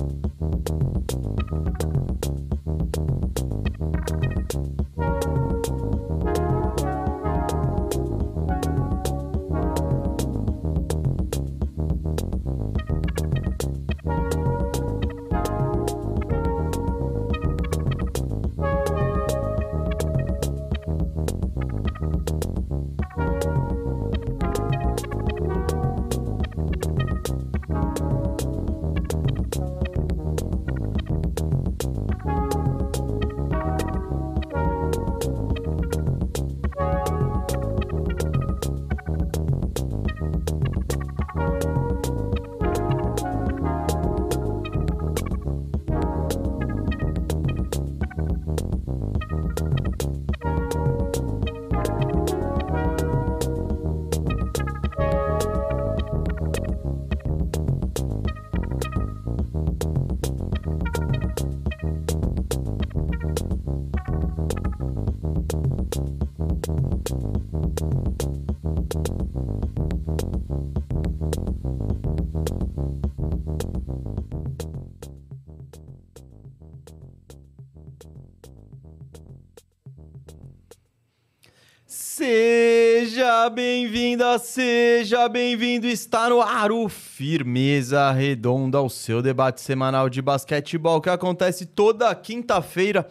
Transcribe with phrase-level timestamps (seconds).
[0.00, 1.67] うん。
[83.48, 85.86] Seja bem-vinda, seja bem-vindo.
[85.86, 92.14] Está no ar o Firmeza Redonda, o seu debate semanal de basquetebol que acontece toda
[92.14, 93.08] quinta-feira,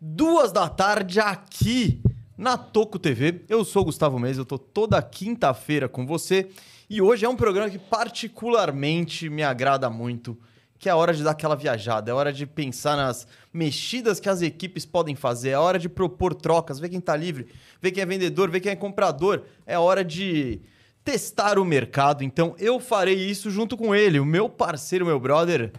[0.00, 2.00] duas da tarde, aqui
[2.38, 3.42] na Toco TV.
[3.48, 6.48] Eu sou o Gustavo Mesa, eu tô toda quinta-feira com você
[6.88, 10.38] e hoje é um programa que particularmente me agrada muito
[10.80, 14.30] que é a hora de dar aquela viajada, é hora de pensar nas mexidas que
[14.30, 17.48] as equipes podem fazer, é hora de propor trocas, ver quem está livre,
[17.82, 20.58] ver quem é vendedor, ver quem é comprador, é hora de
[21.04, 22.24] testar o mercado.
[22.24, 25.70] Então eu farei isso junto com ele, o meu parceiro, meu brother,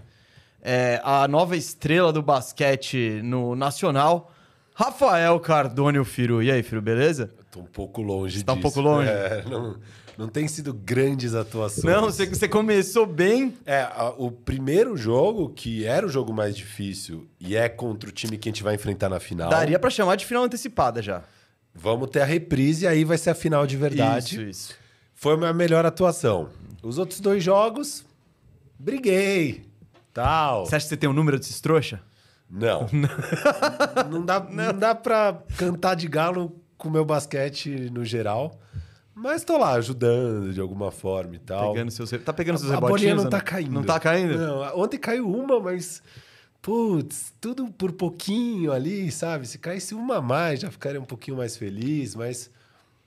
[0.62, 4.32] é a nova estrela do basquete no Nacional,
[4.76, 6.44] Rafael Cardone, o Firu.
[6.44, 7.32] E aí, Firu, beleza?
[7.52, 8.60] Tô um pouco longe Você tá disso.
[8.60, 9.10] um pouco longe?
[9.10, 9.78] É, não,
[10.22, 11.84] não tem sido grandes atuações.
[11.84, 13.58] Não, você, você começou bem.
[13.66, 18.14] É, a- o primeiro jogo, que era o jogo mais difícil, e é contra o
[18.14, 19.50] time que a gente vai enfrentar na final.
[19.50, 21.24] Daria pra chamar de final antecipada já.
[21.74, 24.36] Vamos ter a reprise e aí vai ser a final de verdade.
[24.36, 24.76] Isso, isso.
[25.14, 26.50] Foi a minha melhor atuação.
[26.84, 28.04] Os outros dois jogos,
[28.80, 29.66] briguei.
[30.14, 30.66] Tal.
[30.66, 32.02] Você acha que você tem um número desses trouxa?
[32.52, 32.86] Não.
[34.10, 38.60] não, dá, não dá pra cantar de galo com o meu basquete no geral.
[39.14, 41.74] Mas tô lá ajudando de alguma forma e tal.
[41.74, 43.00] Pegando seus, tá pegando seus a rebotinhos?
[43.02, 43.72] bolinha não ou tá caindo.
[43.72, 44.38] Não tá caindo?
[44.38, 46.02] Não, ontem caiu uma, mas.
[46.62, 49.48] Putz, tudo por pouquinho ali, sabe?
[49.48, 52.50] Se caísse uma a mais, já ficaria um pouquinho mais feliz, mas.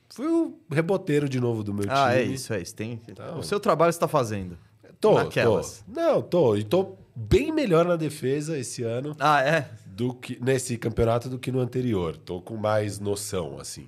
[0.09, 2.21] Fui o reboteiro de novo do meu Ah, time.
[2.21, 2.75] é isso, é isso.
[2.75, 3.01] Tem...
[3.09, 4.57] Então- O seu trabalho você tá fazendo.
[5.01, 5.83] Tô, Naquelas.
[5.87, 6.01] tô.
[6.01, 6.57] Não, tô.
[6.57, 9.69] E tô bem melhor na defesa esse ano Ah, é?
[9.87, 12.17] do que nesse campeonato do que no anterior.
[12.17, 13.87] Tô com mais noção, assim.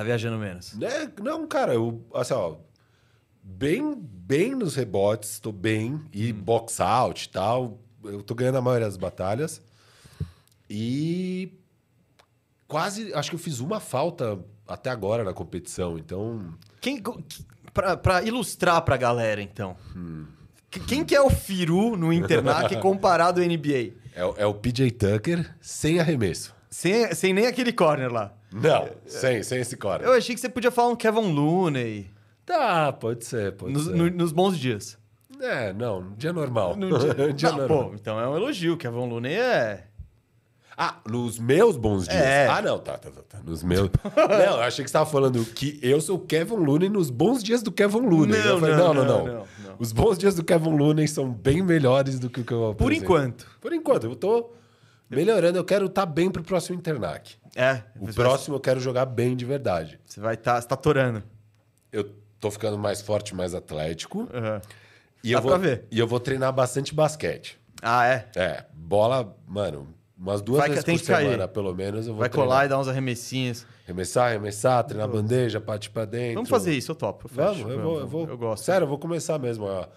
[0.00, 0.72] Tá viajando menos.
[0.78, 1.12] Né?
[1.22, 2.56] Não, cara, eu, assim, ó,
[3.42, 7.78] bem, bem nos rebotes, tô bem, e box out e tal.
[8.02, 9.60] Eu tô ganhando a maioria das batalhas.
[10.70, 11.52] E
[12.66, 16.54] quase, acho que eu fiz uma falta até agora na competição, então.
[16.80, 17.44] Quem, que-
[17.74, 19.76] pra, pra ilustrar pra galera, então.
[19.94, 20.24] Hum.
[20.70, 23.92] Que- Quem que é o Firu no Internac comparado ao NBA?
[24.14, 26.54] É, o- é o PJ Tucker sem arremesso.
[26.70, 28.32] Sem, sem nem aquele corner lá.
[28.52, 30.04] Não, sem, sem esse cara.
[30.04, 32.10] Eu achei que você podia falar um Kevin Looney
[32.44, 33.94] Tá, pode ser, pode nos, ser.
[33.94, 34.98] no- nos bons dias.
[35.40, 36.74] É, não, dia normal.
[36.76, 37.88] Num dia- Dia Não, normal.
[37.90, 38.76] pô, então é um elogio.
[38.76, 39.84] Kevin Looney é...
[40.76, 42.20] Ah, nos meus bons dias.
[42.20, 42.48] É.
[42.48, 43.20] Ah, não, tá, tá, tá.
[43.28, 43.38] tá.
[43.44, 43.88] Nos meus.
[44.16, 47.42] não, eu achei que você estava falando que eu sou o Kevin Looney nos bons
[47.42, 48.38] dias do Kevin Looney.
[48.38, 49.46] Não, Eu falei, não, não, não, não.
[49.78, 52.84] Os bons dias do Kevin Looney são bem melhores do que o que eu Por
[52.86, 53.04] apresento.
[53.04, 53.46] enquanto.
[53.60, 54.50] Por enquanto, eu tô
[55.08, 55.58] melhorando.
[55.58, 57.36] Eu quero estar bem pro próximo Internac.
[57.54, 57.82] É.
[57.98, 59.92] O próximo eu quero jogar bem de verdade.
[59.92, 60.60] Vai, você vai estar...
[60.60, 61.22] você tá torando.
[61.92, 64.28] Eu tô ficando mais forte, mais atlético.
[64.32, 64.60] Aham.
[65.22, 65.84] E Dá eu vou, ver.
[65.90, 67.58] E eu vou treinar bastante basquete.
[67.82, 68.28] Ah, é?
[68.34, 71.24] É, bola, mano, umas duas Vai vezes tem por que cair.
[71.26, 72.48] semana, pelo menos, eu vou Vai treinar.
[72.48, 73.66] colar e dar uns arremessinhos.
[73.84, 76.34] Arremessar, arremessar, treinar bandeja, partir pra dentro.
[76.34, 77.28] Vamos fazer isso, eu topo.
[77.30, 78.28] eu Vamos, eu vou, eu vou.
[78.28, 78.64] Eu gosto.
[78.64, 79.88] Sério, eu vou começar mesmo a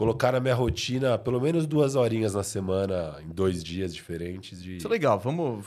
[0.00, 4.62] colocar na minha rotina pelo menos duas horinhas na semana, em dois dias diferentes.
[4.62, 4.78] De...
[4.78, 5.62] Isso é legal, vamos.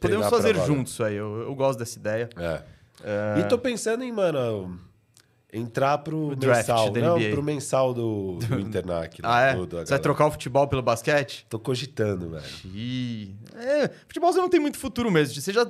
[0.00, 1.14] Podemos fazer juntos isso aí.
[1.14, 2.28] Eu, eu gosto dessa ideia.
[2.36, 2.62] É.
[3.04, 3.40] É.
[3.40, 4.76] E tô pensando em, mano,
[5.52, 6.92] entrar pro O mensal.
[6.92, 9.20] Não, pro mensal do, do Internac.
[9.22, 9.54] Ah, é?
[9.54, 11.46] do- do- Você vai trocar o futebol pelo basquete?
[11.48, 12.44] Tô cogitando, velho.
[12.74, 13.36] Ih.
[13.54, 15.40] É, futebol você não tem muito futuro mesmo.
[15.40, 15.64] Você já,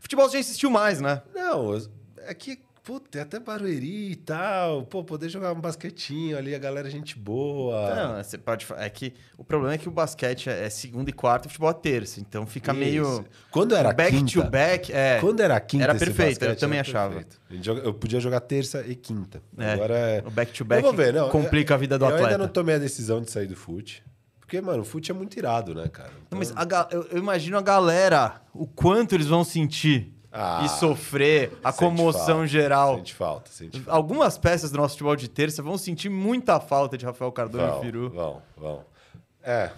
[0.00, 1.22] futebol você já insistiu mais, né?
[1.32, 1.80] Não,
[2.16, 2.58] é que,
[2.90, 4.82] puta, tem até Barueri e tal.
[4.84, 7.94] Pô, poder jogar um basquetinho ali, a galera é gente boa.
[7.94, 8.66] Não, você pode.
[8.78, 11.70] É que o problema é que o basquete é é segunda e quarta, o futebol
[11.70, 12.18] é terça.
[12.20, 13.04] Então fica meio.
[13.04, 13.24] Isso.
[13.50, 14.92] Quando era back quinta, to back.
[14.92, 15.18] É.
[15.20, 17.14] Quando era quinta, Era perfeito, eu também achava.
[17.14, 17.38] perfeito.
[17.84, 19.40] Eu podia jogar terça e quinta.
[19.56, 20.22] É, Agora é.
[20.26, 22.26] O back to Eu back vou ver, não, complica a vida do eu atleta.
[22.26, 24.02] ainda não tomei a decisão de sair do fute.
[24.40, 26.10] Porque, mano, o fute é muito irado, né, cara?
[26.28, 30.68] Não, Mas ga- eu, eu imagino a galera, o quanto eles vão sentir Ah, e
[30.68, 32.96] sofrer, a comoção falta, geral.
[32.96, 33.90] Sente falta, sente falta.
[33.96, 37.66] Algumas peças do nosso futebol de terça vão sentir muita falta de Rafael Cardone e
[37.66, 38.10] Vão, Firu.
[38.10, 38.84] vão, vão.
[39.42, 39.70] É,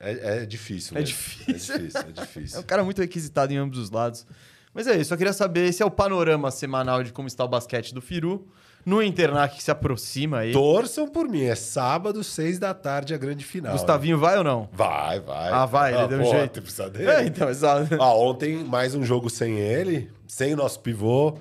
[0.00, 0.96] é, é difícil.
[0.98, 1.76] É difícil.
[1.76, 2.60] É difícil, é É difícil.
[2.60, 4.26] um cara muito requisitado em ambos os lados.
[4.74, 7.48] Mas é isso, só queria saber, esse é o panorama semanal de como está o
[7.48, 8.48] basquete do Firu.
[8.84, 10.52] No Internac que se aproxima aí.
[10.52, 13.72] Torçam por mim, é sábado, seis da tarde, a grande final.
[13.72, 14.62] Gustavinho vai ou não?
[14.62, 14.68] né?
[14.72, 15.52] Vai, vai.
[15.52, 16.52] Ah, vai, ele deu um pô, jeito.
[16.52, 17.10] tem precisa dele.
[17.10, 17.94] É, então, exato.
[18.00, 21.38] Ah, ontem, mais um jogo sem ele, sem o nosso pivô.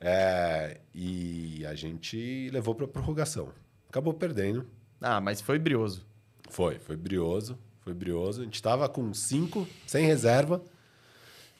[0.00, 3.48] é, e a gente levou pra prorrogação.
[3.88, 4.66] Acabou perdendo.
[5.00, 6.04] Ah, mas foi brioso.
[6.48, 7.58] Foi, foi brioso.
[7.80, 8.42] Foi brioso.
[8.42, 10.62] A gente tava com cinco, sem reserva.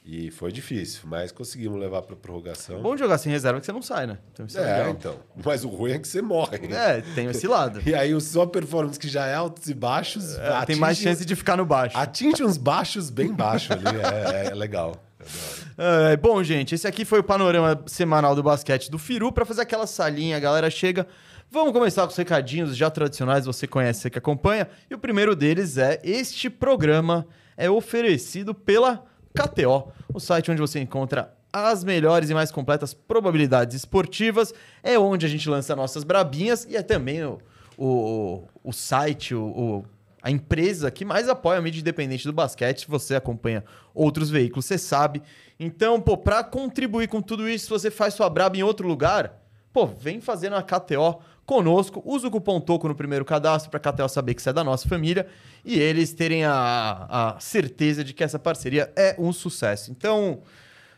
[0.03, 2.81] E foi difícil, mas conseguimos levar pra prorrogação.
[2.81, 4.17] Bom jogar sem reserva que você não sai, né?
[4.33, 4.89] Então é, é, legal.
[4.89, 5.15] então.
[5.45, 6.57] Mas o ruim é que você morre.
[6.73, 7.79] É, tem esse lado.
[7.85, 10.97] E aí, o sua performance, que já é altos e baixos, É, tem atinge- mais
[10.97, 11.95] chance de ficar no baixo.
[11.95, 13.85] Atinge uns baixos bem baixos ali.
[13.85, 14.95] É, é legal.
[15.19, 16.11] Eu adoro.
[16.11, 19.31] É, bom, gente, esse aqui foi o panorama semanal do basquete do Firu.
[19.31, 21.05] Pra fazer aquela salinha, a galera chega.
[21.51, 24.67] Vamos começar com os recadinhos já tradicionais, você conhece, você que acompanha.
[24.89, 29.05] E o primeiro deles é: este programa é oferecido pela
[29.35, 34.53] KTO, o site onde você encontra as melhores e mais completas probabilidades esportivas.
[34.81, 37.39] É onde a gente lança nossas brabinhas e é também o,
[37.77, 39.85] o, o site, o, o-
[40.23, 42.81] a empresa que mais apoia a mídia independente do basquete.
[42.81, 43.63] Se você acompanha
[43.93, 45.21] outros veículos, você sabe.
[45.59, 49.41] Então, pô, pra contribuir com tudo isso, se você faz sua braba em outro lugar,
[49.73, 51.19] pô, vem fazer na KTO
[51.51, 52.01] conosco.
[52.05, 54.87] Usa o cupom TOCO no primeiro cadastro pra KTO saber que você é da nossa
[54.87, 55.27] família
[55.65, 59.91] e eles terem a, a certeza de que essa parceria é um sucesso.
[59.91, 60.43] Então,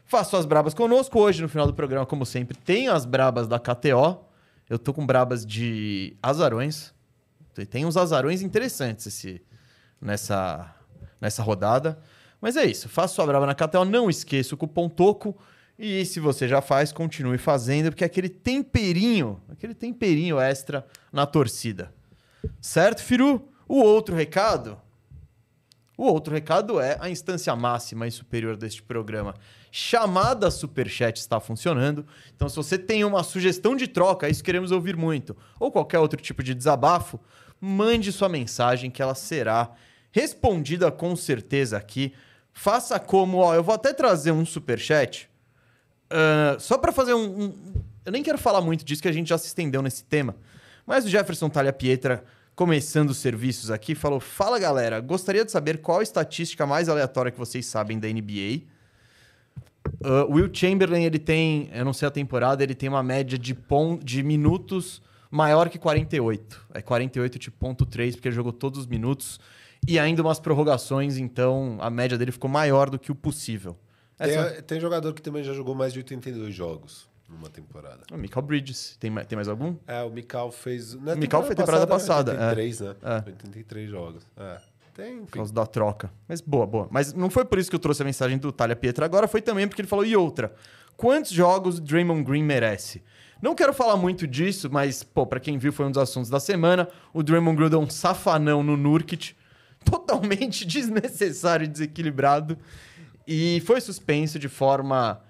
[0.05, 1.19] faça suas brabas conosco.
[1.19, 4.19] Hoje, no final do programa, como sempre, tem as brabas da KTO.
[4.69, 6.93] Eu tô com brabas de azarões.
[7.71, 9.41] Tem uns azarões interessantes esse,
[9.99, 10.71] nessa,
[11.19, 11.97] nessa rodada.
[12.39, 12.87] Mas é isso.
[12.87, 13.85] Faça sua braba na KTO.
[13.85, 15.35] Não esqueça o cupom TOCO.
[15.77, 21.25] E se você já faz, continue fazendo, porque é aquele temperinho, aquele temperinho extra na
[21.25, 21.93] torcida.
[22.61, 23.49] Certo, Firu?
[23.67, 24.77] O outro recado
[25.95, 29.35] o outro recado é a instância máxima e superior deste programa.
[29.71, 32.05] Chamada Superchat está funcionando.
[32.35, 36.19] Então, se você tem uma sugestão de troca, isso queremos ouvir muito, ou qualquer outro
[36.19, 37.19] tipo de desabafo,
[37.61, 39.71] mande sua mensagem que ela será
[40.11, 42.13] respondida com certeza aqui.
[42.51, 45.29] Faça como, ó, eu vou até trazer um superchat.
[46.13, 47.53] Ah, só para fazer um, um-
[48.05, 50.35] Eu nem quero falar muito disso, que a gente já se estendeu nesse tema.
[50.85, 52.23] Mas o Jefferson Talha Pietra,
[52.55, 57.31] começando os serviços aqui, falou: Fala galera, gostaria de saber qual a estatística mais aleatória
[57.31, 58.63] que vocês sabem da NBA.
[60.01, 63.53] Uh, Will Chamberlain, ele tem, eu não sei a temporada, ele tem uma média de,
[63.53, 66.67] pon de minutos maior que 48.
[66.73, 69.39] É 48 tipo ponto 3, porque ele jogou todos os minutos.
[69.87, 73.77] E ainda umas prorrogações, então a média dele ficou maior do que o possível.
[74.19, 74.51] Essa...
[74.51, 78.01] Tem, tem jogador que também já jogou mais de 82 jogos numa temporada.
[78.11, 79.75] O Michael Bridges, tem, ma- tem mais algum?
[79.87, 80.93] É, o Mikal fez.
[80.93, 82.35] O Mikal foi temporada passada, é.
[82.49, 82.95] 83, né?
[83.01, 83.15] É.
[83.29, 84.23] 83 jogos.
[84.37, 84.57] É.
[84.93, 85.31] Tem, Por enfim.
[85.31, 86.11] causa da troca.
[86.27, 86.87] Mas boa, boa.
[86.91, 89.41] Mas não foi por isso que eu trouxe a mensagem do Talha Pietra agora, foi
[89.41, 90.53] também porque ele falou, e outra,
[90.95, 93.01] quantos jogos o Draymond Green merece?
[93.41, 96.39] Não quero falar muito disso, mas, pô, pra quem viu, foi um dos assuntos da
[96.39, 96.87] semana.
[97.11, 99.35] O Draymond Green deu um safanão no Nurkic,
[99.83, 102.57] totalmente desnecessário e desequilibrado,
[103.27, 105.21] e foi suspenso de forma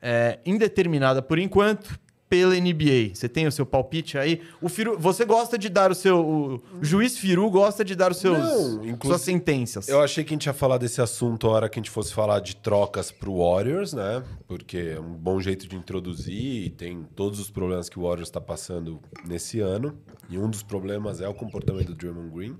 [0.00, 3.10] é, indeterminada por enquanto pela NBA.
[3.14, 4.40] Você tem o seu palpite aí?
[4.58, 6.18] O Firu, você gosta de dar o seu.
[6.18, 9.86] O juiz Firu gosta de dar os seus, Não, suas sentenças.
[9.86, 12.10] Eu achei que a gente ia falar desse assunto a hora que a gente fosse
[12.14, 14.24] falar de trocas pro Warriors, né?
[14.48, 18.28] Porque é um bom jeito de introduzir e tem todos os problemas que o Warriors
[18.28, 19.94] está passando nesse ano.
[20.30, 22.56] E um dos problemas é o comportamento do Draymond Green,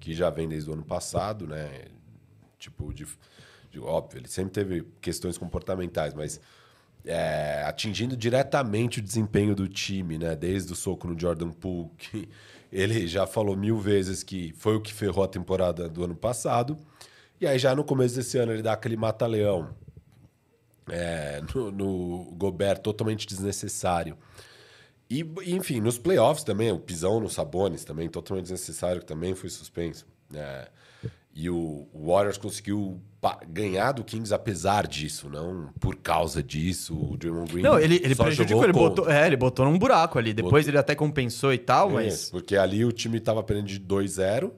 [0.00, 1.68] que já vem desde o ano passado, né?
[2.58, 3.06] Tipo, de-
[3.80, 6.40] óbvio, ele sempre teve questões comportamentais, mas
[7.04, 10.34] é, atingindo diretamente o desempenho do time, né?
[10.34, 12.28] Desde o soco no Jordan Poole, que
[12.72, 16.78] ele já falou mil vezes que foi o que ferrou a temporada do ano passado.
[17.40, 19.74] E aí já no começo desse ano ele dá aquele mata-leão
[20.88, 24.16] é, no, no Gobert totalmente desnecessário.
[25.08, 29.50] E, enfim, nos playoffs também, o pisão no Sabonis também, totalmente desnecessário, que também foi
[29.50, 30.06] suspenso.
[30.34, 30.68] É,
[31.34, 33.00] E o Warriors conseguiu
[33.48, 36.94] ganhar do Kings apesar disso, não por causa disso.
[36.94, 40.32] O Draymond Green Não, ele, ele prejudicou, ele botou, é, ele botou num buraco ali.
[40.32, 40.70] Depois botou...
[40.70, 42.30] ele até compensou e tal, mas...
[42.30, 44.52] porque ali o time tava perdendo de 2-0.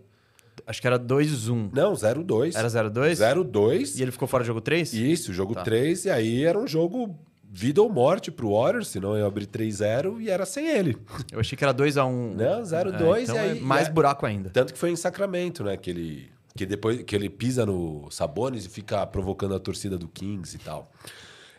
[0.67, 1.71] Acho que era 2-1.
[1.73, 2.57] Não, 0-2.
[2.57, 3.13] Era 0-2?
[3.13, 3.99] 0-2.
[3.99, 4.93] E ele ficou fora do jogo 3?
[4.93, 5.63] Isso, jogo tá.
[5.63, 6.07] 3.
[6.07, 7.17] E aí era um jogo
[7.49, 10.97] vida ou morte pro Warriors, senão ia abrir 3-0 e era sem ele.
[11.33, 12.35] Eu achei que era 2x1.
[12.35, 13.59] Não, 0-2 é, então e aí...
[13.59, 14.51] É mais buraco ainda.
[14.51, 15.77] Tanto que foi em Sacramento, né?
[15.77, 20.09] Que ele, que depois que ele pisa no Sabonis e fica provocando a torcida do
[20.09, 20.91] Kings e tal.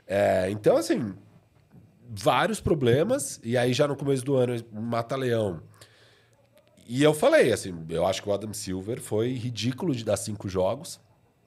[0.05, 1.13] É, então, assim,
[2.09, 3.39] vários problemas.
[3.43, 5.61] E aí já no começo do ano, mata-leão.
[6.87, 10.49] E eu falei, assim, eu acho que o Adam Silver foi ridículo de dar cinco
[10.49, 10.99] jogos.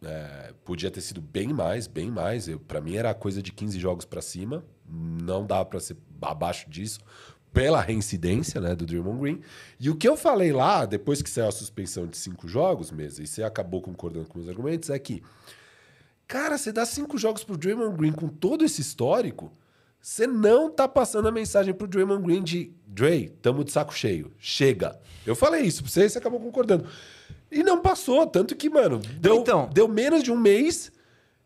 [0.02, 2.48] É, podia ter sido bem mais, bem mais.
[2.68, 4.64] Para mim era coisa de 15 jogos para cima.
[4.86, 7.00] Não dá para ser abaixo disso
[7.52, 9.40] pela reincidência né, do Draymond Green.
[9.78, 13.22] E o que eu falei lá, depois que saiu a suspensão de cinco jogos, mesa,
[13.22, 15.22] e você acabou concordando com os argumentos, é que,
[16.26, 19.52] cara, você dá cinco jogos pro Draymond Green com todo esse histórico,
[20.00, 24.32] você não tá passando a mensagem pro Draymond Green de Dre, tamo de saco cheio,
[24.38, 24.98] chega.
[25.26, 26.86] Eu falei isso pra você e você acabou concordando.
[27.50, 30.90] E não passou, tanto que, mano, deu, então, deu menos de um mês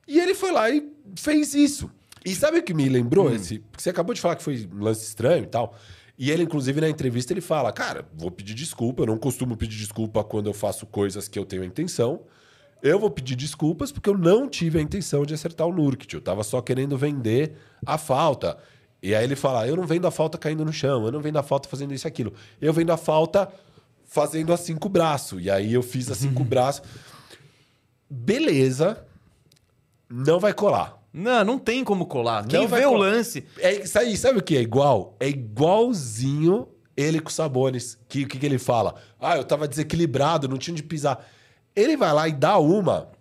[0.07, 1.91] e ele foi lá e fez isso.
[2.25, 3.29] E sabe o que me lembrou?
[3.29, 3.35] Hum.
[3.35, 5.77] Esse, porque você acabou de falar que foi um lance estranho e tal.
[6.19, 9.03] E ele, inclusive, na entrevista, ele fala: Cara, vou pedir desculpa.
[9.03, 12.23] Eu não costumo pedir desculpa quando eu faço coisas que eu tenho a intenção.
[12.83, 16.15] Eu vou pedir desculpas porque eu não tive a intenção de acertar o Nurkit.
[16.15, 18.59] Eu tava só querendo vender a falta.
[19.03, 21.39] E aí ele fala: Eu não vendo a falta caindo no chão, eu não vendo
[21.39, 22.33] a falta fazendo isso e aquilo.
[22.61, 23.53] Eu vendo a falta
[24.05, 25.41] fazendo assim com o braço.
[25.41, 26.83] E aí eu fiz assim com o braço.
[28.09, 29.05] Beleza,
[30.09, 31.04] não vai colar.
[31.17, 32.45] Não, não tem como colar.
[32.45, 33.47] Quem não vê o lance.
[33.61, 35.15] É aí, sabe o que é igual?
[35.21, 36.67] É igualzinho
[36.97, 37.95] ele com o Sabones.
[37.95, 38.97] O que, que, que ele fala?
[39.21, 41.25] Ah, eu tava desequilibrado, não tinha onde pisar.
[41.77, 43.13] Ele vai lá e dá uma,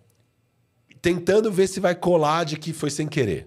[1.00, 3.46] tentando ver se vai colar de que foi sem querer.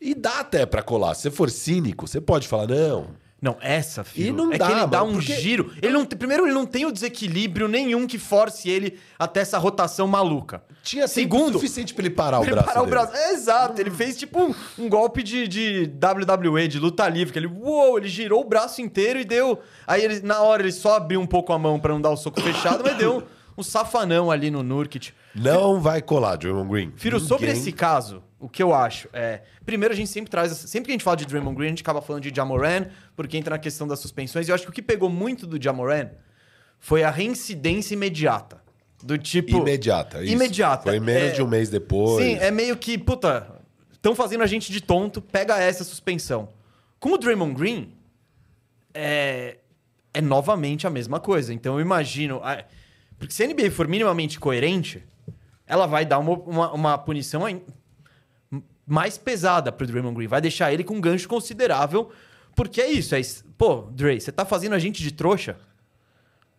[0.00, 1.14] E dá até para colar.
[1.14, 3.10] Se você for cínico, você pode falar, não,
[3.42, 4.28] não, essa, filho.
[4.28, 5.34] E não é dá, que ele mano, dá um porque...
[5.34, 5.72] giro.
[5.80, 10.06] Ele não, primeiro, ele não tem o desequilíbrio nenhum que force ele até essa rotação
[10.06, 10.62] maluca.
[10.82, 12.66] Tinha Segundo, suficiente pra ele parar o braço.
[12.66, 13.16] Parar o braço.
[13.16, 13.80] É, exato.
[13.80, 17.32] Ele fez tipo um, um, golpe de, de WWE, de luta livre.
[17.32, 19.58] Que ele, uou, ele girou o braço inteiro e deu.
[19.86, 22.16] Aí ele, na hora ele só abriu um pouco a mão para não dar o
[22.16, 23.22] soco fechado, mas deu
[23.60, 25.14] um, safanão ali no Nurkit.
[25.34, 26.92] Não vai colar, Draymond Green.
[26.96, 27.28] Firo, Ninguém...
[27.28, 29.42] sobre esse caso, o que eu acho é.
[29.64, 30.52] Primeiro, a gente sempre traz.
[30.52, 33.36] Sempre que a gente fala de Draymond Green, a gente acaba falando de Jamoran, porque
[33.36, 34.48] entra na questão das suspensões.
[34.48, 36.08] E eu acho que o que pegou muito do Jamoran
[36.78, 38.60] foi a reincidência imediata.
[39.02, 39.58] Do tipo.
[39.58, 40.32] Imediata, isso.
[40.32, 40.90] Imediata.
[40.90, 42.24] Foi menos é, de um mês depois.
[42.24, 43.60] Sim, é meio que, puta,
[43.92, 46.48] estão fazendo a gente de tonto, pega essa suspensão.
[46.98, 47.94] Com o Draymond Green,
[48.92, 49.56] é,
[50.12, 51.54] é novamente a mesma coisa.
[51.54, 52.40] Então eu imagino.
[53.20, 55.04] Porque se a NBA for minimamente coerente,
[55.66, 57.42] ela vai dar uma, uma, uma punição
[58.86, 60.26] mais pesada pro Draymond Green.
[60.26, 62.10] Vai deixar ele com um gancho considerável.
[62.56, 63.14] Porque é isso.
[63.14, 63.20] É,
[63.58, 65.58] pô, Dre, você tá fazendo a gente de trouxa?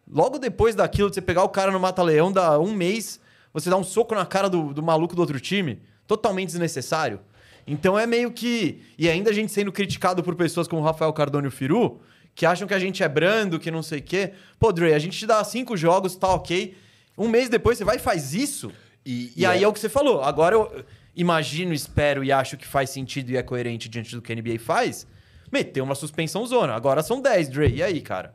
[0.07, 3.19] Logo depois daquilo de você pegar o cara no Mata-Leão, dá um mês,
[3.51, 5.81] você dá um soco na cara do, do maluco do outro time.
[6.05, 7.19] Totalmente desnecessário.
[7.65, 8.83] Então é meio que.
[8.99, 12.01] E ainda a gente sendo criticado por pessoas como Rafael Cardone e o Firu,
[12.33, 14.33] que acham que a gente é brando, que não sei o quê.
[14.59, 16.75] Pô, Dre, a gente te dá cinco jogos, tá ok.
[17.17, 18.71] Um mês depois você vai e faz isso.
[19.05, 19.63] E, e, e aí é...
[19.63, 20.23] é o que você falou.
[20.23, 20.85] Agora eu
[21.15, 24.59] imagino, espero e acho que faz sentido e é coerente diante do que a NBA
[24.59, 25.05] faz.
[25.51, 26.73] Meter uma suspensão zona.
[26.73, 27.67] Agora são 10, Dre.
[27.75, 28.33] E aí, cara?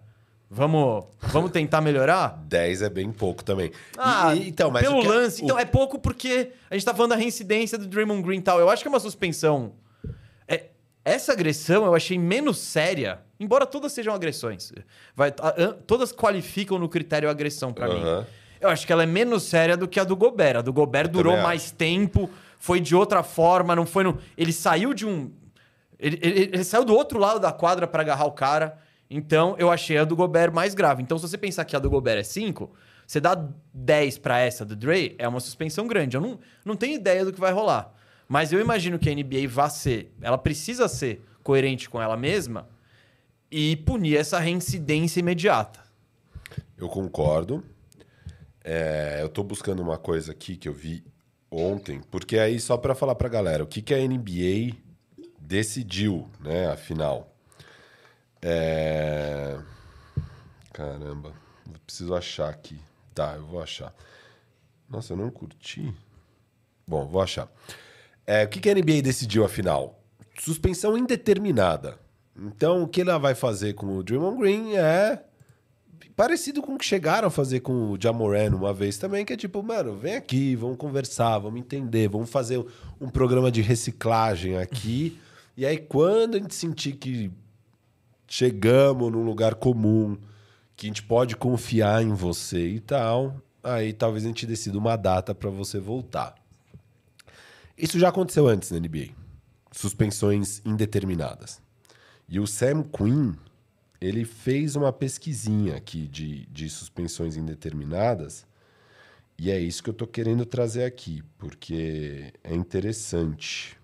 [0.49, 2.41] Vamos, vamos tentar melhorar?
[2.47, 3.73] 10 é bem pouco também.
[3.99, 5.09] Ah, e, então, mas pelo que...
[5.09, 5.45] lance.
[5.45, 8.61] Então, é pouco porque a gente tá falando da reincidência do Draymond Green e tal.
[8.61, 9.73] Eu acho que é uma suspensão.
[10.47, 10.67] É,
[11.05, 14.73] essa agressão eu achei menos séria, embora todas sejam agressões.
[15.15, 15.33] Vai,
[15.87, 18.21] todas qualificam no critério agressão para uhum.
[18.21, 18.27] mim.
[18.61, 20.57] Eu acho que ela é menos séria do que a do Gobert.
[20.57, 24.19] A do Gobert durou mais tempo, foi de outra forma, não foi no.
[24.37, 25.31] Ele saiu de um.
[25.99, 28.79] Ele, ele, ele saiu do outro lado da quadra para agarrar o cara.
[29.09, 31.03] Então, eu achei a do Gobert mais grave.
[31.03, 32.71] Então, se você pensar que a do Gobert é 5,
[33.07, 33.41] você dá
[33.73, 36.17] 10 para essa do Dre, é uma suspensão grande.
[36.17, 37.93] Eu não, não tenho ideia do que vai rolar.
[38.29, 40.13] Mas eu imagino que a NBA vá ser.
[40.21, 42.67] Ela precisa ser coerente com ela mesma
[43.51, 45.81] e punir essa reincidência imediata.
[46.77, 47.65] Eu concordo.
[48.63, 51.05] É, eu estou buscando uma coisa aqui que eu vi
[51.51, 54.77] ontem, porque aí só para falar para a galera, o que, que a NBA
[55.41, 57.33] decidiu, né, afinal.
[58.43, 59.57] É...
[60.73, 61.33] Caramba,
[61.87, 62.79] preciso achar aqui.
[63.15, 63.95] Tá, eu vou achar.
[64.89, 65.95] Nossa, eu não curti.
[66.87, 67.51] Bom, vou achar.
[68.27, 70.03] É, o que, que a NBA decidiu afinal?
[70.39, 71.99] Suspensão indeterminada.
[72.39, 75.23] Então, o que ela vai fazer com o Draymond Green é
[76.15, 79.37] parecido com o que chegaram a fazer com o Jamoran uma vez também, que é
[79.37, 82.65] tipo, mano, vem aqui, vamos conversar, vamos entender, vamos fazer
[83.01, 85.19] um programa de reciclagem aqui.
[85.57, 87.31] e aí, quando a gente sentir que
[88.27, 90.17] chegamos num lugar comum,
[90.75, 94.97] que a gente pode confiar em você e tal, aí talvez a gente decida uma
[94.97, 96.35] data para você voltar.
[97.77, 99.09] Isso já aconteceu antes na NBA.
[99.71, 101.61] Suspensões indeterminadas.
[102.29, 103.35] E o Sam Quinn,
[104.01, 108.47] ele fez uma pesquisinha aqui de, de suspensões indeterminadas.
[109.39, 113.77] E é isso que eu estou querendo trazer aqui, porque é interessante.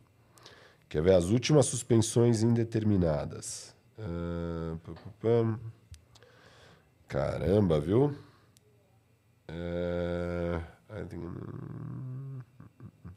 [0.89, 3.75] Quer ver as últimas suspensões indeterminadas?
[3.99, 5.59] Uh.
[7.07, 8.15] Caramba, viu?
[9.51, 10.63] Uh,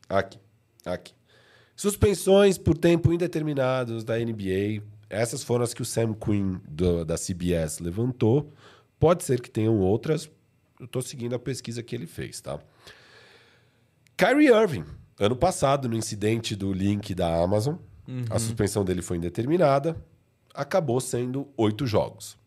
[0.10, 0.40] aqui,
[0.86, 1.14] aqui.
[1.76, 4.84] Suspensões por tempo indeterminados da NBA.
[5.16, 8.52] Essas foram as que o Sam Quinn do, da CBS levantou.
[9.00, 10.30] Pode ser que tenham outras.
[10.80, 12.60] Eu estou seguindo a pesquisa que ele fez, tá?
[14.18, 14.86] Kyrie Irving,
[15.20, 17.76] ano passado, no incidente do link da Amazon,
[18.08, 18.26] uhum.
[18.30, 19.96] a suspensão dele foi indeterminada.
[20.54, 22.38] Acabou sendo oito jogos.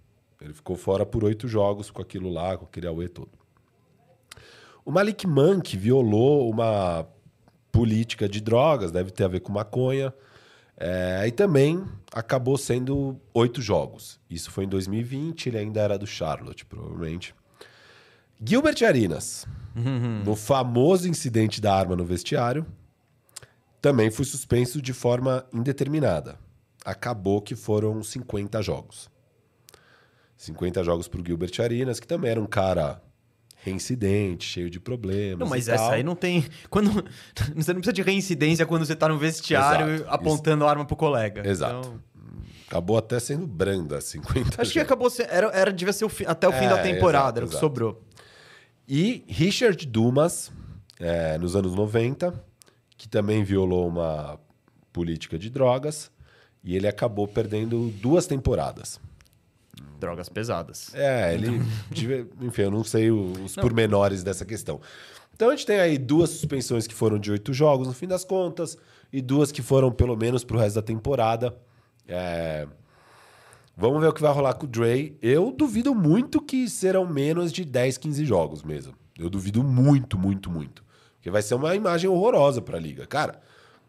[0.41, 3.31] Ele ficou fora por oito jogos com aquilo lá, com aquele Aue todo.
[4.85, 7.07] O Malik Monk violou uma
[7.73, 10.13] política de drogas, deve ter a ver com maconha.
[10.81, 14.21] É, e também acabou sendo oito jogos.
[14.31, 17.35] Isso foi em 2020, ele ainda era do Charlotte, provavelmente.
[18.43, 19.45] Gilbert Arenas,
[19.75, 20.23] uhum.
[20.25, 22.65] no famoso incidente da arma no vestiário,
[23.83, 26.39] também foi suspenso de forma indeterminada.
[26.85, 29.11] Acabou que foram 50 jogos.
[30.37, 33.03] 50 jogos para o Gilbert Arenas, que também era um cara
[33.69, 35.39] reincidente, cheio de problemas.
[35.39, 35.93] Não, mas essa tal.
[35.93, 36.45] aí não tem.
[36.69, 36.91] Quando
[37.55, 40.11] Você não precisa de reincidência quando você está no vestiário Exato.
[40.11, 40.71] apontando Isso.
[40.71, 41.49] arma pro colega.
[41.49, 41.79] Exato.
[41.79, 42.09] Então...
[42.67, 44.73] Acabou até sendo branda, 50 Acho jogos.
[44.73, 45.31] que acabou sendo.
[45.31, 46.27] Era, era, devia ser o fi...
[46.27, 48.03] até o fim é, da temporada, exato, era o que sobrou.
[48.87, 50.53] E Richard Dumas,
[51.01, 52.33] é, nos anos 90,
[52.97, 54.39] que também violou uma
[54.93, 56.11] política de drogas,
[56.63, 59.01] e ele acabou perdendo duas temporadas.
[59.99, 60.95] Drogas pesadas.
[60.95, 61.63] É, ele.
[62.41, 63.63] enfim, eu não sei os não.
[63.63, 64.81] pormenores dessa questão.
[65.35, 68.25] Então a gente tem aí duas suspensões que foram de oito jogos, no fim das
[68.25, 68.77] contas,
[69.13, 71.57] e duas que foram pelo menos pro resto da temporada.
[72.07, 72.67] É...
[73.77, 75.17] Vamos ver o que vai rolar com o Dre.
[75.23, 78.95] Eu duvido muito que serão menos de 10, 15 jogos mesmo.
[79.17, 80.83] Eu duvido muito, muito, muito.
[81.15, 83.07] Porque vai ser uma imagem horrorosa pra liga.
[83.07, 83.41] Cara,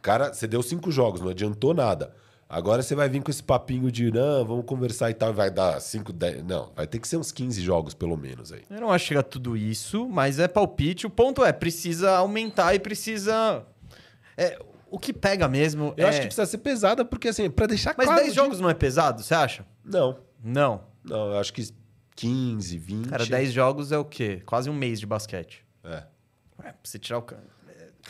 [0.01, 2.13] cara, você deu cinco jogos, não adiantou nada.
[2.51, 5.79] Agora você vai vir com esse papinho de, não, vamos conversar e tal, vai dar
[5.79, 6.43] 5, 10.
[6.43, 8.63] Não, vai ter que ser uns 15 jogos pelo menos aí.
[8.67, 11.05] Eu não acho que chega tudo isso, mas é palpite.
[11.05, 13.63] O ponto é, precisa aumentar e precisa.
[14.35, 14.57] É,
[14.89, 15.93] o que pega mesmo.
[15.95, 16.09] Eu é...
[16.09, 18.21] acho que precisa ser pesada, porque assim, para deixar mas claro.
[18.21, 18.35] Mas 10 de...
[18.35, 19.63] jogos não é pesado, você acha?
[19.85, 20.17] Não.
[20.43, 20.81] Não.
[21.03, 21.69] Não, eu acho que
[22.15, 23.09] 15, 20.
[23.09, 24.41] Cara, 10 jogos é o quê?
[24.43, 25.63] Quase um mês de basquete.
[25.83, 26.03] É.
[26.59, 27.25] Ué, pra você tirar o.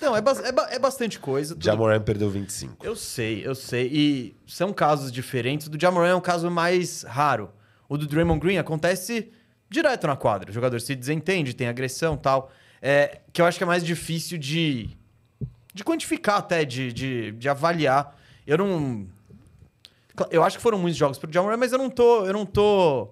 [0.02, 1.54] Não, é, ba é, ba é, bastante coisa.
[1.54, 1.64] Tudo...
[1.64, 2.86] Jamoran perdeu 25.
[2.86, 3.90] Eu sei, eu sei.
[3.92, 5.68] E são casos diferentes.
[5.68, 7.52] O do Jamoran é um caso mais raro.
[7.88, 9.32] O do Draymond Green acontece
[9.70, 10.50] direto na quadra.
[10.50, 12.52] O jogador se desentende, tem agressão tal.
[12.82, 14.90] É, que eu acho que é mais difícil de,
[15.74, 18.18] de quantificar até, de, de, de avaliar.
[18.48, 19.08] Eu não...
[20.32, 22.26] Eu acho que foram muitos jogos pro Jamoran, mas eu não tô...
[22.26, 23.10] Eu não tô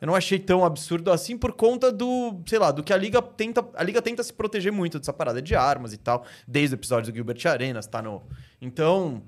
[0.00, 3.20] eu não achei tão absurdo assim por conta do, sei lá, do que a liga
[3.20, 6.76] tenta, a liga tenta se proteger muito dessa parada de armas e tal, desde o
[6.76, 8.22] episódio do Gilbert Arenas, tá no.
[8.60, 9.22] Então,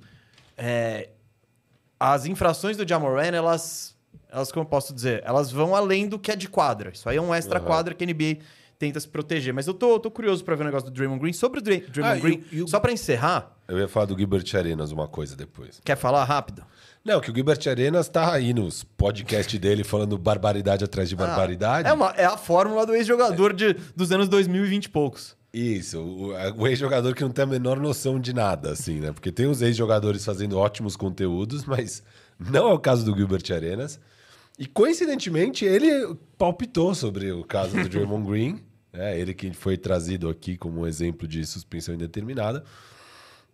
[0.56, 1.10] é,
[1.98, 3.96] as infrações do Jamoran, elas,
[4.30, 6.90] elas como eu posso dizer, elas vão além do que é de quadra.
[6.90, 7.66] Isso aí é um extra uhum.
[7.66, 8.38] quadra que a NBA
[8.78, 9.52] tenta se proteger.
[9.52, 11.34] Mas eu tô, tô curioso para ver o negócio do Draymond Green.
[11.34, 13.54] Sobre o Dray Draymond ah, Green, só para encerrar...
[13.68, 15.80] Eu ia falar do Gilbert Arenas uma coisa depois.
[15.84, 16.64] Quer falar rápido?
[17.04, 21.18] Não, que o Gilbert Arenas tá aí nos podcasts dele falando barbaridade atrás de ah,
[21.18, 21.88] barbaridade.
[21.88, 23.74] Ah, é, uma, é a fórmula do ex-jogador é.
[23.96, 25.36] dos anos 2020 e poucos.
[25.52, 29.12] Isso, o, o ex-jogador que não tem a menor noção de nada, assim, né?
[29.12, 32.02] Porque tem os ex-jogadores fazendo ótimos conteúdos, mas
[32.38, 33.98] não é o caso do Gilbert Arenas.
[34.58, 38.60] E coincidentemente, ele palpitou sobre o caso do Draymond Green,
[38.92, 39.18] né?
[39.18, 42.62] ele que foi trazido aqui como um exemplo de suspensão indeterminada.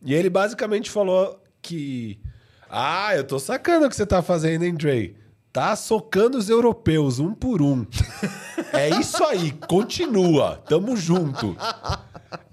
[0.02, 2.18] E ele basicamente falou que
[2.68, 5.16] ah, eu tô sacando o que você tá fazendo, hein, Dre?
[5.52, 7.86] Tá socando os europeus um por um.
[8.74, 10.62] é isso aí, continua.
[10.68, 11.56] Tamo junto.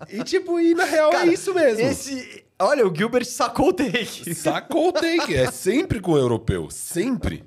[0.09, 1.81] E tipo, e na real é Cara, é isso mesmo.
[1.81, 2.45] Esse.
[2.57, 4.33] Olha, o Gilbert sacou o take.
[4.33, 5.35] Sacou o take.
[5.35, 6.69] É sempre com o europeu.
[6.69, 7.43] Sempre.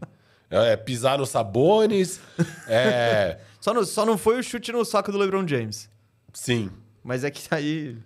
[0.51, 2.21] É pisar nos sabones.
[2.69, 3.39] É.
[3.61, 5.89] Só, no, só não foi o chute no saco do LeBron James.
[6.33, 6.71] Sim.
[7.03, 7.97] Mas é que aí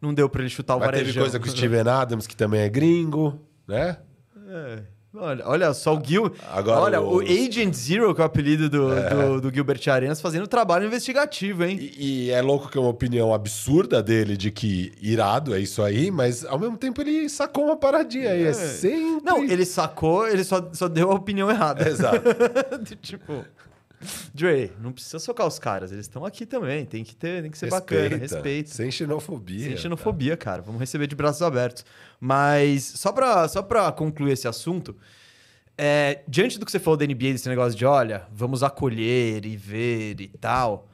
[0.00, 1.06] não deu pra ele chutar o Mas varejão.
[1.06, 3.96] Teve coisa com o Steven Adams, que também é gringo, né?
[4.48, 4.78] É.
[5.14, 6.30] Olha, olha só o Gil.
[6.52, 7.16] Agora olha, o...
[7.16, 11.64] o- Agent Zero, que é o apelido do, do, do Gilbert Arenas, fazendo trabalho investigativo,
[11.64, 11.78] hein?
[11.80, 15.82] E, e é louco que é uma opinião absurda dele de que irado é isso
[15.82, 18.44] aí, mas ao mesmo tempo ele sacou uma paradinha aí.
[18.44, 19.24] É sempre.
[19.24, 21.88] Não, ele sacou, ele só, só deu a opinião errada.
[21.88, 22.22] Exato.
[23.00, 23.44] tipo,
[24.32, 27.58] Dre, não precisa socar os caras, eles estão aqui também, tem que ter, tem que
[27.58, 28.70] ser bacana, respeito.
[28.70, 29.68] Sem xenofobia.
[29.68, 30.62] Sem xenofobia, cara.
[30.62, 31.84] Vamos receber de braços abertos.
[32.20, 34.96] Mas, só pra, só pra concluir esse assunto,
[35.76, 39.56] é, diante do que você falou da NBA, desse negócio de, olha, vamos acolher e
[39.56, 40.88] ver e tal,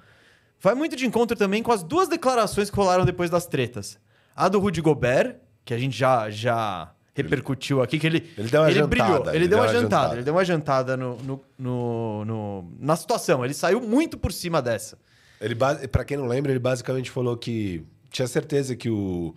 [0.60, 3.98] vai muito de encontro também com as duas declarações que rolaram depois das tretas.
[4.34, 8.60] A do Rudy Gobert, que a gente já, já repercutiu aqui, que ele, Ele deu
[8.62, 10.14] uma jantada, brilhou, ele, ele deu uma deu uma jantada, jantada.
[10.16, 14.60] ele deu uma jantada no, no, no- no- na situação, ele saiu muito por cima
[14.60, 14.98] dessa.
[15.40, 15.54] Ele,
[15.88, 19.34] pra quem não lembra, ele basicamente falou que tinha certeza que o,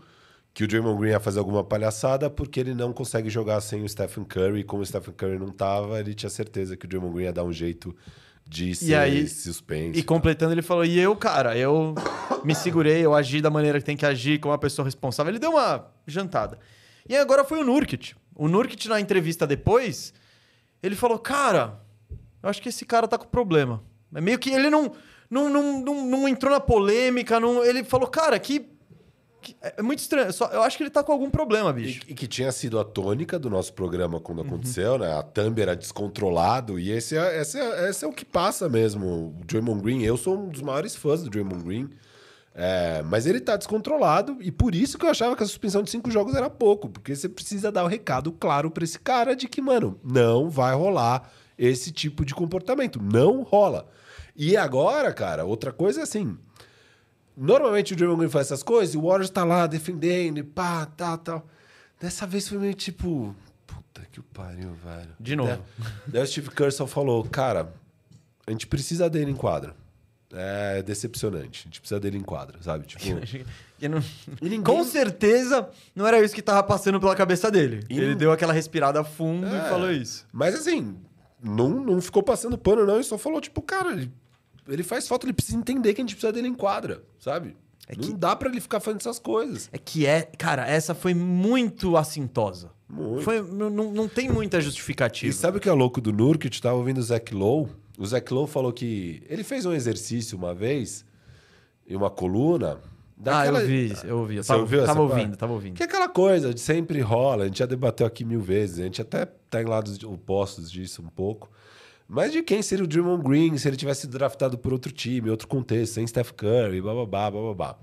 [0.53, 3.89] que o Draymond Green ia fazer alguma palhaçada porque ele não consegue jogar sem o
[3.89, 4.63] Stephen Curry.
[4.63, 7.43] Como o Stephen Curry não tava, ele tinha certeza que o Draymond Green ia dar
[7.43, 7.95] um jeito
[8.47, 9.99] de ser aí- suspenso.
[9.99, 11.93] E completando, ele falou: e eu, cara, eu
[12.45, 15.31] me segurei, eu agi da maneira que tem que agir, como uma pessoa responsável.
[15.31, 16.57] Ele deu uma jantada.
[17.09, 18.13] E agora foi o Nurkic.
[18.35, 20.13] O Nurkic, na entrevista depois,
[20.83, 21.79] ele falou: cara,
[22.43, 23.83] eu acho que esse cara tá com problema.
[24.13, 24.91] É meio que ele não,
[25.29, 28.59] não, não, não, não entrou na polêmica, não, ele falou: cara, que.
[29.41, 30.31] que- é muito estranho.
[30.33, 32.01] Só, eu acho que ele tá com algum problema, bicho.
[32.07, 34.45] E, e que tinha sido a tônica do nosso programa quando Uhum.
[34.47, 35.11] aconteceu, né?
[35.17, 39.05] A thumb era descontrolado e esse é, esse, é, esse é o que passa mesmo.
[39.39, 41.89] O Draymond Green, eu sou um dos maiores fãs do Draymond Green.
[42.59, 45.91] É, mas ele tá descontrolado e por isso que eu achava que a suspensão de
[45.91, 49.47] cinco jogos era pouco, porque você precisa dar o recado claro pra esse cara de
[49.47, 52.99] que, mano, não vai rolar esse tipo de comportamento.
[52.99, 53.87] Não rola.
[54.35, 56.35] E agora, cara, outra coisa é assim.
[57.35, 60.87] Normalmente o Draymond Green faz essas coisas e o Warriors tá lá defendendo e pá,
[60.87, 61.47] tal, tal.
[61.99, 63.35] Dessa vez foi meio tipo.
[63.67, 65.09] Puta que o pariu, velho.
[65.19, 65.63] De novo.
[65.77, 67.71] Daí, daí o Steve só falou: Cara,
[68.47, 69.75] a gente precisa dele em quadra.
[70.33, 71.61] É decepcionante.
[71.61, 72.85] A gente precisa dele em quadra, sabe?
[72.85, 73.03] Tipo.
[73.79, 73.99] Eu não-
[74.41, 77.85] E ninguém- Com certeza não era isso que tava passando pela cabeça dele.
[77.89, 79.65] E ele não- deu aquela respirada fundo É.
[79.65, 80.25] e falou isso.
[80.33, 80.95] Mas assim,
[81.41, 82.95] não, não ficou passando pano, não.
[82.95, 84.11] Ele só falou, tipo, cara, ele,
[84.67, 87.55] ele faz falta, ele precisa entender que a gente precisa dele em quadra, sabe?
[87.87, 89.69] É não que- dá pra ele ficar fazendo essas coisas.
[89.71, 92.71] É que é, cara, essa foi muito assintosa.
[92.89, 93.21] Muito.
[93.23, 95.31] Foi, não, não não tem muita E justificativa.
[95.33, 96.59] sabe o que é louco do Nurkic?
[96.61, 97.69] Tava ouvindo o Zach Lowe.
[97.97, 101.03] O Zach Lowe falou que ele fez um exercício uma vez
[101.87, 102.77] em uma coluna.
[103.25, 104.35] Ah, eu daquela- vi, eu ouvi.
[104.35, 105.11] Eu Você tava, ouviu tava parte?
[105.19, 105.73] ouvindo, tava ouvindo.
[105.75, 108.83] Que é aquela coisa de sempre rola, a gente já debateu aqui mil vezes, a
[108.83, 111.49] gente até tá em lados opostos disso um pouco.
[112.07, 115.29] Mas de quem seria o Draymond Green se ele tivesse sido draftado por outro time,
[115.31, 117.75] outro contexto, sem Steph Curry, bababá, bababá.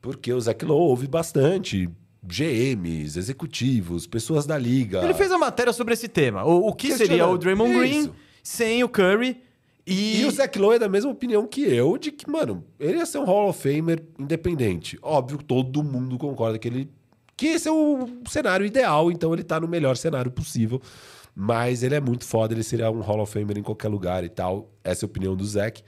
[0.00, 1.90] Porque o Zach Lowe ouve bastante
[2.24, 5.02] GMs, executivos, pessoas da liga.
[5.02, 6.44] Ele fez a matéria sobre esse tema.
[6.44, 7.36] O, o que seria o.
[7.36, 8.14] Draymond Green Isso.
[8.42, 9.40] Sem o Curry
[9.86, 10.20] e...
[10.20, 13.06] E o Zach Lowe é da mesma opinião que eu, de que, mano, ele ia
[13.06, 14.98] ser um Hall of Famer independente.
[15.02, 16.90] Óbvio todo mundo concorda que ele.
[17.36, 20.80] que esse é o cenário ideal, então ele tá no melhor cenário possível.
[21.34, 24.28] Mas ele é muito foda, ele seria um Hall of Famer em qualquer lugar e
[24.28, 24.70] tal.
[24.84, 25.82] Essa é a opinião do Zach.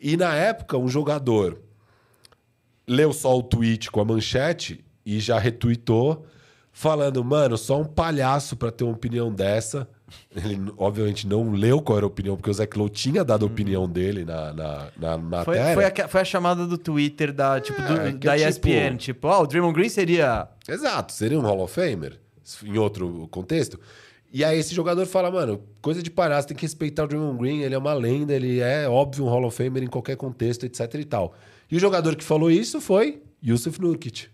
[0.00, 1.60] E na época, um jogador
[2.88, 6.26] leu só o tweet com a manchete e já retweetou,
[6.72, 9.88] falando, mano, só um palhaço pra ter uma opinião dessa.
[10.34, 13.46] Ele, obviamente, não leu qual era a opinião, porque o Zach Lowe tinha dado a
[13.46, 15.44] opinião dele na, na, na Hum.
[15.44, 18.48] Foi, foi, a, foi a chamada do Twitter da, tipo, do- É, que da é
[18.48, 18.96] ESPN.
[18.96, 20.48] Tipo, ah, o Draymond Green seria...
[20.68, 22.18] Exato, seria um Hall of Famer,
[22.64, 23.78] em outro contexto.
[24.32, 27.60] E aí esse jogador fala, mano, coisa de palhaço, tem que respeitar o Draymond Green,
[27.62, 30.94] ele é uma lenda, ele é óbvio um Hall of Famer em qualquer contexto, etc
[30.94, 31.34] e tal.
[31.68, 34.28] E o jogador que falou isso foi Yusuf Nurkic.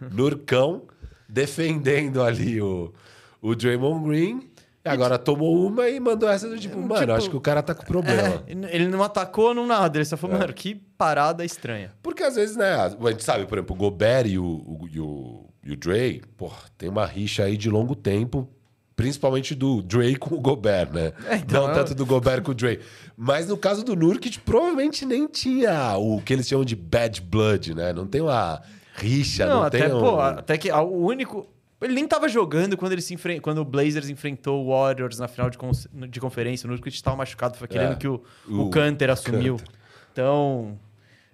[0.12, 0.82] Nurcão,
[1.28, 2.92] defendendo ali o,
[3.40, 4.48] o Draymond Green.
[4.84, 7.62] E agora tomou uma e mandou essa do tipo, mano, Tipo, acho que o cara
[7.62, 8.42] tá com problema.
[8.48, 9.96] É, ele não atacou, não nada.
[9.96, 10.18] Ele só É.
[10.18, 11.92] falou, mano, que parada estranha.
[12.02, 14.98] Porque às vezes, né, a gente sabe, por exemplo, o Gobert e o, o, e
[15.00, 18.48] o, e o Dre, porra, tem uma rixa aí de longo tempo,
[18.96, 21.12] principalmente do Dre com o Gobert, né?
[21.28, 22.80] É, então, Não tanto do Gobert com o Dre.
[23.16, 27.72] Mas no caso do Nurkic, provavelmente nem tinha o que eles chamam de bad blood,
[27.74, 27.92] né?
[27.92, 28.60] Não tem uma
[28.94, 30.00] rixa, não, Não, até, tem um...
[30.00, 31.46] pô, até que o único.
[31.84, 33.40] Ele nem tava jogando quando ele se enfren...
[33.40, 36.66] quando o Blazers enfrentou o Warriors na final de, cons- de conferência.
[36.66, 37.94] O Nurkic estava machucado, foi aquele É.
[37.96, 39.56] que o, o, O Canter assumiu.
[39.56, 39.74] Kanter.
[40.12, 40.78] Então.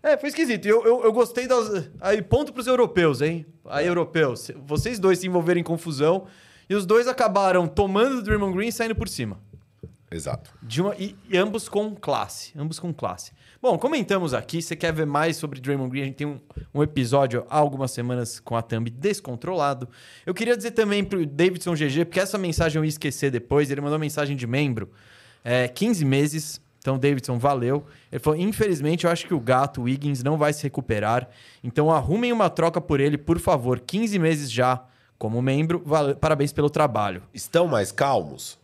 [0.03, 0.67] É, foi esquisito.
[0.67, 1.91] Eu, eu, eu gostei das.
[2.01, 3.45] Aí, ponto pros europeus, hein?
[3.67, 6.27] Aí, europeus, vocês dois se envolveram em confusão
[6.71, 9.41] e os dois acabaram tomando o Draymond Green e saindo por cima.
[10.11, 10.51] Exato.
[10.63, 12.53] De uma, e, e ambos com classe.
[12.57, 13.33] Ambos com classe.
[13.61, 14.63] Bom, comentamos aqui.
[14.63, 16.03] Você quer ver mais sobre Draymond Green?
[16.03, 16.41] A gente tem um,
[16.73, 19.89] um episódio há algumas semanas com a thumb descontrolado.
[20.25, 23.71] Eu queria dizer também pro Davidson GG, porque essa mensagem eu ia esquecer depois.
[23.71, 24.91] Ele mandou mensagem de membro.
[25.45, 26.61] É, 15 meses.
[26.79, 27.85] Então, Davidson, valeu.
[28.11, 31.29] Ele falou: infelizmente, eu acho que o gato, o Wiggins, não vai se recuperar.
[31.63, 33.79] Então, arrumem uma troca por ele, por favor.
[33.81, 34.83] 15 meses já
[35.19, 35.83] como membro.
[35.85, 37.23] Vale- Parabéns pelo trabalho.
[37.35, 38.57] Estão mais calmos?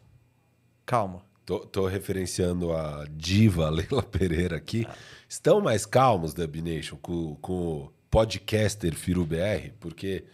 [0.86, 1.22] Calma.
[1.44, 4.86] Tô, tô referenciando a diva Leila Pereira aqui.
[5.28, 9.72] Estão mais calmos, Dub Nation, com, com o podcaster Firu BR?
[9.78, 10.24] Porque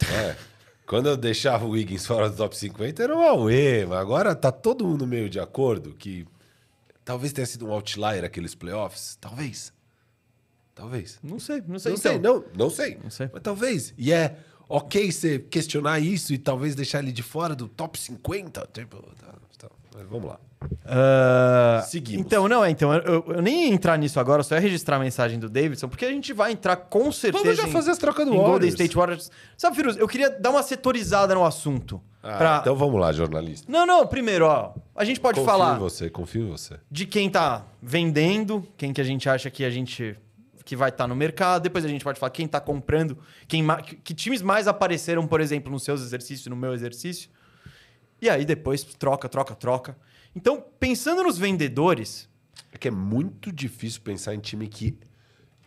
[0.00, 0.36] é,
[0.86, 4.52] quando eu deixava o Wiggins fora do top 50 era um auê, mas agora tá
[4.52, 6.26] todo mundo meio de acordo que
[7.04, 9.16] talvez tenha sido um outlier aqueles playoffs.
[9.20, 9.72] Talvez.
[10.74, 11.18] Talvez.
[11.22, 11.92] Não sei, não sei.
[11.92, 12.12] Não então.
[12.12, 12.98] sei, não, não sei.
[13.02, 13.30] Não sei.
[13.32, 13.94] Mas talvez.
[13.98, 14.36] E é
[14.68, 18.68] ok você questionar isso e talvez deixar ele de fora do top 50.
[18.72, 19.68] Tipo, tá, tá.
[19.94, 20.38] Mas vamos lá.
[20.84, 22.24] Ah, Seguimos.
[22.24, 22.70] Então, não, é.
[22.70, 25.88] Então, eu, eu nem ia entrar nisso agora, só ia registrar a mensagem do Davidson,
[25.88, 27.42] porque a gente vai entrar com certeza.
[27.44, 28.68] Vamos já em- fazer as trocas do em Golden.
[28.68, 29.30] State Warriors.
[29.56, 32.00] Sabe, Firuz, eu queria dar uma setorizada no assunto.
[32.22, 33.70] Ah, pra- Então vamos lá, jornalista.
[33.70, 34.72] Não, não, primeiro, ó.
[34.94, 36.78] A gente pode confio falar em você, confio em você.
[36.90, 40.16] de quem tá vendendo, quem que a gente acha que a gente
[40.64, 41.62] que vai estar no mercado.
[41.64, 43.66] Depois a gente pode falar quem tá comprando, quem
[44.04, 47.28] que times mais apareceram, por exemplo, nos seus exercícios, no meu exercício.
[48.22, 49.96] E aí depois troca, troca, troca.
[50.34, 52.30] Então, pensando nos vendedores,
[52.72, 54.96] É que é muito difícil pensar em time que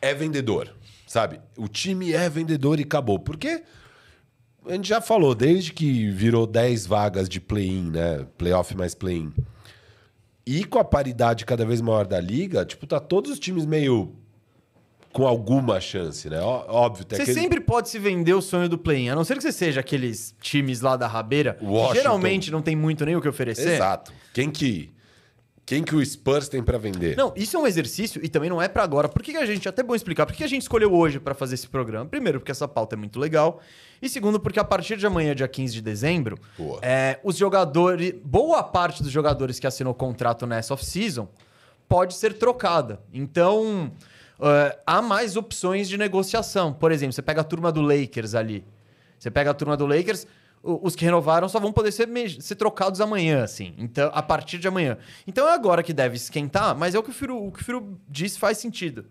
[0.02, 0.74] é vendedor,
[1.06, 1.40] sabe?
[1.58, 3.20] O time é vendedor e acabou.
[3.20, 3.62] Porque
[4.66, 8.26] a gente já falou, desde que virou 10 vagas de play-in, né?
[8.38, 9.32] Playoff mais play-in.
[10.46, 14.16] E com a paridade cada vez maior da liga, tipo, tá todos os times meio
[15.16, 16.42] com alguma chance, né?
[16.42, 17.40] Óbvio, Você aquele...
[17.40, 20.36] sempre pode se vender o sonho do play-in, a não ser que você seja aqueles
[20.42, 21.94] times lá da rabeira, que Washington.
[21.94, 23.76] geralmente não tem muito nem o que oferecer.
[23.76, 24.12] Exato.
[24.34, 24.94] Quem que,
[25.66, 27.16] quem que o Spurs tem pra vender?
[27.16, 29.08] Não, isso é um exercício e também não é pra agora.
[29.08, 31.34] Por que, que a gente, até bom explicar, por que a gente escolheu hoje pra
[31.34, 32.08] fazer esse programa?
[32.08, 33.62] Primeiro, porque essa pauta é muito legal.
[34.02, 36.38] E segundo, porque a partir de amanhã, dia 15 de dezembro,
[36.82, 41.30] é, os jogadores, boa parte dos jogadores que assinou contrato nessa off-season
[41.88, 43.00] pode ser trocada.
[43.14, 43.94] Então,
[44.40, 46.74] é, há mais opções de negociação.
[46.74, 48.66] Por exemplo, você pega a turma do Lakers ali.
[49.18, 50.28] Você pega a turma do Lakers,
[50.62, 52.10] os que renovaram só vão poder ser,
[52.42, 53.74] ser trocados amanhã, assim.
[53.78, 54.98] Então, a partir de amanhã.
[55.28, 57.64] Então é agora que deve esquentar, mas é o que o Firo, o que o
[57.64, 59.06] Firo disse faz sentido.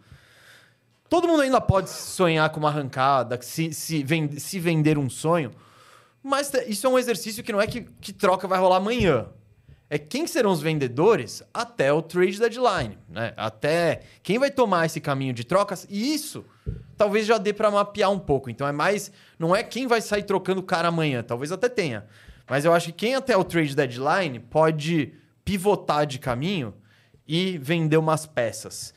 [1.08, 4.04] Todo mundo ainda pode sonhar com uma arrancada, se, se,
[4.38, 5.52] se vender um sonho,
[6.22, 9.26] mas isso é um exercício que não é que, que troca vai rolar amanhã.
[9.94, 13.32] É quem serão os vendedores até o trade deadline, né?
[13.36, 15.86] Até quem vai tomar esse caminho de trocas.
[15.88, 16.44] E isso
[16.96, 18.50] talvez já dê para mapear um pouco.
[18.50, 22.06] Então é mais, não é quem vai sair trocando o cara amanhã, talvez até tenha.
[22.50, 25.12] Mas eu acho que quem até o trade deadline pode
[25.44, 26.74] pivotar de caminho
[27.24, 28.92] e vender umas peças.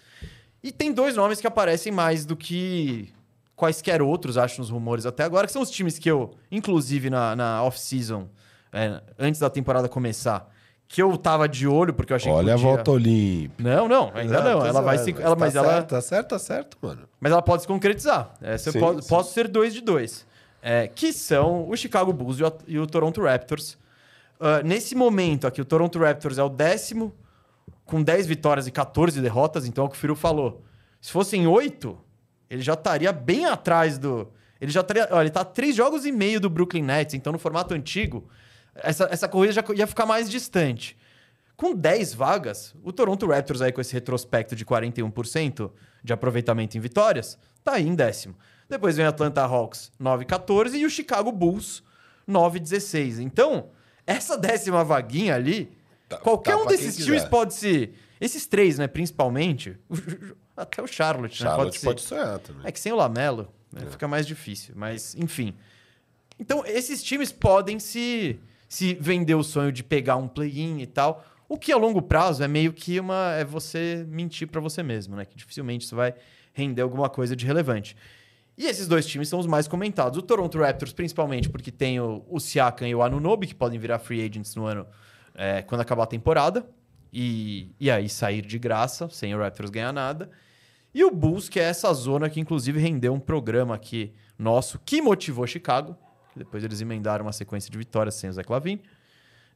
[0.64, 3.14] E tem dois nomes que aparecem mais do que
[3.56, 7.36] quaisquer outros, acho, nos rumores até agora, que são os times que eu, inclusive na,
[7.36, 8.28] na off-season,
[8.74, 10.57] é, antes da temporada começar,
[10.88, 12.68] que eu tava de olho, porque eu achei Olha que a podia...
[12.70, 13.64] volta olímpica.
[13.64, 14.66] Não, não, ainda não.
[14.66, 15.12] Ela vai se...
[15.20, 17.02] Ela, mas, tá ela, certo, tá certo, tá certo, mano.
[17.20, 18.34] mas ela pode se concretizar.
[18.42, 18.80] Eu Sim, sim.
[19.08, 20.26] posso ser dois de dois.
[20.62, 23.78] É, que são o Chicago Bulls e o, e o Toronto Raptors.
[24.40, 27.14] Ah, nesse momento aqui, o Toronto Raptors é o décimo,
[27.86, 29.66] com 10 vitórias e 14 derrotas.
[29.66, 30.64] Então, é o que o Firu falou.
[31.02, 31.98] Se fossem oito,
[32.50, 34.28] ele já estaria bem atrás do...
[34.60, 35.08] Ele já estaria...
[35.12, 37.14] Olha, ele tá a três jogos e meio do Brooklyn Nets.
[37.14, 38.28] Então, no formato antigo,
[38.84, 40.98] essa, essa corrida já ia ficar mais distante.
[41.56, 45.72] Com 10 vagas, o Toronto Raptors aí com esse retrospecto de 41%
[46.04, 48.36] de aproveitamento em vitórias, tá aí em décimo.
[48.70, 51.82] Depois vem o Atlanta Hawks 9-14 e o Chicago Bulls
[52.28, 53.20] 9-16.
[53.20, 53.70] Então,
[54.06, 55.72] essa décima vaguinha ali,
[56.10, 57.06] Tá- qualquer tá um desses quiser.
[57.06, 57.92] times pode se...
[58.20, 59.78] Esses três, né, principalmente,
[60.56, 62.62] até o Charlotte, né, Charlotte ser- pode sonhar também.
[62.66, 65.54] é que sem o Lamelo né, fica mais difícil, mas enfim.
[66.40, 71.24] Então, esses times podem se, se vender o sonho de pegar um play-in e tal.
[71.50, 73.34] O que a longo prazo é meio que uma.
[73.34, 75.26] é você mentir pra você mesmo, né?
[75.26, 76.14] Que dificilmente isso vai
[76.54, 77.96] render alguma coisa de relevante.
[78.58, 80.18] E esses dois times são os mais comentados.
[80.18, 84.00] O Toronto Raptors, principalmente, porque tem o, o Siakam e o Anunobi, que podem virar
[84.00, 84.86] free agents no ano
[85.36, 86.68] é, quando acabar a temporada.
[87.14, 90.30] E, e aí sair de graça, sem o Raptors ganhar nada.
[90.94, 95.02] E o Bulls, que é essa zona que inclusive rendeu um programa aqui nosso que
[95.02, 95.96] motivou Chicago.
[96.38, 98.82] Depois eles emendaram uma sequência de vitórias sem o Zach Lavine.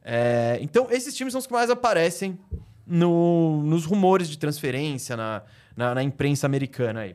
[0.04, 2.38] É, então, esses times são os que mais aparecem
[2.86, 5.42] no- nos rumores de transferência, na,
[5.76, 7.14] na, na imprensa americana aí.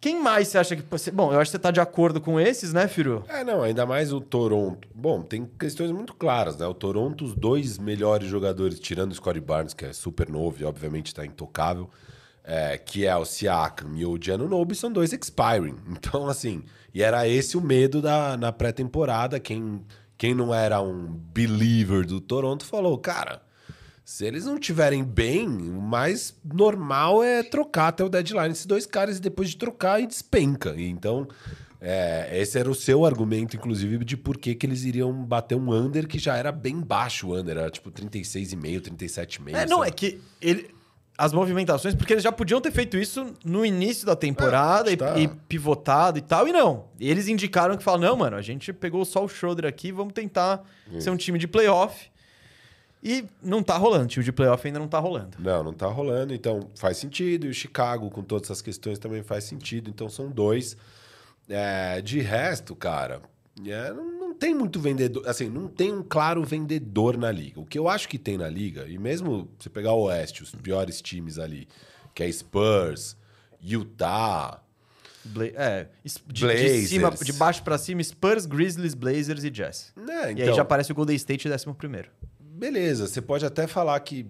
[0.00, 0.82] Quem mais você acha que.
[1.10, 3.24] Bom, eu acho que você tá de acordo com esses, né, Firu?
[3.26, 4.86] É, não, ainda mais o Toronto.
[4.94, 6.66] Bom, tem questões muito claras, né?
[6.66, 10.64] O Toronto, os dois melhores jogadores, tirando o Scottie Barnes, que é super novo e
[10.66, 11.88] obviamente está intocável,
[12.44, 15.76] é, que é o Siakam e o Giannunobi, são dois expiring.
[15.88, 19.40] Então, assim, e era esse o medo da, na pré-temporada.
[19.40, 19.80] Quem,
[20.18, 23.42] quem não era um believer do Toronto falou, cara,
[24.04, 28.84] se eles não tiverem bem, o mais normal é trocar até o deadline esses dois
[28.84, 30.74] caras e depois de trocar e despenca.
[30.76, 31.26] Então,
[31.80, 35.72] é, esse era o seu argumento, inclusive, de por que, que eles iriam bater um
[35.72, 39.54] under que já era bem baixo o under, era tipo 36,5, 37,5.
[39.54, 40.73] É, não, é que ele,
[41.16, 44.96] as movimentações, porque eles já podiam ter feito isso no início da temporada É, e,
[44.96, 45.18] tá.
[45.18, 46.86] e pivotado e tal, e não.
[46.98, 50.64] Eles indicaram que falaram: não, mano, a gente pegou só o Schroeder aqui, vamos tentar
[50.98, 52.10] ser um time de playoff.
[53.06, 55.36] E não tá rolando, o time de playoff ainda não tá rolando.
[55.38, 57.46] Não, não tá rolando, então faz sentido.
[57.46, 59.90] E o Chicago, com todas essas questões, também faz sentido.
[59.90, 60.74] Então são dois.
[61.46, 63.20] É, de resto, cara,
[63.66, 64.13] é, não
[64.44, 65.26] tem muito vendedor.
[65.26, 67.58] Assim, não tem um claro vendedor na liga.
[67.58, 70.54] O que eu acho que tem na liga, e mesmo você pegar o Oeste, os
[70.54, 71.66] piores times ali,
[72.14, 73.16] que é Spurs,
[73.58, 74.60] Utah.
[75.24, 79.94] Bla é, de, de, cima, de baixo pra cima, Spurs, Grizzlies, Blazers e Jazz.
[79.96, 82.10] Né, E aí já aparece o Golden State 11 primeiro.
[82.38, 84.26] Beleza, você pode até falar que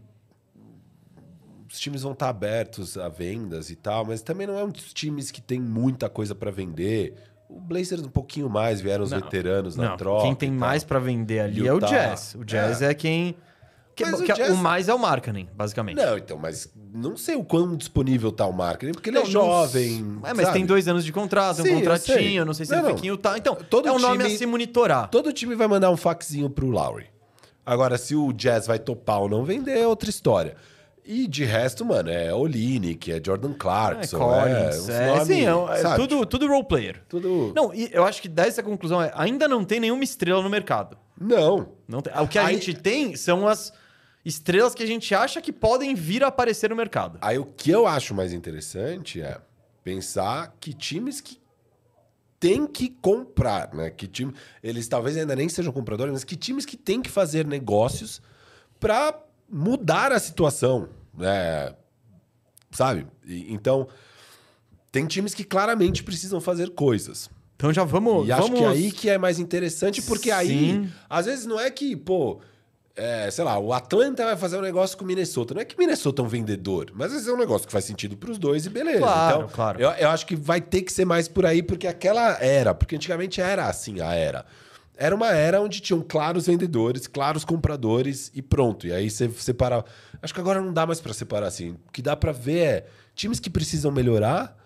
[1.68, 4.92] os times vão estar abertos a vendas e tal, mas também não é um dos
[4.92, 7.14] times que tem muita coisa para vender.
[7.48, 10.22] O Blazers um pouquinho mais, vieram os Não, veteranos na Não, troca.
[10.22, 11.86] quem tem mais pra vender ali é o Utah.
[11.86, 12.34] Jazz.
[12.34, 13.36] O Jazz é, quem...
[13.94, 15.96] que- o que é- o, Jazz- mais é o Markkanen, basicamente.
[15.96, 19.26] Não, então, mas não sei o quão disponível tá o marketing, porque ele Não, é
[19.26, 20.18] não- jovem.
[20.24, 20.52] É, mas sabe?
[20.58, 22.94] tem dois anos de contrato, Sim, um contratinho, eu não sei se Não, ele não.
[22.96, 23.38] fica em Utah.
[23.38, 25.08] Então, Todo é um nome time- a se monitorar.
[25.10, 27.06] Todo time vai mandar um faxinho pro Lowry.
[27.64, 30.56] Agora, se o Jazz vai topar ou não vender, é outra história.
[31.04, 35.44] E de resto, mano, é Olinick, é Jordan É, Clarkson, Collins, uns é, nomes, sim,
[35.46, 37.02] é, é tudo, tudo role player.
[37.08, 37.52] Tudo...
[37.54, 40.96] Não, e eu acho que dessa conclusão é, ainda não tem nenhuma estrela no mercado.
[41.20, 41.74] Não.
[41.86, 43.70] Não tem- o que a Aí- gente tem são as
[44.24, 47.18] estrelas que a gente acha que podem vir a aparecer no mercado.
[47.20, 49.38] Aí o que eu acho mais interessante é
[49.82, 51.38] pensar que times que
[52.40, 53.90] tem que comprar, né?
[53.90, 57.46] Que time, eles talvez ainda nem sejam compradores, mas que times que têm que fazer
[57.46, 58.22] negócios
[58.80, 61.74] para mudar a situação, né?
[62.70, 63.06] Sabe?
[63.24, 63.88] E- então
[64.90, 67.30] tem times que claramente precisam fazer coisas.
[67.56, 68.26] Então já vamos.
[68.28, 68.58] E acho vamos...
[68.58, 70.92] que aí que é mais interessante, porque aí, Sim.
[71.08, 72.40] às vezes não é que, pô,
[72.96, 75.54] é, sei lá, o Atlanta vai fazer um negócio com o Minnesota.
[75.54, 77.84] Não é que Minnesota é um vendedor, mas às vezes é um negócio que faz
[77.84, 78.98] sentido pros dois e beleza.
[78.98, 79.80] Claro, então, claro.
[79.80, 82.94] Eu, eu acho que vai ter que ser mais por aí, porque aquela era, porque
[82.94, 84.44] antigamente era assim a era.
[84.96, 88.86] Era uma era onde tinham claros vendedores, claros compradores e pronto.
[88.86, 89.84] E aí você separava.
[90.22, 91.70] Acho que agora não dá mais pra separar assim.
[91.88, 94.56] O que dá pra ver é times que precisam melhorar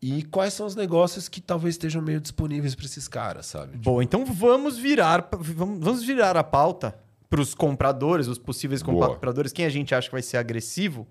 [0.00, 3.76] e quais são os negócios que talvez estejam meio disponíveis pra esses caras, sabe?
[3.76, 6.96] Bom, então vamos virar, vamos virar a pauta
[7.28, 9.08] para os compradores, os possíveis Boa.
[9.08, 11.06] compradores, quem a gente acha que vai ser agressivo.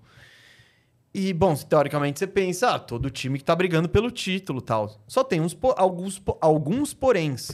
[1.12, 5.00] E, bom, teoricamente você pensa, ah, todo time que tá brigando pelo título tal.
[5.06, 7.50] Só tem uns, alguns, alguns poréns.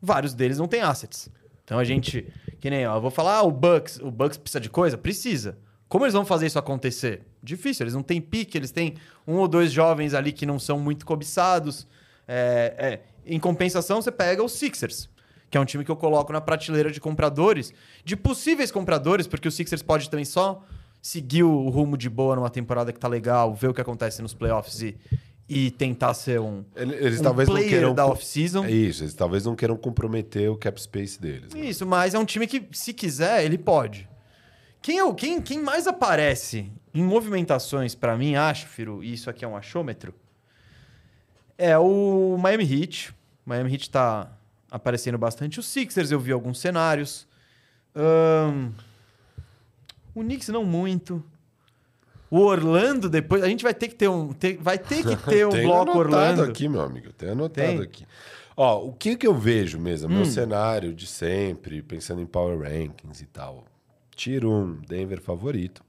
[0.00, 1.30] Vários deles não têm assets.
[1.64, 2.26] Então a gente,
[2.60, 4.96] que nem, ó, eu vou falar, ah, o Bucks, o Bucks precisa de coisa?
[4.96, 5.58] Precisa.
[5.88, 7.22] Como eles vão fazer isso acontecer?
[7.42, 8.94] Difícil, eles não têm pique, eles têm
[9.26, 11.86] um ou dois jovens ali que não são muito cobiçados.
[12.26, 15.08] É, é, Em compensação, você pega os Sixers,
[15.50, 17.72] que é um time que eu coloco na prateleira de compradores,
[18.04, 20.62] de possíveis compradores, porque o Sixers pode também só
[21.08, 24.34] seguir o rumo de boa numa temporada que tá legal, ver o que acontece nos
[24.34, 24.96] playoffs e,
[25.48, 27.94] e tentar ser um, Ele- Eles um talvez não player queiram.
[27.94, 28.64] da off-season.
[28.66, 31.54] É isso, eles talvez não queiram comprometer o cap space deles.
[31.54, 31.60] né?
[31.60, 34.06] Isso, mas é um time que, se quiser, ele pode.
[34.82, 39.30] Quem, é o, quem, quem mais aparece em movimentações, pra mim, acho, Firo, e isso
[39.30, 40.14] aqui é um achômetro,
[41.56, 43.10] é o Miami Heat.
[43.44, 44.30] O Miami Heat tá
[44.70, 45.58] aparecendo bastante.
[45.58, 47.26] Os Sixers eu vi alguns cenários.
[47.96, 48.70] Ahn,
[50.18, 51.22] o Knicks não muito.
[52.30, 53.42] O Orlando depois.
[53.42, 54.32] A gente vai ter que ter um.
[54.32, 56.42] ter- vai ter que ter um bloco Orlando.
[56.42, 57.12] aqui, meu amigo.
[57.12, 57.80] Tenho anotado Tem?
[57.80, 58.06] aqui.
[58.56, 60.08] Ó, o que que eu vejo mesmo?
[60.10, 60.16] Hum.
[60.16, 63.64] Meu cenário de sempre, pensando em power rankings e tal.
[64.14, 65.82] Tier 1, Denver favorito.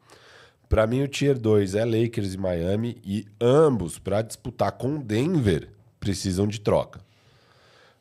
[0.70, 2.98] Pra mim, o Tier 2 é Lakers e Miami.
[3.04, 5.68] E ambos, pra disputar com Denver,
[6.00, 7.02] precisam de troca.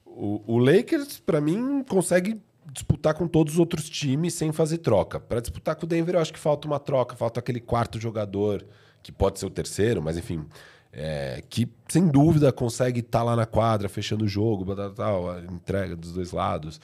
[0.04, 2.38] O, o Lakers, pra mim, consegue
[2.72, 5.18] disputar com todos os outros times sem fazer troca.
[5.18, 8.64] Pra disputar com o Denver, eu acho que falta uma troca, falta aquele quarto jogador,
[9.02, 10.44] que pode ser o terceiro, mas enfim,
[10.92, 16.12] é, que sem dúvida consegue estar lá na quadra, fechando o jogo, a entrega dos
[16.12, 16.80] dois lados.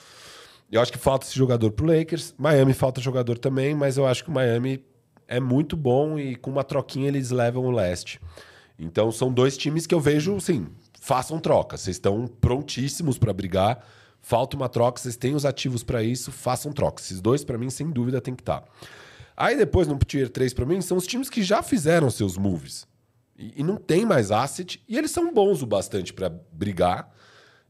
[0.70, 2.34] Eu acho que falta esse jogador pro Lakers.
[2.38, 4.84] Miami falta jogador também, mas eu acho que o Miami
[5.28, 8.20] é muito bom e com uma troquinha eles levam o leste.
[8.78, 10.66] Então são dois times que eu vejo, sim,
[11.00, 11.76] façam troca.
[11.76, 13.86] Vocês estão prontíssimos para brigar.
[14.24, 17.02] Falta uma troca, vocês têm os ativos para isso, façam troca.
[17.02, 18.62] Esses dois, para mim, sem dúvida, tem que estar.
[18.62, 18.68] Tá.
[19.36, 22.86] Aí depois, no Tier 3, para mim, são os times que já fizeram seus moves.
[23.38, 24.82] E, e não tem mais asset.
[24.88, 27.12] E eles são bons o bastante para brigar.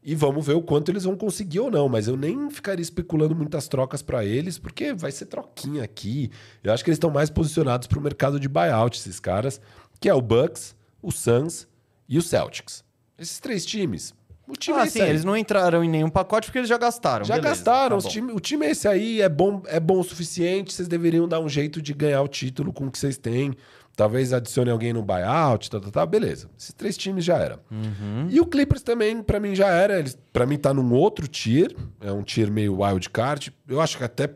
[0.00, 1.88] E vamos ver o quanto eles vão conseguir ou não.
[1.88, 6.30] Mas eu nem ficaria especulando muitas trocas para eles, porque vai ser troquinha aqui.
[6.62, 9.60] Eu acho que eles estão mais posicionados para o mercado de buyout, esses caras,
[9.98, 11.66] que é o Bucks, o Suns
[12.08, 12.84] e o Celtics.
[13.18, 14.14] Esses três times.
[14.46, 15.08] O time ah, é sim, aí.
[15.08, 17.24] eles não entraram em nenhum pacote porque eles já gastaram.
[17.24, 17.98] Já beleza, gastaram.
[17.98, 20.72] Tá time, o time é esse aí, é bom, é bom o suficiente.
[20.72, 23.54] Vocês deveriam dar um jeito de ganhar o título com o que vocês têm.
[23.96, 26.04] Talvez adicione alguém no buyout, tá, tá, tá.
[26.04, 26.50] Beleza.
[26.58, 27.60] Esses três times já era.
[27.70, 28.26] Uhum.
[28.28, 29.98] E o Clippers também, para mim, já era.
[29.98, 31.74] Eles, para mim, tá num outro tier.
[32.00, 33.54] É um tier meio wild card.
[33.68, 34.28] Eu acho que até.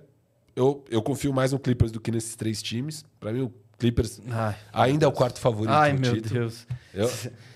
[0.55, 3.05] Eu, eu confio mais no Clippers do que nesses três times.
[3.19, 5.73] Para mim, o Clippers Ai, ainda é o quarto favorito.
[5.73, 6.41] Ai, meu título.
[6.41, 6.67] Deus.
[6.95, 7.11] Eu,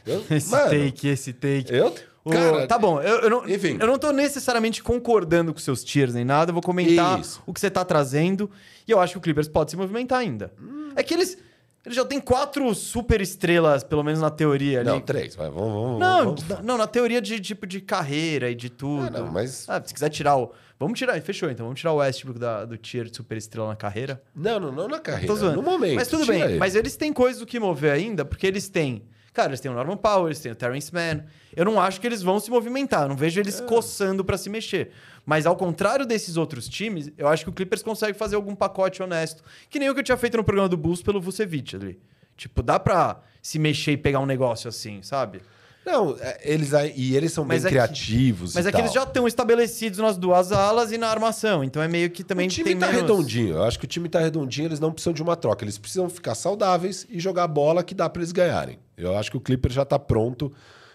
[0.06, 1.72] eu, esse mano, take, esse take.
[1.72, 1.94] Eu,
[2.30, 3.76] Cara, tá bom, eu, eu, não, enfim.
[3.80, 7.42] eu não tô necessariamente concordando com seus tiers nem nada, eu vou comentar Isso.
[7.44, 8.48] o que você tá trazendo.
[8.86, 10.52] E eu acho que o Clippers pode se movimentar ainda.
[10.60, 10.90] Hum.
[10.94, 11.36] É que eles.
[11.84, 14.88] Eles já têm quatro super estrelas, pelo menos na teoria ali.
[14.88, 15.34] Não, três.
[15.34, 16.64] Vai, vamos, vamos, não, vamos.
[16.64, 19.06] não, na teoria de tipo de carreira e de tudo.
[19.06, 19.68] Ah, não, mas.
[19.68, 20.52] Ah, se quiser tirar o.
[20.78, 21.66] Vamos tirar, fechou então.
[21.66, 24.22] Vamos tirar o Westbrook da, do tier de super estrela na carreira.
[24.32, 25.34] Não, não, não na carreira.
[25.50, 25.96] No momento.
[25.96, 26.40] Mas tudo bem.
[26.42, 26.56] Ele.
[26.56, 29.02] Mas eles têm coisas do que mover ainda, porque eles têm
[29.32, 31.24] Cara, eles têm o Norman Powell, eles têm o Terrence Mann.
[31.56, 33.64] Eu não acho que eles vão se movimentar, não vejo eles é.
[33.64, 34.92] coçando para se mexer.
[35.24, 39.02] Mas ao contrário desses outros times, eu acho que o Clippers consegue fazer algum pacote
[39.02, 39.42] honesto.
[39.70, 41.98] Que nem o que eu tinha feito no programa do Bulls pelo Vucevic ali.
[42.36, 45.40] Tipo, dá pra se mexer e pegar um negócio assim, sabe?
[45.84, 48.52] Não, é, eles e eles são mas bem é criativos.
[48.52, 48.80] Que, mas é tal.
[48.80, 51.64] que eles já estão estabelecidos nas duas alas e na armação.
[51.64, 53.02] Então é meio que também o time tá menos...
[53.02, 53.56] redondinho.
[53.56, 55.64] Eu acho que o time tá redondinho, eles não precisam de uma troca.
[55.64, 58.78] Eles precisam ficar saudáveis e jogar bola que dá para eles ganharem.
[58.96, 60.52] Eu acho que o Clipper já tá pronto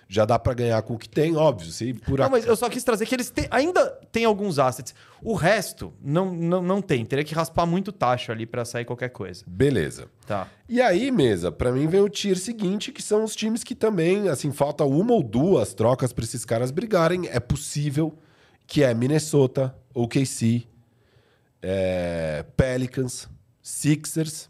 [0.08, 1.70] já dá para ganhar com o que tem, óbvio.
[1.70, 4.96] Se por não, mas eu só quis trazer que eles têm, ainda têm alguns assets.
[5.22, 7.06] O resto não, não, não tem.
[7.06, 9.44] Teria que raspar muito taxa ali para sair qualquer coisa.
[9.46, 10.08] Beleza.
[10.26, 10.48] Tá.
[10.70, 14.30] E aí, mesa, para mim vem o tier seguinte, que são os times que também,
[14.30, 17.28] assim, falta uma ou duas trocas para esses caras brigarem.
[17.28, 18.18] É possível
[18.66, 20.68] que é Minnesota, OKC,
[21.62, 23.28] é, Pelicans,
[23.62, 24.50] Sixers,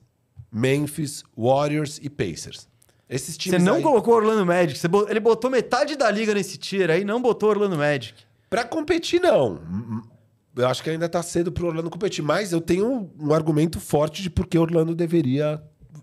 [0.51, 2.67] Memphis, Warriors e Pacers.
[3.09, 3.83] Esses times Você não aí...
[3.83, 4.77] colocou Orlando Magic.
[4.77, 8.13] Você Ele botou metade da liga nesse tier aí, não botou Orlando Magic.
[8.49, 9.61] Pra competir, não.
[10.55, 12.23] Eu acho que ainda tá cedo pro Orlando competir.
[12.23, 15.61] Mas eu tenho um argumento forte de por que Orlando deveria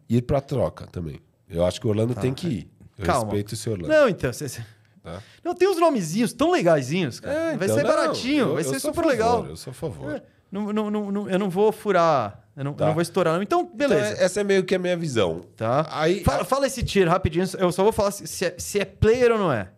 [0.08, 1.20] ir pra troca também.
[1.48, 2.70] Eu acho que o Orlando tá, tem que ir.
[2.96, 3.24] Eu Calma.
[3.24, 3.92] respeito esse Orlando.
[3.92, 4.32] Não, então...
[4.32, 4.64] Você...
[5.02, 5.22] Tá?
[5.44, 7.34] Não, tem uns nomezinhos tão legaisinhos, cara.
[7.34, 9.46] É, vai então, ser não, baratinho, eu, vai ser super favor, legal.
[9.46, 10.12] Eu sou a favor.
[10.12, 10.22] É,
[10.62, 12.84] não, não, não, eu não vou furar eu não, tá.
[12.84, 13.42] eu não vou estourar, não.
[13.42, 14.12] Então, beleza.
[14.12, 15.44] Então, essa é meio que a minha visão.
[15.56, 15.86] Tá.
[15.90, 16.44] Aí, fala, a...
[16.44, 17.44] fala esse tier rapidinho.
[17.58, 19.70] Eu só vou falar se é, se é player ou não é.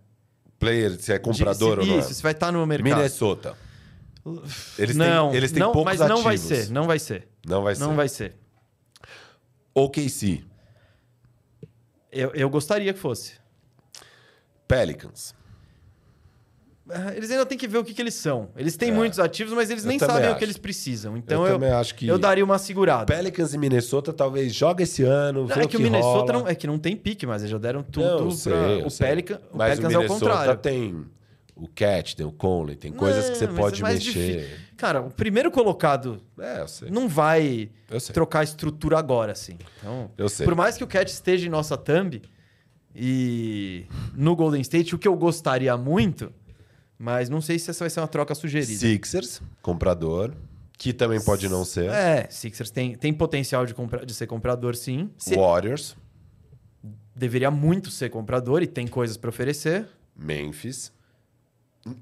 [0.59, 2.15] Player, se é comprador se, ou não Isso, é.
[2.15, 2.85] se vai estar no mercado.
[2.97, 3.57] Minnesota.
[4.79, 7.29] Eles não, têm, eles têm não, poucos mas não vai ser, não vai ser.
[7.47, 7.81] Não vai ser.
[7.81, 8.35] Não vai ser.
[9.73, 10.45] OKC.
[12.11, 13.35] Eu, eu gostaria que fosse.
[14.67, 15.35] Pelicans.
[17.17, 18.49] Eles ainda têm que ver o que, que eles são.
[18.57, 18.93] Eles têm é.
[18.93, 20.37] muitos ativos, mas eles eu nem sabem acho.
[20.37, 21.17] o que eles precisam.
[21.17, 23.07] Então eu, eu, acho que eu daria uma segurada.
[23.07, 25.49] Pelicans e Minnesota talvez joga esse ano.
[25.49, 27.59] Não, é que, que, o Minnesota não, é que não tem pique, mas eles já
[27.59, 28.87] deram tudo não, sei, pra...
[28.87, 30.57] o, Pelican, o mas Pelicans o é o contrário.
[30.59, 31.07] tem
[31.57, 34.13] o Cat, tem o Conley, tem coisas que você pode é mexer.
[34.13, 34.59] Difícil.
[34.77, 37.69] Cara, o primeiro colocado é, não vai
[38.13, 39.59] trocar a estrutura agora, assim.
[39.81, 40.45] Então, eu sei.
[40.45, 42.23] Por mais que o Cat esteja em nossa thumb
[42.95, 46.33] e no Golden State, o que eu gostaria muito
[46.99, 48.79] mas não sei se essa vai ser uma troca sugerida.
[48.79, 50.35] Sixers, comprador.
[50.79, 51.91] Que também pode não ser.
[51.91, 55.11] É, Sixers tem, tem potencial de, compra, de ser comprador, sim.
[55.17, 55.35] Se...
[55.35, 55.97] Warriors.
[57.15, 59.89] Deveria muito ser comprador e tem coisas para oferecer.
[60.15, 60.93] Memphis.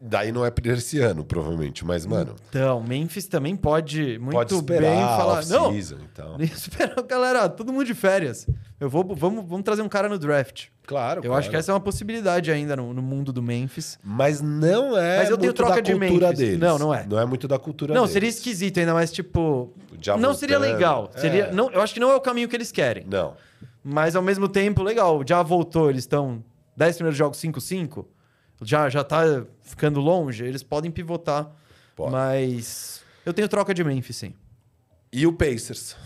[0.01, 2.35] Daí não é esse ano, provavelmente, mas, mano.
[2.49, 5.45] Então, Memphis também pode muito pode bem falar.
[5.45, 6.37] Não, então.
[6.41, 8.47] espera, galera, todo mundo de férias.
[8.81, 10.69] Eu vou, vamos, vamos trazer um cara no draft.
[10.87, 11.19] Claro.
[11.19, 11.39] Eu claro.
[11.39, 13.99] acho que essa é uma possibilidade ainda no, no, mundo do Memphis.
[14.03, 16.39] Mas não é Mas eu tenho troca da de cultura Memphis.
[16.39, 16.59] deles.
[16.59, 17.07] Não, não é.
[17.07, 18.11] Não é muito da cultura não, deles.
[18.11, 19.75] Não, seria esquisito ainda, mas tipo.
[20.19, 21.11] Não seria legal.
[21.15, 21.21] É.
[21.21, 23.05] Seria, não, eu acho que não é o caminho que eles querem.
[23.07, 23.35] Não.
[23.83, 25.23] Mas ao mesmo tempo, legal.
[25.27, 26.43] Já voltou, eles estão
[26.75, 28.07] 10 primeiros jogos 5-5
[28.65, 31.51] já, já tá ficando longe, eles podem pivotar.
[31.95, 32.11] Pode.
[32.11, 34.35] Mas eu tenho troca de Memphis, sim.
[35.13, 35.97] E o Pacers?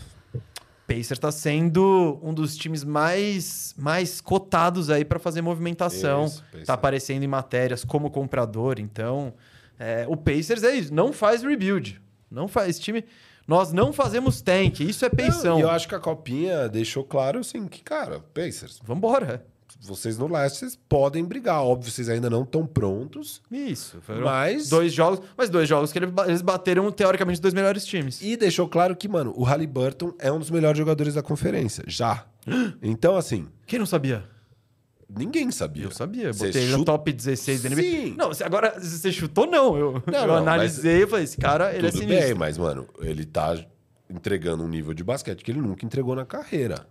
[0.87, 6.25] Pacers está sendo um dos times mais, mais cotados aí para fazer movimentação.
[6.53, 8.79] Está aparecendo em matérias como comprador.
[8.79, 9.33] Então,
[9.77, 10.93] é, o Pacers é isso.
[10.93, 12.01] Não faz rebuild.
[12.29, 13.05] Não faz time.
[13.47, 14.79] Nós não fazemos tank.
[14.79, 15.59] Isso é peição.
[15.59, 18.79] E eu acho que a copinha deixou claro assim que, cara, Pacers.
[18.83, 19.45] Vambora.
[19.81, 21.63] Vocês no leste vocês podem brigar.
[21.63, 23.41] Óbvio, vocês ainda não estão prontos.
[23.51, 23.97] Isso.
[24.23, 28.21] Mas- dois jogos, mas dois jogos que ele- eles bateram teoricamente dois melhores times.
[28.21, 31.83] E deixou claro que, mano, o Halliburton é um dos melhores jogadores da conferência.
[31.87, 32.25] Já.
[32.81, 34.23] Então, assim, Quem não sabia?
[35.09, 35.83] ninguém sabia.
[35.85, 37.81] Eu sabia, Você botei ele no top 16 da NBA.
[37.81, 38.15] Sim.
[38.17, 39.75] Não, agora você chutou não.
[39.77, 42.15] Eu, Não, eu não, analisei e falei, esse cara, ele é sinistro.
[42.27, 43.57] bem, mas, mano, ele tá
[44.09, 46.87] entregando um nível de basquete que ele nunca entregou na carreira.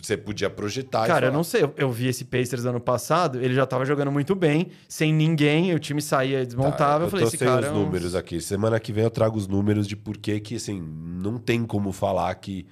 [0.00, 1.64] Você podia projetar Cara, eu não sei.
[1.64, 5.74] Eu, eu vi esse Pacers ano passado, ele já tava jogando muito bem, sem ninguém,
[5.74, 7.00] o time saía e desmontava.
[7.00, 7.60] Tá, eu falei, tô esse sem cara.
[7.62, 8.40] os é um- números aqui.
[8.40, 12.32] Semana que vem eu trago os números de por que assim, não tem como falar
[12.36, 12.66] que...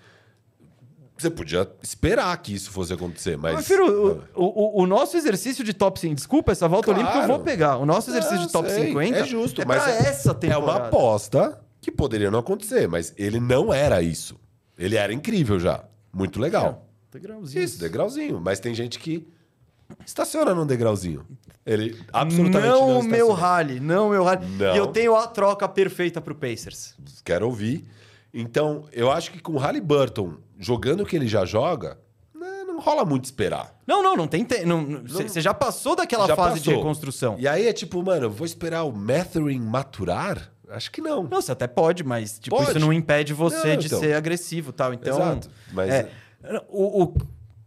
[1.18, 3.50] Você podia esperar que isso fosse acontecer, mas...
[3.50, 6.14] Eu prefiro o, o, o nosso exercício de top 50.
[6.14, 7.00] Desculpa, essa volta Claro.
[7.00, 7.76] olímpica eu vou pegar.
[7.78, 10.34] O nosso exercício Não, de top sei, 50 É justo, é mas pra essa é
[10.34, 10.64] temporada.
[10.64, 14.38] uma aposta que poderia não acontecer, mas ele não era isso.
[14.78, 15.82] Ele era incrível já.
[16.12, 16.87] Muito legal.
[17.10, 17.64] Degrauzinho.
[17.64, 18.40] Isso, degrauzinho.
[18.40, 19.26] Mas tem gente que
[20.04, 21.24] estaciona num degrauzinho.
[21.64, 24.46] Ele absolutamente não não, o meu rally, não o meu rally.
[24.46, 24.74] Não.
[24.74, 26.94] E eu tenho a troca perfeita pro Pacers.
[27.24, 27.84] Quero ouvir.
[28.32, 31.98] Então, eu acho que com o Halliburton jogando o que ele já joga,
[32.34, 33.74] né, não rola muito esperar.
[33.86, 34.44] Não, não, não tem.
[34.44, 34.64] Te...
[34.66, 36.74] não- Você já passou daquela Já fase de passou.
[36.82, 37.36] reconstrução.
[37.38, 40.52] E aí é tipo, mano, eu vou esperar o Mathurin maturar?
[40.70, 41.22] Acho que não.
[41.22, 42.70] Não, você até pode, mas tipo, Pode.
[42.70, 43.98] isso não impede você Não, de então.
[44.00, 44.92] ser agressivo e tal.
[44.92, 45.48] Então, Exato.
[45.72, 46.10] Mas é,
[46.68, 47.14] o, o,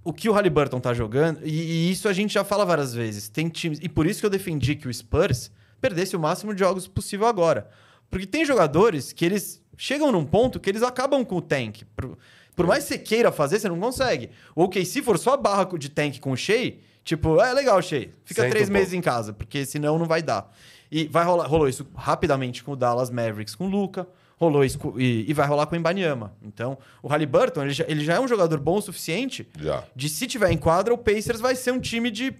[0.03, 3.30] o que o Halliburton tá jogando, e, e isso a gente já fala várias vezes,
[3.30, 3.80] tem times.
[3.82, 7.28] E por isso que eu defendi que o Spurs perdesse o máximo de jogos possível
[7.28, 7.69] agora.
[8.09, 11.84] Porque tem jogadores que eles chegam num ponto que eles acabam com o tank.
[11.95, 12.17] Por,
[12.55, 14.30] por mais que você queira fazer, você não consegue.
[14.55, 17.82] Ou que se for só a barra de tank com o Shea, tipo, é legal,
[17.82, 18.09] Shea.
[18.24, 20.53] Fica Senta três um meses em casa, porque senão não vai dar.
[20.91, 24.07] E vai rolar, rolou isso rapidamente com o Dallas Mavericks, com o Luca,
[24.41, 26.33] rolou isso e, e vai rolar com o Ibanyama.
[26.41, 29.83] Então, o Halliburton, ele já, ele já é um jogador bom o suficiente Já.
[29.95, 32.33] de se tiver em quadra, o Pacers vai ser um time de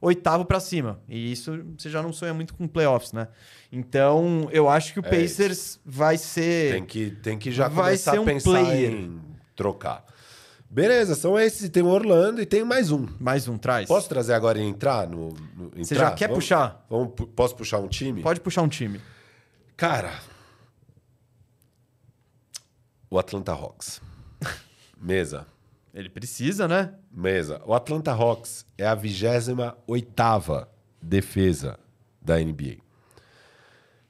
[0.00, 1.00] oitavo pra cima.
[1.08, 3.28] E isso você já não sonha muito com playoffs, né?
[3.70, 7.84] Então, eu acho que o É Pacers vai ser Tem que, tem que já Vai
[7.92, 8.90] começar ser a um pensar player.
[8.92, 9.20] em
[9.54, 10.04] trocar.
[10.68, 11.68] Beleza, são esses.
[11.68, 13.06] Tem o Orlando e tem mais um.
[13.20, 13.86] mais um traz.
[13.88, 15.28] Posso trazer agora e entrar no.
[15.56, 16.08] no Você entrar?
[16.08, 16.86] já quer Vamos- puxar?
[16.90, 18.20] Vamos, posso puxar um time?
[18.22, 19.00] Pode puxar um time.
[19.76, 20.12] Cara.
[23.10, 24.00] O Atlanta Hawks.
[24.96, 25.46] Mesa.
[25.92, 26.94] Ele precisa, né?
[27.10, 27.60] Mesa.
[27.66, 30.68] O Atlanta Hawks é a 28
[31.02, 31.78] defesa
[32.22, 32.76] da NBA.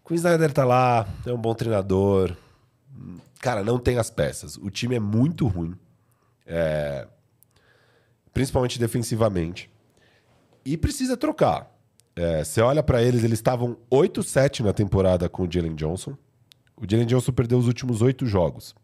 [0.04, 2.36] O Snyder tá lá, é um bom treinador.
[3.40, 4.56] Cara, não tem as peças.
[4.56, 5.76] O time é muito ruim.
[6.44, 7.06] É,
[8.32, 9.70] Principalmente defensivamente.
[10.64, 11.72] E precisa trocar.
[12.14, 16.16] É, Você olha pra eles, eles estavam 8-7 na temporada com o Jalen Johnson.
[16.76, 18.74] O Jalen Johnson perdeu os últimos oito jogos.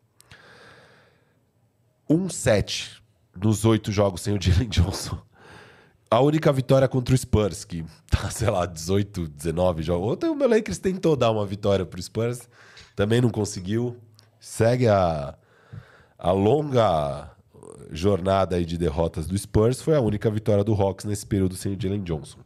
[2.08, 3.00] 1-7
[3.34, 5.18] nos oito jogos sem o Jalen Johnson.
[6.10, 10.12] A única vitória contra o Spurs, que tá, sei lá, 18, 19 jogos.
[10.12, 12.48] Ontem o meu Lakers tentou dar uma vitória pro Spurs,
[12.94, 13.96] também não conseguiu.
[14.38, 15.34] Segue a,
[16.16, 17.30] a longa
[17.90, 19.82] jornada aí de derrotas do Spurs.
[19.82, 22.38] Foi a única vitória do Hawks nesse período sem o Jalen Johnson.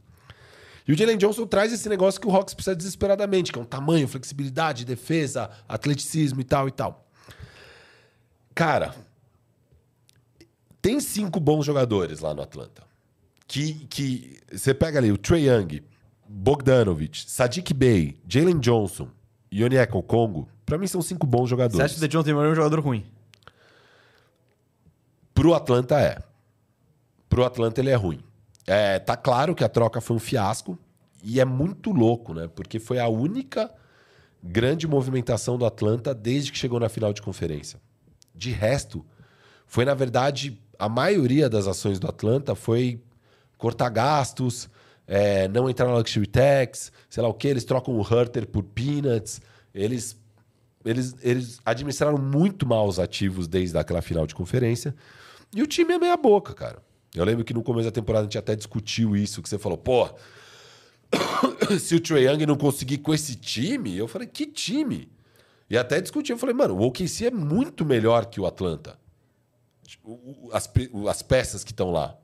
[0.89, 3.67] E o Jalen Johnson traz esse negócio que o Hawks precisa desesperadamente, que é um
[3.67, 7.07] tamanho, flexibilidade, defesa, atleticismo e tal e tal.
[8.55, 8.95] Cara,
[10.81, 12.83] tem cinco bons jogadores lá no Atlanta.
[13.47, 15.83] Que, que você pega ali o Trey Young,
[16.29, 19.09] Bogdanovich, Sadiq Bey, Jalen Johnson
[19.51, 20.49] e Onyeka Congo.
[20.65, 21.85] Pra mim são cinco bons Você jogadores.
[21.85, 23.05] acha que o DeJounte Murray é um jogador ruim?
[25.35, 26.19] Pro Atlanta é.
[27.29, 28.21] Pro Atlanta ele é ruim.
[28.67, 30.79] É, tá claro que a troca foi um fiasco
[31.25, 32.49] e é muito louco, né?
[32.55, 33.73] Porque foi a única
[34.43, 37.81] grande movimentação do Atlanta desde que chegou na final de conferência.
[38.35, 39.05] De resto,
[39.67, 43.01] foi na verdade a maioria das ações do Atlanta foi
[43.59, 44.69] cortar gastos,
[45.07, 47.47] é, não entrar na luxury tax, sei lá o que.
[47.47, 49.41] Eles trocam o Herter por peanuts.
[49.75, 50.19] Eles
[50.85, 54.95] eles, eles administraram muito mal os ativos desde aquela final de conferência.
[55.55, 56.79] E o time é meia boca, cara.
[57.15, 59.77] Eu lembro que no começo da temporada a gente até discutiu isso, que você falou,
[59.77, 60.09] pô,
[61.79, 65.11] se o Trae Young não conseguir com esse time, eu falei, que time?
[65.69, 68.99] E até discuti, eu falei, mano, o OKC é muito melhor que o Atlanta.
[70.05, 70.71] O- o- As,
[71.09, 72.17] as peças que estão lá.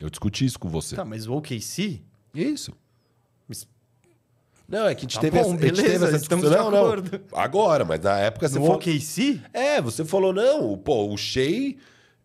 [0.00, 0.94] Eu discuti isso com você.
[0.96, 2.02] Tá, mas o OKC?
[2.34, 2.72] Isso.
[3.48, 3.66] Mas-
[4.68, 6.44] Não, é que a gente Tá teve, bom, essa, a gente beleza, teve essa estamos
[6.44, 6.70] discussão.
[6.70, 7.20] de Não, acordo.
[7.32, 7.38] não.
[7.38, 8.76] Agora, mas na época você No falou...
[8.76, 9.40] OKC?
[9.52, 11.74] É, você falou, não, pô, o Shea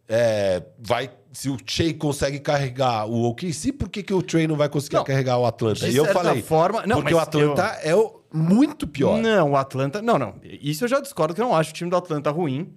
[0.07, 1.09] é, vai.
[1.31, 4.97] Se o Shea consegue carregar o OKC, por que, que o Trey não vai conseguir
[4.97, 5.87] Não, carregar o Atlanta?
[5.87, 9.19] E eu falei, forma- não, porque o Atlanta é o, muito pior.
[9.19, 9.99] Não, o Atlanta.
[10.01, 10.35] Não, não.
[10.43, 12.71] Isso eu já discordo que eu não acho o time do Atlanta ruim.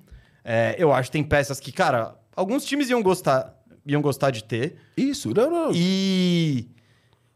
[0.49, 3.53] É, eu acho que tem peças que, cara, alguns times iam gostar.
[3.85, 4.77] iam gostar de ter.
[4.97, 5.71] Isso, não, não.
[5.75, 6.69] E.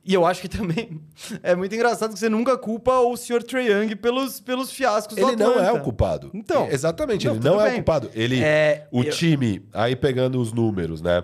[0.03, 0.99] E eu acho que também
[1.43, 3.43] é muito engraçado que você nunca culpa o Sr.
[3.43, 6.31] Trae Young pelos, pelos fiascos do Ele não é o culpado.
[6.33, 6.69] Então.
[6.71, 7.73] Exatamente, Não, ele não é bem.
[7.73, 8.11] o culpado.
[8.15, 11.23] Ele, É, o eu- time, aí pegando os números, né?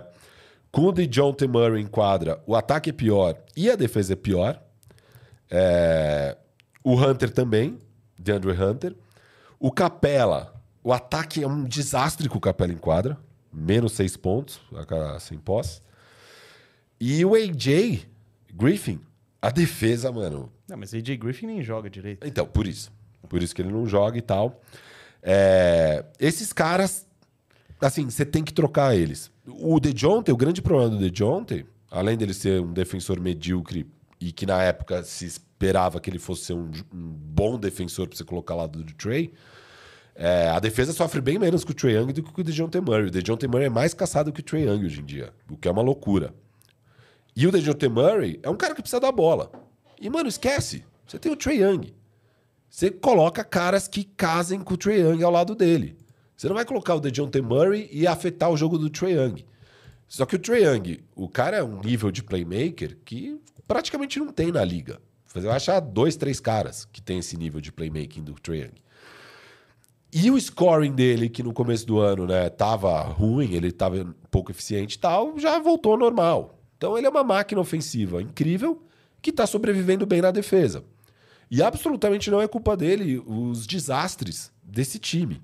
[0.71, 4.61] Com o DeJounte Murray em quadra, o ataque é pior e a defesa é pior.
[5.49, 6.37] É,
[6.83, 7.77] O Hunter também,
[8.17, 8.95] DeAndre Hunter.
[9.59, 10.53] O Capela,
[10.87, 13.17] o ataque é um desastre com o Capela em quadra.
[13.51, 14.61] Menos seis pontos,
[15.19, 15.81] sem posse.
[16.97, 18.07] E o AJ
[18.53, 19.01] Griffin,
[19.41, 22.25] a defesa, mano, Não, mas AJ Griffin nem joga direito.
[22.25, 22.89] então, por isso.
[23.27, 24.61] Por isso que ele não joga e tal.
[25.21, 27.05] É, esses caras,
[27.81, 29.29] assim, você tem que trocar eles.
[29.45, 33.85] O DeJounte, o grande problema do DeJounte, além dele ser um defensor medíocre
[34.21, 38.17] e que na época se esperava que ele fosse ser um, um bom defensor para
[38.17, 39.33] você colocar lá do Trey,
[40.19, 42.81] é, a defesa sofre bem menos com o Trey Young do que com o DeJounte
[42.81, 43.05] Murray.
[43.05, 45.67] O DeJounte Murray é mais caçado que o Trey Young hoje em dia, o que
[45.67, 46.33] é uma loucura.
[47.35, 49.51] E o DeJounte Murray é um cara que precisa da bola.
[50.01, 50.83] E, mano, esquece.
[51.05, 51.93] Você tem o Trey Young.
[52.67, 55.95] Você coloca caras que casem com o Trey Young ao lado dele.
[56.35, 59.45] Você não vai colocar o DeJounte Murray e afetar o jogo do Trey Young.
[60.07, 64.31] Só que o Trey Young, o cara é um nível de playmaker que praticamente não
[64.31, 64.99] tem na liga.
[65.27, 68.86] Você vai achar dois, três caras que tem esse nível de playmaking do Trey Young.
[70.19, 74.49] E o scoring dele, que no começo do ano, né, tava ruim, ele tava pouco
[74.49, 76.59] eficiente e tal, já voltou ao normal.
[76.75, 78.81] Então ele é uma máquina ofensiva incrível
[79.21, 80.83] que tá sobrevivendo bem na defesa.
[81.51, 85.39] E absolutamente não é culpa dele os desastres desse time.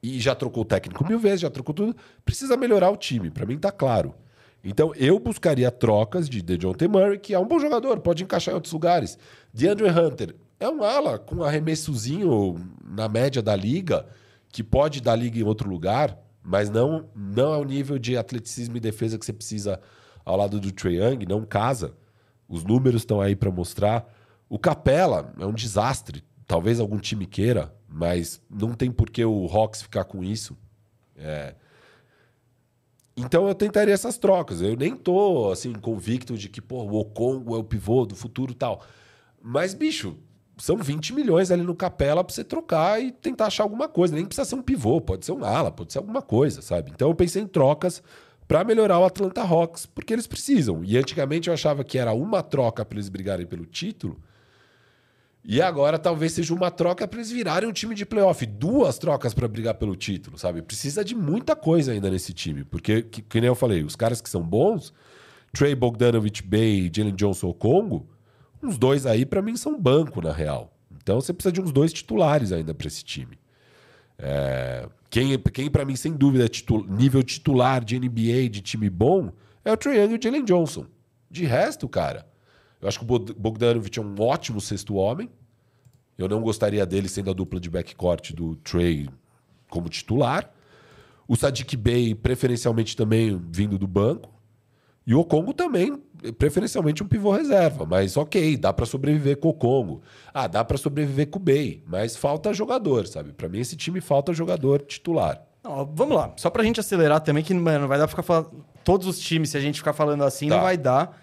[0.00, 1.96] E já trocou o técnico mil vezes, já trocou tudo.
[2.24, 4.14] Precisa melhorar o time, pra mim tá claro.
[4.62, 8.54] Então eu buscaria trocas de DeJounte Murray, que é um bom jogador, pode encaixar em
[8.54, 9.18] outros lugares.
[9.52, 12.54] DeAndre Hunter é um ala com um arremessozinho
[12.84, 14.06] na média da liga,
[14.50, 18.76] que pode dar liga em outro lugar, mas não, não é o nível de atleticismo
[18.76, 19.80] e defesa que você precisa
[20.24, 21.94] ao lado do Trae Young, não casa.
[22.46, 24.06] Os números estão aí para mostrar.
[24.48, 26.22] O Capela é um desastre.
[26.46, 30.58] Talvez algum time queira, mas não tem por que o Hawks ficar com isso.
[31.16, 31.54] É.
[33.16, 34.60] Então eu tentaria essas trocas.
[34.60, 38.52] Eu nem tô assim convicto de que pô, o Okongo é o pivô do futuro
[38.52, 38.82] tal.
[39.40, 40.18] Mas bicho,
[40.60, 44.14] são 20 milhões ali no Capela para você trocar e tentar achar alguma coisa.
[44.14, 46.92] Nem precisa ser um pivô, pode ser um ala, pode ser alguma coisa, sabe?
[46.94, 48.02] Então eu pensei em trocas
[48.46, 50.84] para melhorar o Atlanta Hawks, porque eles precisam.
[50.84, 54.20] E antigamente eu achava que era uma troca para eles brigarem pelo título.
[55.42, 58.44] E agora talvez seja uma troca para eles virarem um time de playoff.
[58.44, 60.60] Duas trocas para brigar pelo título, sabe?
[60.60, 62.64] Precisa de muita coisa ainda nesse time.
[62.64, 64.92] Porque, que, que nem eu falei, os caras que são bons,
[65.52, 68.06] Trey Bogdanovich Bay e Jalen Johnson Congo,
[68.62, 70.72] uns dois aí para mim são banco, na real.
[71.02, 73.38] Então você precisa de uns dois titulares ainda para esse time.
[74.18, 78.90] É, quem, quem para mim, sem dúvida, é titu- nível titular de NBA, de time
[78.90, 79.32] bom,
[79.64, 80.86] é o Trae Young e o Jalen Johnson.
[81.30, 82.26] De resto, cara,
[82.80, 85.30] eu acho que o Bogdanovich é um ótimo sexto homem.
[86.18, 89.08] Eu não gostaria dele sendo a dupla de backcourt do Trey
[89.70, 90.52] como titular.
[91.26, 94.30] O Sadiq Bey, preferencialmente também vindo do banco.
[95.10, 96.00] E o Congo também,
[96.38, 97.84] preferencialmente um pivô reserva.
[97.84, 100.02] Mas ok, dá pra sobreviver com o Congo.
[100.32, 101.82] Ah, dá pra sobreviver com o Bey.
[101.84, 103.32] Mas falta jogador, sabe?
[103.32, 105.42] Pra mim esse time falta jogador titular.
[105.64, 108.22] Não, vamos lá, só pra gente acelerar também, que mano, não vai dar pra ficar
[108.22, 108.64] falando.
[108.84, 110.54] Todos os times, se a gente ficar falando assim, Tá.
[110.54, 111.20] não vai dar.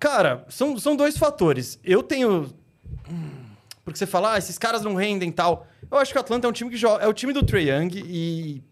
[0.00, 1.78] Cara, são, são dois fatores.
[1.84, 2.52] Eu tenho.
[3.84, 5.68] Porque você fala, ah, esses caras não rendem e tal.
[5.88, 7.04] Eu acho que o Atlanta é um time que joga.
[7.04, 8.62] É o time do Trae Young e.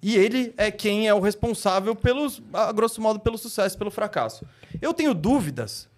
[0.00, 4.46] E ele é quem é o responsável pelos, a grosso modo, pelo sucesso, pelo fracasso.
[4.80, 5.88] Eu tenho dúvidas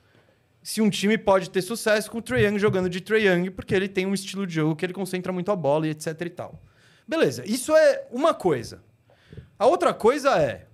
[0.62, 3.74] se um time pode ter sucesso com o Trae Young jogando de Trae Young, porque
[3.74, 6.30] ele tem um estilo de jogo que ele concentra muito a bola e etc e
[6.30, 6.60] tal.
[7.06, 8.82] Beleza, isso é uma coisa.
[9.58, 10.66] A outra coisa é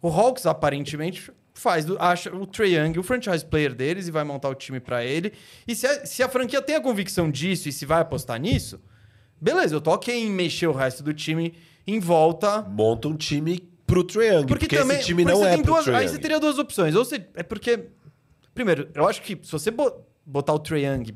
[0.00, 4.48] o Hawks aparentemente faz acha o Trae Young o franchise player deles e vai montar
[4.48, 5.32] o time pra ele.
[5.66, 8.80] E se a, se a franquia tem a convicção disso e se vai apostar nisso,
[9.40, 11.54] beleza, eu tô ok em mexer o resto do time
[11.86, 15.44] em volta Monta um time pro Trae Young, porque, porque, também esse time não você
[15.46, 16.94] é pro duas, Trae Aí você teria duas opções.
[16.94, 17.26] Ou você.
[17.34, 17.88] É porque.
[18.54, 21.14] Primeiro, eu acho que se você bo- botar o Trae Young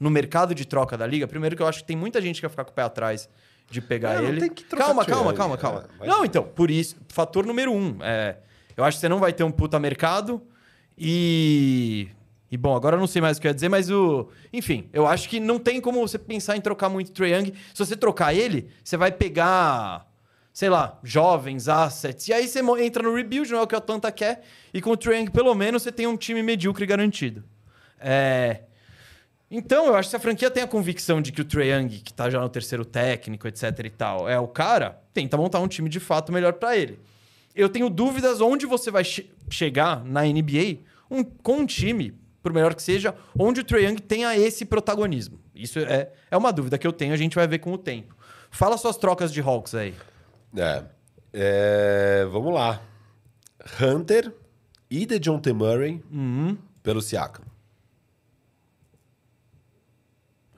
[0.00, 2.42] no mercado de troca da liga, primeiro que eu acho que tem muita gente que
[2.42, 3.28] vai ficar com o pé atrás
[3.70, 4.40] de pegar Não, não ele.
[4.40, 5.88] tem que trocar calma, calma, calma, é, calma.
[5.98, 7.98] mas- Não, então, por isso, fator número um.
[8.02, 8.38] É,
[8.76, 10.42] eu acho que você não vai ter um puta mercado
[10.96, 12.08] e.
[12.50, 14.28] E bom, agora eu não sei mais o que eu ia dizer, mas o.
[14.52, 17.52] Enfim, eu acho que não tem como você pensar em trocar muito o Trae Young.
[17.74, 20.07] Se você trocar ele, você vai pegar
[20.58, 22.26] sei lá, jovens, assets.
[22.26, 24.42] E aí você entra no rebuild, não é o que o Atlanta quer.
[24.74, 27.44] E com o Young, pelo menos, você tem um time medíocre garantido.
[28.00, 28.62] É...
[29.48, 31.88] Então, eu acho que se a franquia tem a convicção de que o Trae Young,
[32.00, 35.68] que tá já no terceiro técnico, etc e tal, é o cara, tenta montar um
[35.68, 36.98] time de fato melhor pra ele.
[37.54, 40.78] eu tenho dúvidas onde você vai che chegar na NBA
[41.08, 45.38] um, com um time, por melhor que seja, onde o Trae Young tenha esse protagonismo.
[45.54, 48.16] Isso é, é uma dúvida que eu tenho, a gente vai ver com o tempo.
[48.50, 49.94] Fala suas trocas de Hawks aí.
[50.58, 50.84] É.
[51.32, 52.80] É, vamos lá.
[53.80, 54.32] Hunter
[54.90, 56.02] e DeJounte Murray
[56.82, 57.44] pelo Siakam.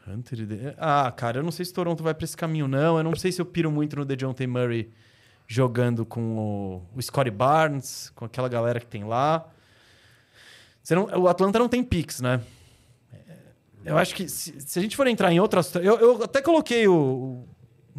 [0.07, 2.97] Hunter e De- Ah, cara, eu não sei se Toronto vai pra esse caminho, não.
[2.99, 4.91] Eu não sei se eu piro muito no DeJounte Murray
[5.47, 9.49] jogando com o, o Scottie Barnes, com aquela galera que tem lá.
[10.83, 12.41] Você não- o Atlanta não tem picks, né?
[13.85, 15.75] Eu acho que se, se a gente for entrar em outras...
[15.75, 17.45] Eu, eu até coloquei o...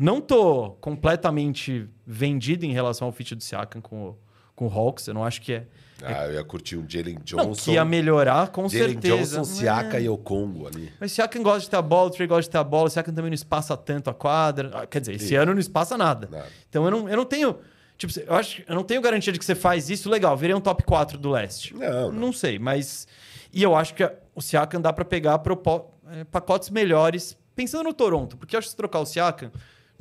[0.01, 4.17] o- Não tô completamente vendido em relação ao fit do Siakam com o,
[4.55, 5.07] com o Hawks.
[5.07, 5.67] Eu não acho que é...
[6.03, 7.63] Ah, eu ia curtir um Jalen Não, Johnson.
[7.63, 9.37] que ia melhorar, com Jalen certeza.
[9.37, 10.03] Johnson, Siaka É.
[10.03, 10.91] e Okongo ali.
[10.99, 12.89] Mas Siakam gosta de ter a bola, o Trey gosta de ter a bola, o
[12.89, 14.71] Siakam também não espaça tanto a quadra.
[14.73, 15.35] Ah, Quer dizer, esse Sim.
[15.35, 16.27] ano não espaça nada.
[16.31, 16.47] Nada.
[16.67, 17.55] Então eu não, eu não tenho.
[17.99, 20.59] Tipo, eu acho eu não tenho garantia de que você faz isso, legal, virei um
[20.61, 21.75] top 4 do leste.
[21.75, 22.33] Não, não.
[22.33, 23.07] sei, mas.
[23.53, 27.93] E eu acho que o Siakam dá pra pegar propo- eh, pacotes melhores, pensando no
[27.93, 29.51] Toronto, porque eu acho que se trocar o Siakam,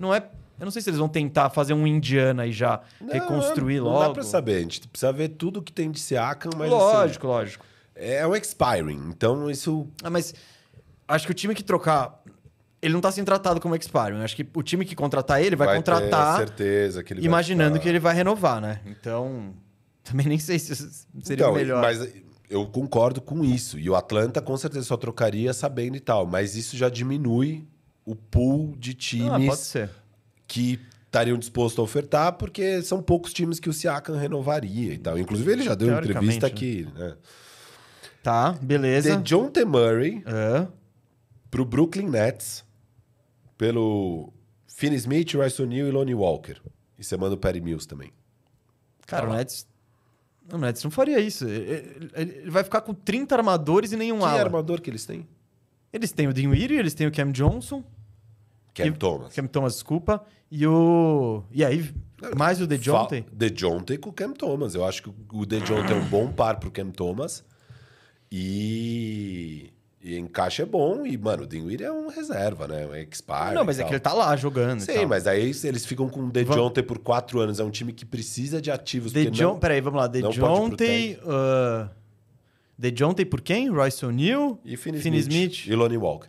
[0.01, 0.19] não é.
[0.59, 3.85] Eu não sei se eles vão tentar fazer um Indiana e já Não, reconstruir não
[3.85, 4.01] logo.
[4.09, 4.57] dá pra saber.
[4.57, 7.65] A gente precisa ver tudo que tem de Siakam, mas lógico, lógico.
[7.97, 9.09] assim, é um expiring.
[9.09, 9.87] Então isso...
[10.03, 10.35] Ah, mas
[11.09, 12.21] acho que o time que trocar.
[12.83, 14.23] Ele não tá sendo tratado como expiring.
[14.23, 17.73] Acho que o time que contratar ele vai, ter contratar certeza que ele vai imaginando
[17.75, 18.81] ficar- que ele vai renovar, né?
[18.87, 19.55] Então,
[20.05, 20.75] também nem sei se
[21.23, 21.81] seria Então, melhor.
[21.81, 22.07] Mas
[22.51, 23.79] eu concordo com isso.
[23.79, 26.27] E o Atlanta com certeza só trocaria sabendo e tal.
[26.27, 27.67] Mas isso já diminui
[28.11, 29.91] o pool de ah, times ser.
[30.47, 35.19] que estariam dispostos a ofertar, porque são poucos times que o Siakam renovaria e tal.
[35.19, 36.53] Inclusive, ele já deu entrevista né?
[36.53, 36.87] aqui.
[36.95, 37.17] Né?
[38.23, 39.17] Tá, beleza.
[39.17, 39.65] De John T.
[39.65, 40.69] Murray Ah,
[41.51, 42.65] pro Brooklyn Nets
[43.57, 44.33] pelo
[44.67, 46.57] Finney Smith, Rice O'Neal e Lonnie Walker.
[46.99, 48.13] E você manda o Perry Mills também.
[49.07, 49.37] cara, Tá o.
[49.37, 49.67] Nets.
[50.53, 51.47] O Nets não faria isso.
[51.49, 54.41] Ele, ele- vai ficar com 30 armadores e nenhum Que ala.
[54.41, 55.27] armador que eles têm?
[55.93, 57.83] Eles têm o Dinwiddie, eles têm o Cam Johnson.
[58.75, 59.33] Cam Thomas.
[59.35, 60.25] Cam Thomas, desculpa.
[60.51, 61.43] E o.
[61.53, 61.93] E aí,
[62.37, 63.25] mais o DeJounte.
[63.33, 64.75] DeJounte com o Cam Thomas.
[64.75, 67.45] Eu acho que o DeJounte é um bom par pro Cam Thomas.
[68.33, 69.71] E,
[70.03, 71.05] e encaixe é bom.
[71.05, 72.87] E, mano, o Dinwiddie é um reserva, né?
[72.87, 73.55] Um expire.
[73.55, 74.81] Não, mas é que ele tá lá jogando.
[74.81, 77.59] Sim, mas aí eles ficam com o DeJounte por quatro anos.
[77.61, 79.13] É um time que precisa de ativos.
[79.13, 80.07] DeJounte, não- peraí, vamos lá.
[80.07, 81.19] DeJounte.
[81.23, 81.91] Uh,
[82.79, 83.69] DeJounte por quem?
[83.69, 84.59] Royce O'Neal?
[84.65, 85.27] E Finney Smith.
[85.29, 85.67] Smith.
[85.67, 86.29] E Lonnie Walker.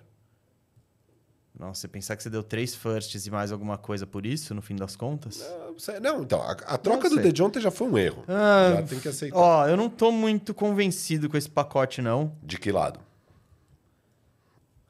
[1.62, 4.64] Nossa, você pensar que você deu três firsts e mais alguma coisa por isso, no
[4.64, 5.39] fim das contas?
[5.68, 7.18] Não, sei- Não, então, a, a troca do.
[7.22, 8.24] DeJounte já foi um erro.
[8.28, 9.38] Ah, já tem que aceitar.
[9.38, 12.36] Ó, eu não tô muito convencido com esse pacote, não.
[12.41, 12.99] De que lado?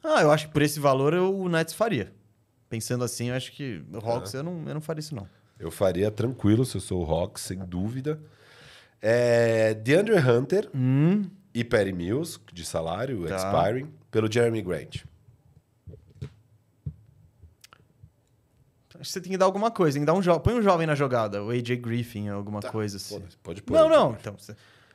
[0.02, 2.10] Ah, eu acho que por esse valor eu- o Nets faria.
[2.70, 5.28] Pensando assim, eu acho que o Hawks eu, não, eu não faria isso, não.
[5.58, 8.18] Eu faria tranquilo se eu sou o Hawks, sem dúvida.
[9.02, 13.36] É, DeAndre Hunter Hum, e Perry Mills, de salário, Tá.
[13.36, 15.04] expiring, pelo Jeremy Grant.
[18.88, 19.94] acho que você tem que dar alguma coisa.
[19.96, 20.38] Tem que dar um jo...
[20.40, 21.42] Põe um jovem na jogada.
[21.42, 23.18] O AJ Griffin, alguma coisa assim.
[23.20, 23.74] Pode, pode pôr.
[23.74, 24.16] Não, não.
[24.20, 24.36] Então,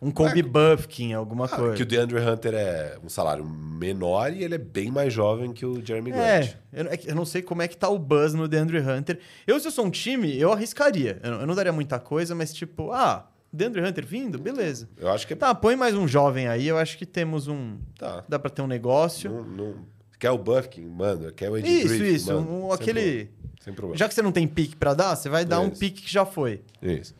[0.02, 0.44] um Kobe É.
[0.44, 1.76] Bufkin, alguma Ah, coisa.
[1.76, 5.66] que o DeAndre Hunter é um salário menor e ele é bem mais jovem que
[5.66, 6.24] o Jeremy Grant.
[6.24, 8.80] É, eu, é que eu não sei como é que tá o buzz no DeAndre
[8.80, 9.20] Hunter.
[9.48, 11.20] Eu, se eu sou um time, eu arriscaria.
[11.24, 14.38] Eu não, eu não daria muita coisa, mas tipo, ah, DeAndre Hunter vindo?
[14.38, 14.88] Beleza.
[14.98, 15.36] Eu acho que é.
[15.36, 17.78] Tá, põe mais um jovem aí, eu acho que temos um...
[17.98, 18.24] Tá.
[18.30, 19.32] Dá pra ter um negócio.
[19.32, 19.76] Não, não...
[20.20, 20.82] Quer o Bufkin?
[20.86, 21.32] Manda.
[21.32, 22.14] Quer o AJ isso, Griffin?
[22.16, 22.36] isso.
[22.38, 23.30] Um- aquele...
[23.68, 23.98] Sem problema.
[23.98, 25.80] Já que você não tem pique pra dar, você vai dar um Isso.
[25.80, 26.62] pique que já foi.
[26.82, 27.14] Isso.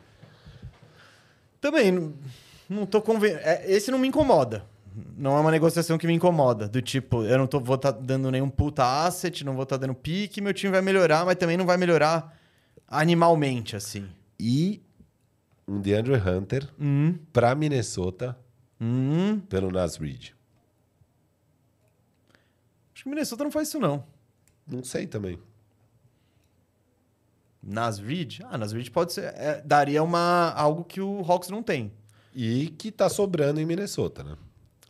[1.60, 2.14] Também,
[2.66, 3.34] não, tô conven...
[3.34, 4.64] é, Esse não me incomoda.
[5.14, 6.66] Não é uma negociação que me incomoda.
[6.66, 9.94] Do tipo, eu não tô, vou estar dando nenhum puta asset, não vou estar dando
[9.94, 12.34] pique, meu time vai melhorar, mas também não vai melhorar
[12.88, 14.08] animalmente, assim.
[14.40, 14.80] E
[15.66, 18.38] um DeAndre Hunter Hum, pra Minnesota
[18.80, 19.38] hum.
[19.50, 20.30] pelo Nas Reed.
[22.94, 24.02] Acho que Minnesota não faz isso, não.
[24.66, 25.38] Não sei também.
[27.68, 28.40] Nas Reed?
[28.50, 29.24] Ah, Nas Reed pode ser.
[29.36, 31.92] é, daria uma, algo que o Hawks não tem.
[32.34, 34.36] E que tá sobrando em Minnesota, né?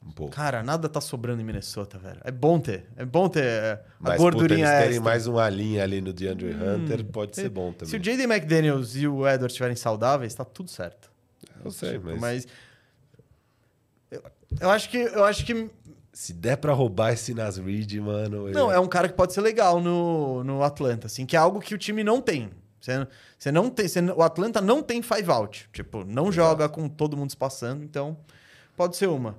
[0.06, 0.34] Um pouco.
[0.34, 2.20] Cara, nada tá sobrando em Minnesota, velho.
[2.24, 2.86] É bom ter.
[2.96, 6.12] É bom ter é, a Mas puta, gordurinha eles terem mais uma linha ali no
[6.12, 7.94] DeAndre Hunter pode ser bom Se também.
[7.96, 8.22] o J.D.
[8.24, 11.10] McDaniels e o Edwards estiverem saudáveis, tá tudo certo.
[11.64, 12.46] Eu sei, mas, Mas.
[14.10, 14.22] Eu,
[14.60, 14.96] eu acho que.
[14.98, 15.70] Eu acho que.
[16.12, 18.48] se der pra roubar esse Nas Reed, mano...
[18.50, 21.38] Não, eu- é um cara que pode ser legal no, no Atlanta, assim, que é
[21.38, 22.50] algo que o time não tem.
[22.80, 23.06] Você,
[23.38, 23.88] você não tem.
[23.88, 25.68] você- o Atlanta não tem five out.
[25.72, 28.16] Tipo, não joga com todo mundo se passando, então
[28.76, 29.36] pode ser uma.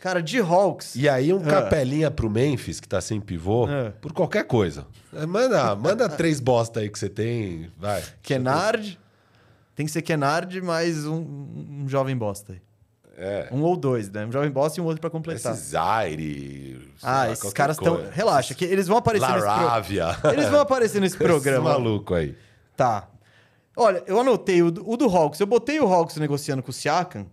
[0.00, 0.94] Cara, de Hawks.
[0.96, 1.50] E aí um Ah.
[1.50, 3.92] capelinha pro Memphis, que tá sem pivô, Ah.
[4.02, 4.86] por qualquer coisa.
[5.14, 8.02] É, Manda, manda três bosta aí que você tem, vai.
[8.22, 9.00] Kennard.
[9.74, 12.60] Tem que ser Kennard mais um, um jovem bosta aí.
[13.16, 13.48] É.
[13.50, 14.26] Um ou dois, né?
[14.26, 15.52] Um jovem bosta e um outro pra completar.
[15.54, 16.90] Esse Zaire.
[17.02, 18.04] ah, lá, esses caras estão.
[18.12, 19.62] Relaxa, que eles vão aparecer nesse programa.
[19.66, 20.16] Laravia.
[20.32, 21.70] Eles vão aparecer nesse programa.
[21.70, 22.36] Esse maluco aí.
[22.76, 23.08] Tá.
[23.76, 25.40] Olha, eu anotei o do, o do Hawks.
[25.40, 27.26] Eu botei o Hawks negociando com o Siakam.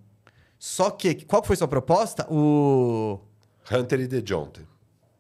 [0.57, 2.25] Só que, qual foi sua proposta?
[2.31, 3.19] O.
[3.71, 4.61] Hunter e DeJounte.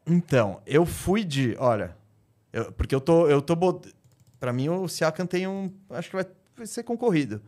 [0.05, 1.55] Então, eu fui de.
[1.59, 1.95] Olha.
[2.51, 3.27] eu- porque eu tô.
[3.27, 3.93] Eu tô bot...
[4.39, 5.71] Pra mim, o Siakam tem um.
[5.91, 6.25] Acho que vai,
[6.57, 7.41] vai ser concorrido.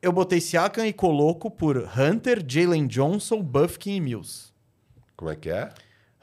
[0.00, 4.52] Eu botei Siakam e coloco por Hunter, Jalen Johnson, Buffkin e Mills.
[5.16, 5.72] Como é que é?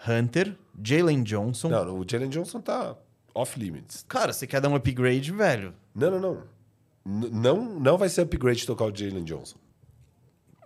[0.08, 1.70] Hunter, Jalen Johnson.
[1.70, 2.96] Não, o Jalen Johnson tá
[3.34, 4.06] off limits.
[4.08, 5.74] Cara, você quer dar um upgrade, velho?
[5.96, 6.44] Não, não, não.
[7.06, 9.58] N- não, não vai ser upgrade tocar o Jalen Johnson.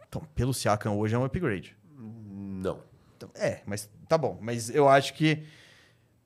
[0.08, 1.76] Então, pelo Siakam hoje é um upgrade.
[1.98, 2.80] Não.
[3.18, 4.38] Então, é, mas tá bom.
[4.42, 5.44] Mas eu acho que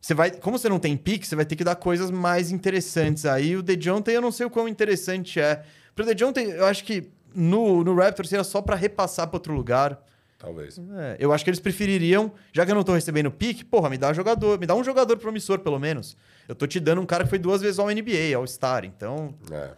[0.01, 3.25] você vai, como você não tem pique, você vai ter que dar coisas mais interessantes
[3.25, 3.55] aí.
[3.55, 5.63] O DeJounte eu não sei o quão interessante é.
[5.95, 10.01] Pro DeJounte eu acho que no, no Raptors era só pra repassar pra outro lugar.
[10.39, 10.79] Talvez.
[10.97, 13.97] É, eu acho que eles prefeririam, já que eu não tô recebendo pique, porra, me
[13.97, 16.15] dá jogador, me dá um jogador promissor pelo menos.
[16.47, 19.35] Eu tô te dando um cara que foi duas vezes ao NBA, ao Star, então
[19.51, 19.71] É.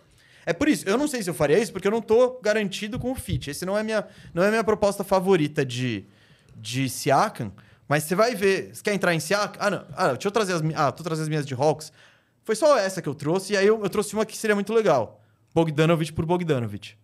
[0.46, 3.00] é por isso, eu não sei se eu faria isso, porque eu não tô garantido
[3.00, 3.50] com o fit.
[3.50, 4.06] Esse não é minha,
[4.36, 6.06] não é minha proposta favorita de,
[6.56, 7.52] de Siakam,
[7.88, 8.70] mas você vai ver.
[8.74, 9.58] Você quer entrar em Siakam?
[9.60, 9.86] Ah, não.
[9.96, 11.92] Ah, deixa eu trazer as, ah, tô trazendo as minhas de Hawks.
[12.44, 14.72] Foi só essa que eu trouxe, e aí eu, eu trouxe uma que seria muito
[14.74, 15.24] legal.
[15.56, 16.98] Bogdanovich por Bogdanovich.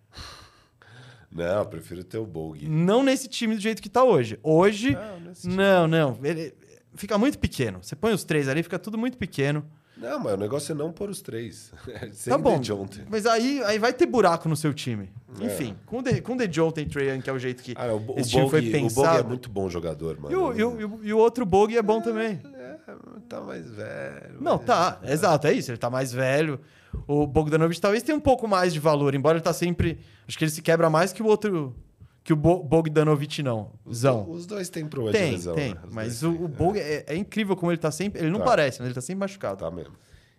[1.38, 2.68] Não, eu prefiro ter o Bog.
[2.68, 4.40] Não nesse time do jeito que tá hoje.
[4.44, 4.92] Hoje.
[4.96, 5.56] Não, nesse time.
[5.56, 6.20] Não, não.
[6.24, 6.54] Ele
[6.96, 7.80] fica muito pequeno.
[7.82, 9.64] Você põe os três ali, fica tudo muito pequeno.
[9.96, 11.72] Não, mas o negócio é não pôr os três.
[12.14, 12.58] Sem tá bom.
[12.60, 13.04] DeJounte.
[13.10, 15.10] Mas aí, aí vai ter buraco no seu time.
[15.42, 15.46] É.
[15.46, 17.74] Enfim, com o De, com o DeJounte e Trae Young, que é o jeito que
[17.76, 19.20] Ah, o, o esse time Bog, foi o Bog pensado.
[19.20, 20.32] é muito bom jogador, mano.
[20.32, 22.40] E o, e o- e o- e o outro Bog é bom também.
[22.56, 22.76] É,
[23.28, 24.36] tá mais velho.
[24.40, 25.00] Não, mas- tá.
[25.04, 25.72] Exato, é isso.
[25.72, 26.60] Ele tá mais velho.
[27.06, 30.00] O Bogdanovich talvez tenha um pouco mais de valor, embora ele tá sempre...
[30.28, 31.76] Acho que ele se quebra mais que o outro...
[32.24, 33.72] Que o Bo- Bogdanovich não.
[33.93, 34.30] Zão.
[34.30, 35.56] Os dois têm problema de Tem, lesão.
[35.56, 35.74] tem.
[35.74, 35.80] né?
[35.91, 38.22] Mas o, o Bog é, é incrível como ele tá sempre...
[38.22, 38.45] Ele não Tá.
[38.45, 39.60] parece, mas ele tá sempre machucado.
[39.64, 39.93] Tá mesmo.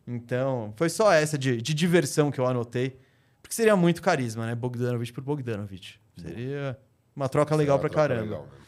[0.06, 2.98] Então, foi só essa de, de diversão que eu anotei.
[3.40, 4.54] Porque seria muito carisma, né?
[4.54, 5.98] Bogdanovich por Bogdanovich.
[6.20, 6.78] Seria
[7.16, 8.30] uma troca legal Será pra uma troca caramba.
[8.36, 8.59] legal, né?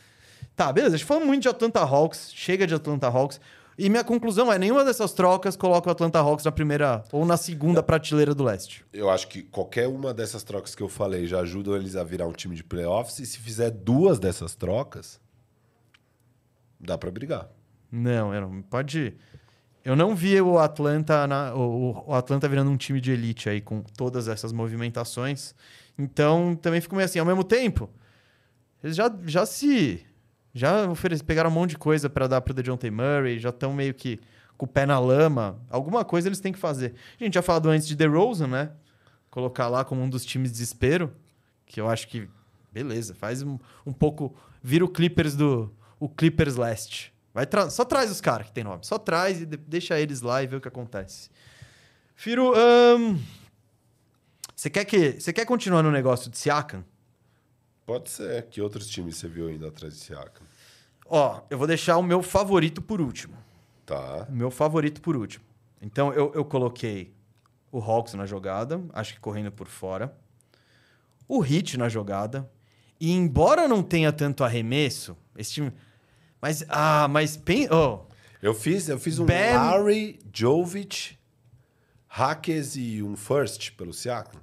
[0.56, 0.94] Tá, beleza.
[0.94, 2.30] A gente falou muito de Atlanta Hawks.
[2.34, 3.40] Chega de Atlanta Hawks.
[3.78, 7.36] E minha conclusão é: nenhuma dessas trocas coloca o Atlanta Hawks na primeira ou na
[7.36, 8.84] segunda prateleira do leste.
[8.92, 12.26] Eu acho que qualquer uma dessas trocas que eu falei já ajudam eles a virar
[12.26, 13.18] um time de playoffs.
[13.20, 15.20] E se fizer duas dessas trocas,
[16.78, 17.48] dá pra brigar.
[17.90, 18.62] Não, eu não.
[18.62, 19.14] Pode.
[19.82, 23.60] Eu não vi o Atlanta, na- o, o Atlanta virando um time de elite aí
[23.62, 25.54] com todas essas movimentações.
[25.98, 27.18] Então, também fico meio assim.
[27.18, 27.88] Ao mesmo tempo,
[28.84, 30.06] eles já, já se.
[30.52, 33.94] Já oferece, pegaram um monte de coisa pra dar pro DeJounte Murray, já estão meio
[33.94, 34.18] que
[34.56, 35.60] com o pé na lama.
[35.70, 36.94] Alguma coisa eles têm que fazer.
[37.20, 38.70] A gente já falado antes de DeRozan, né?
[39.30, 41.12] Colocar lá como um dos times de desespero,
[41.64, 42.28] que eu acho que.
[42.72, 44.34] Beleza, faz um, um pouco.
[44.62, 45.72] Vira o Clippers do.
[45.98, 47.12] O Clippers Leste.
[47.32, 48.84] Vai tra- só traz os caras que tem nome.
[48.84, 51.30] Só traz e de- deixa eles lá e vê o que acontece.
[52.16, 52.52] Firo,
[54.54, 56.84] você quer que você quer continuar no negócio de Siakam?
[57.90, 58.44] Pode ser.
[58.46, 60.46] Que outros times você viu ainda atrás de Siakam?
[61.06, 63.36] Ó, eu vou deixar o meu favorito por último.
[63.84, 64.26] Tá.
[64.28, 65.44] O meu favorito por último.
[65.82, 67.12] Então eu, eu coloquei
[67.72, 70.16] o Hawks na jogada, acho que correndo por fora.
[71.26, 72.48] O Heat na jogada.
[73.00, 75.72] E embora não tenha tanto arremesso, esse time.
[76.40, 76.64] Mas.
[76.68, 77.36] Ah, mas.
[77.36, 77.66] Pen...
[77.72, 78.02] Oh,
[78.40, 81.18] Eu fiz, eu fiz um Bam- Larry, Jovic,
[82.06, 84.40] Hackes e um first pelo Siakam.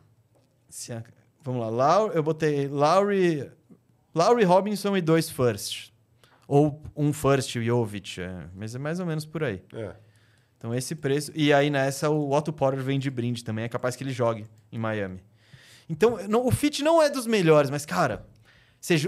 [0.70, 1.14] Siakam.
[1.48, 1.70] Vamos lá.
[1.70, 3.50] Lau- eu botei Lowry,
[4.14, 5.91] Lowry Robinson e dois first.
[6.45, 8.20] Ou um first e Jovic.
[8.22, 9.64] é, mas é mais ou menos por aí.
[9.74, 9.91] É.
[10.58, 11.32] Então esse preço.
[11.34, 13.64] E aí nessa o Otto Porter vem de brinde também.
[13.64, 15.24] É capaz que ele jogue em Miami.
[15.89, 18.26] Então não- o fit não é dos melhores, mas cara.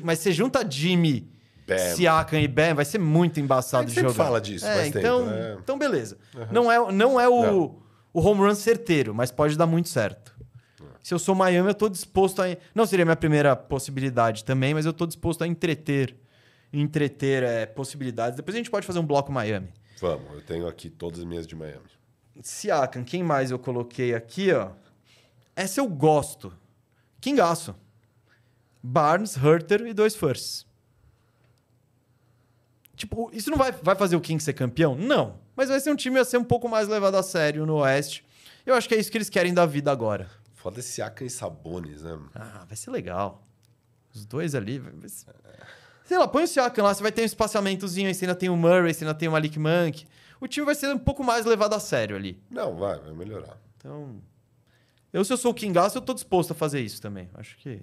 [0.02, 1.30] Mas você junta Jimmy,
[1.68, 1.78] Bam.
[1.78, 4.14] Siakam e Bam, vai ser muito embaçado A gente de jogar.
[4.14, 5.58] fala disso É, então, tempo, é.
[5.62, 6.18] então beleza.
[6.52, 7.82] Não é, não é o, Não.
[8.14, 10.39] o home run certeiro, mas pode dar muito certo.
[11.10, 12.45] Se eu sou Miami, eu tô disposto a.
[12.76, 16.16] Não seria a minha primeira possibilidade também, mas eu tô disposto a entreter.
[16.72, 18.36] Entreter é, possibilidades.
[18.36, 19.74] Depois a gente pode fazer um bloco Miami.
[19.99, 21.89] Vamos, eu tenho aqui todas as minhas de Miami.
[22.43, 24.70] Siakam, quem mais eu coloquei aqui, ó?
[25.55, 26.53] Essa eu gosto.
[27.20, 27.76] Kingaço.
[28.84, 30.64] Barnes, Herter e dois firsts.
[32.95, 34.93] Tipo, isso não vai, vai fazer o King ser campeão?
[34.93, 35.39] Não.
[35.55, 38.24] Mas vai ser um time a ser um pouco mais levado a sério no Oeste.
[38.64, 40.38] Eu acho que é isso que eles querem da vida agora.
[40.62, 42.20] Foda esse Siakam e Sabonis, né?
[42.36, 43.47] Ah, vai ser legal.
[44.14, 44.82] Os dois ali.
[45.07, 45.34] ser-
[46.03, 48.49] Sei lá, põe o Siakam lá, você vai ter um espaçamentozinho, aí você ainda tem
[48.49, 50.05] o Murray, você ainda tem o Malik Monk.
[50.41, 52.41] O time vai ser um pouco mais levado a sério ali.
[52.49, 53.57] Não, vai, vai melhorar.
[53.78, 54.22] Então.
[55.14, 57.30] Eu, se eu sou o Kingaço, eu tô disposto a fazer isso também.
[57.36, 57.82] Acho que.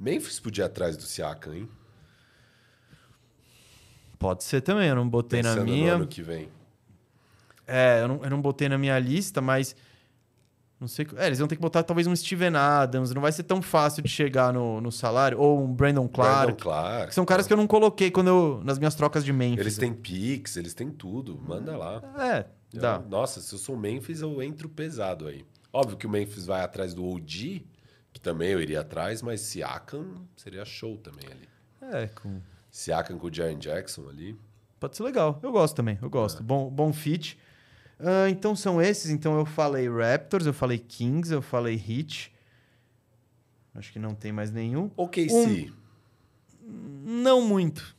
[0.00, 1.68] Memphis podia ir atrás do Siakam, hein?
[4.18, 5.94] Pode ser também, eu não botei Pensando na no minha.
[5.94, 6.48] ano que vem.
[7.66, 9.76] É, eu não, eu não botei na minha lista, mas.
[10.80, 11.06] Não sei.
[11.16, 13.12] É, eles vão ter que botar talvez um Steven Adams.
[13.12, 15.38] Não vai ser tão fácil de chegar no, no salário.
[15.40, 16.46] Ou um Brandon Clark.
[16.46, 17.14] Brandon Clark.
[17.14, 19.58] são caras que eu não coloquei quando eu, nas minhas trocas de Memphis.
[19.58, 21.36] Eles têm picks, eles têm tudo.
[21.36, 22.00] Manda lá.
[22.18, 22.46] É,
[22.78, 22.96] dá.
[23.02, 25.44] Eu- nossa, se eu sou Memphis, eu entro pesado aí.
[25.72, 27.66] Óbvio que o Memphis vai atrás do OG,
[28.12, 31.48] que também eu iria atrás, mas Siakam seria show também ali.
[31.92, 32.40] É, com...
[32.70, 34.38] Siakam com o Jaren Jackson ali.
[34.78, 35.40] pode ser legal.
[35.42, 36.42] Eu gosto também, eu gosto.
[36.42, 37.36] Bom, bom fit.
[37.98, 39.10] Ah, então são esses.
[39.10, 42.32] Então eu falei Raptors, eu falei Kings, eu falei Heat.
[43.74, 44.90] Acho que não tem mais nenhum.
[44.96, 45.72] OKC.
[46.62, 47.96] Não muito.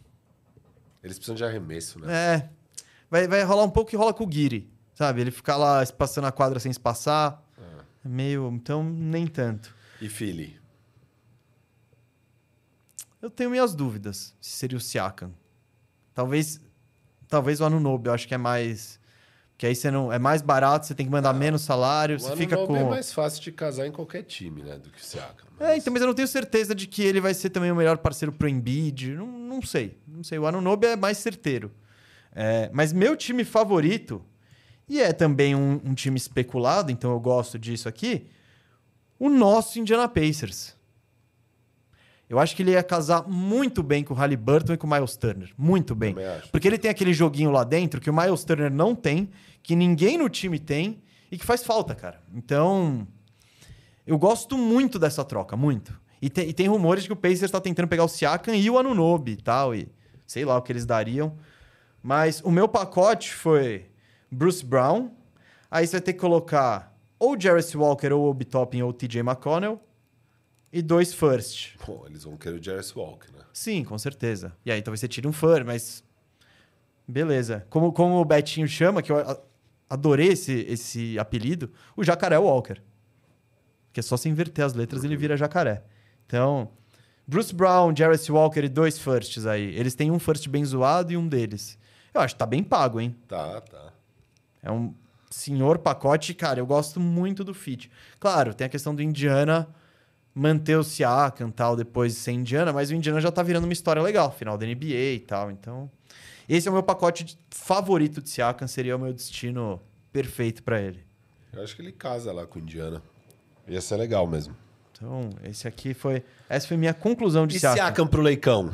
[1.03, 2.13] Eles precisam de arremesso, né?
[2.13, 2.49] É.
[3.09, 4.69] Vai, vai rolar um pouco que rola com o Guiri.
[4.93, 5.21] Sabe?
[5.21, 7.41] Ele ficar lá passando a quadra sem espaçar.
[8.03, 8.51] É meio.
[8.53, 9.73] Então, nem tanto.
[10.01, 10.59] E Philly.
[13.21, 15.33] Eu tenho minhas dúvidas se seria o Siakam.
[16.13, 16.61] Talvez.
[17.27, 18.98] Talvez o Anunobi, eu acho que é mais.
[19.59, 20.09] Que aí você não.
[20.11, 22.87] É mais barato, você tem que mandar menos salário, O você fica Anunoby com.
[22.87, 24.77] é mais fácil de casar em qualquer time, né?
[24.77, 25.49] Do que o Siakam.
[25.59, 27.97] É, então, mas eu não tenho certeza de que ele vai ser também o melhor
[27.97, 29.15] parceiro pro Embiid.
[29.15, 29.97] Não, não sei.
[30.07, 30.39] Não sei.
[30.39, 31.73] O Anunobi é mais certeiro.
[32.33, 34.23] É, mas meu time favorito,
[34.87, 38.27] e é também um, um time especulado, então eu gosto disso aqui,
[39.19, 40.73] o nosso Indiana Pacers.
[42.29, 45.17] Eu acho que ele ia casar muito bem com o Halliburton e com o Miles
[45.17, 45.49] Turner.
[45.57, 46.15] Muito bem.
[46.51, 49.31] Porque ele tem aquele joguinho lá dentro que o Miles Turner não tem,
[49.63, 51.01] que ninguém no time tem
[51.31, 52.21] e que faz falta, cara.
[52.33, 53.07] Então,
[54.05, 55.99] eu gosto muito dessa troca, muito.
[56.21, 58.69] E, te- e tem rumores de que o Pacers está tentando pegar o Siakam e
[58.69, 59.87] o Anunobi e tal, e
[60.25, 61.37] sei lá o que eles dariam.
[62.01, 63.85] Mas o meu pacote foi
[64.31, 65.11] Bruce Brown,
[65.69, 69.79] aí você vai ter que colocar ou Jarvis Walker ou Obi Toppin ou TJ McConnell
[70.71, 71.75] e dois first.
[71.85, 73.43] Pô, eles vão querer o Jarvis Walker, né?
[73.53, 74.55] Sim, com certeza.
[74.65, 76.03] E aí talvez você tire um fur, mas.
[77.07, 77.65] Beleza.
[77.69, 79.17] Como, como o Betinho chama, que eu
[79.89, 82.81] adorei esse, esse apelido, o Jacaré Walker.
[83.91, 85.83] Que é só se inverter as letras ele vira jacaré.
[86.25, 86.69] Então,
[87.27, 89.75] Bruce Brown, Jarvis Walker e dois firsts aí.
[89.75, 91.77] Eles têm um first bem zoado e um deles.
[92.13, 93.15] Eu acho que tá bem pago, hein?
[93.27, 93.93] Tá, tá.
[94.61, 94.93] É um
[95.29, 97.89] senhor pacote, cara, eu gosto muito do fit.
[98.19, 99.67] Claro, tem a questão do Indiana
[100.33, 103.73] manter o Siakam tal depois de ser Indiana, mas o Indiana já tá virando uma
[103.73, 105.89] história legal, final da NBA e tal, então
[106.55, 109.81] esse é o meu pacote favorito de Siakam, seria o meu destino
[110.11, 110.99] perfeito pra ele.
[111.53, 113.01] Eu acho que ele casa lá com o Indiana.
[113.67, 114.55] Ia ser legal mesmo.
[114.91, 117.75] Então, esse aqui foi, essa foi minha conclusão de E Siakam.
[117.77, 118.71] Siakam pro Leicão?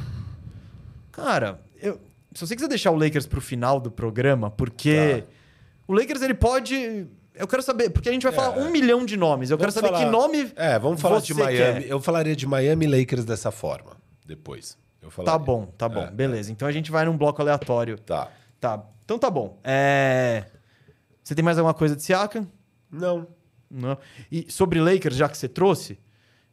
[1.12, 2.00] Cara, eu,
[2.34, 5.28] se você quiser deixar o Lakers pro final do programa, porque Tá.
[5.88, 7.08] o Lakers ele pode.
[7.34, 8.36] Eu quero saber, porque a gente vai É.
[8.36, 9.50] falar um milhão de nomes.
[9.52, 10.52] Eu Vamos quero saber falar- que nome.
[10.56, 11.82] É, vamos falar você de Miami.
[11.84, 11.90] quer.
[11.90, 13.92] Eu falaria de Miami Lakers dessa forma,
[14.26, 14.78] depois.
[15.06, 16.52] Eu Tá bom, tá bom, É, beleza.
[16.52, 17.98] Então a gente vai num bloco aleatório.
[18.00, 18.30] Tá.
[18.60, 19.60] Tá, então tá bom.
[19.64, 20.46] É...
[21.24, 22.48] Você tem mais alguma coisa de Siakam?
[22.92, 23.28] Não.
[23.70, 23.98] Não.
[24.32, 26.00] E sobre Lakers, já que você trouxe,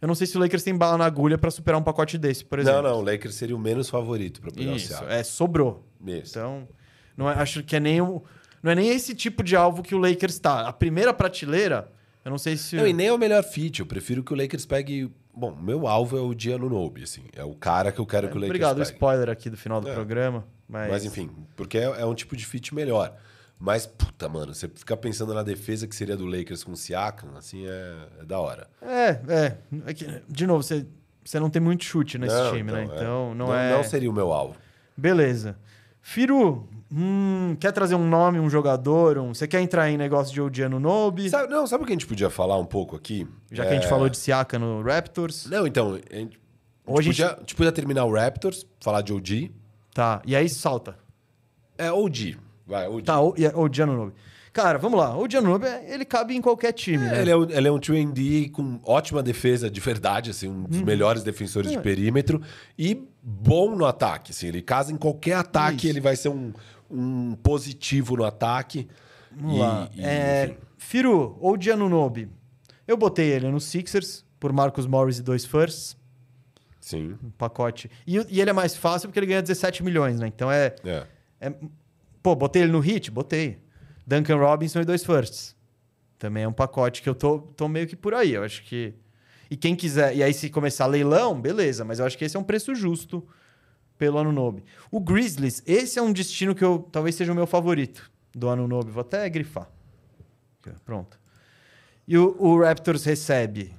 [0.00, 2.44] eu não sei se o Lakers tem bala na agulha pra superar um pacote desse,
[2.44, 2.82] por exemplo.
[2.82, 2.98] Não, não.
[2.98, 5.08] O Lakers seria o menos favorito pra pegar o Isso, Siakam.
[5.08, 5.86] é, sobrou.
[6.04, 6.38] Isso.
[6.38, 6.68] Então,
[7.16, 8.22] não é- acho que é nem o,
[8.62, 10.66] não é nem esse tipo de alvo que o Lakers tá.
[10.66, 11.90] A primeira prateleira,
[12.24, 13.80] eu não sei se Não, e nem é o melhor fit.
[13.80, 15.10] Eu prefiro que o Lakers pegue.
[15.34, 17.22] Bom, meu alvo é o Diano Nobe, assim.
[17.34, 18.90] É o cara que eu quero que o Lakers Obrigado, pegue.
[18.90, 19.94] spoiler aqui do final do É.
[19.94, 23.14] programa, mas, Mas enfim, porque é, é um tipo de fit melhor.
[23.58, 27.36] Mas, puta, mano, você ficar pensando na defesa que seria do Lakers com o Siakam,
[27.36, 28.68] assim, é, é da hora.
[28.82, 29.56] É, é,
[29.86, 30.84] é que, de novo, você
[31.24, 32.82] você não tem muito chute nesse Não, time, né?
[32.82, 32.96] então, é.
[32.98, 34.56] Então, não, Não, é não seria o meu alvo.
[34.96, 35.56] Beleza.
[36.04, 39.16] Firu, hum, quer trazer um nome, um jogador?
[39.18, 39.32] Um...
[39.32, 41.30] Você quer entrar em negócio de Odiano Nobe?
[41.30, 43.26] Sabe, não, sabe o que a gente podia falar um pouco aqui?
[43.50, 45.46] Já que a gente É, falou de Siaka no Raptors.
[45.46, 46.38] Não, então, a gente,
[46.84, 49.52] Hoje a gente podia, a gente podia terminar o Raptors, falar de OG.
[49.94, 50.96] Tá, e aí salta.
[51.78, 52.36] É, OG.
[52.66, 53.02] Vai, OG.
[53.04, 54.12] Tá, Odiano Nobe.
[54.52, 55.16] Cara, vamos lá.
[55.16, 57.22] O Odiano Nobe, ele cabe em qualquer time, né?
[57.22, 60.82] Ele é, um, ele é um 2D com ótima defesa de verdade, assim, um dos
[60.82, 61.76] melhores defensores É.
[61.76, 62.40] de perímetro
[62.78, 64.32] e bom no ataque.
[64.32, 65.88] Assim, ele casa em qualquer ataque, Isso.
[65.88, 66.52] ele vai ser um,
[66.90, 68.88] um positivo no ataque.
[69.30, 69.90] Vamos E- lá.
[69.94, 70.56] e, É.
[70.76, 71.38] Firu,
[71.88, 72.28] Nobe.
[72.86, 75.96] Eu botei ele no Sixers, por Marcus Morris e dois firsts,
[76.80, 77.16] Sim.
[77.22, 77.88] um pacote.
[78.06, 80.26] E, e ele é mais fácil porque ele ganha 17 milhões, né?
[80.26, 81.06] Então é, É.
[81.40, 81.54] é-
[82.22, 83.10] Pô, botei ele no hit?
[83.10, 83.58] Botei.
[84.06, 85.56] Duncan Robinson e dois firsts.
[86.18, 88.32] Também é um pacote que eu tô, tô meio que por aí.
[88.34, 88.94] Eu acho que.
[89.52, 90.16] E quem quiser.
[90.16, 91.84] E aí, se começar leilão, beleza.
[91.84, 93.22] Mas eu acho que esse é um preço justo
[93.98, 94.64] pelo Anunobi.
[94.90, 98.90] O Grizzlies, esse é um destino que eu talvez seja o meu favorito do Anunobi.
[98.90, 99.68] Vou até grifar.
[100.86, 101.20] Pronto.
[102.08, 103.74] E o, o Raptors recebe.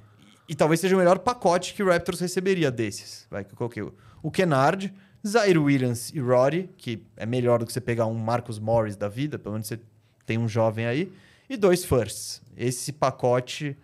[0.48, 3.26] E talvez seja o melhor pacote que o Raptors receberia desses.
[3.28, 4.94] Vai que eu coloquei o- o Kennard,
[5.26, 9.08] Zaire Williams e Roddy, que é melhor do que você pegar um Marcus Morris da
[9.08, 9.80] vida, pelo menos você
[10.24, 11.10] tem um jovem aí,
[11.50, 12.40] e dois firsts.
[12.56, 13.76] Esse pacote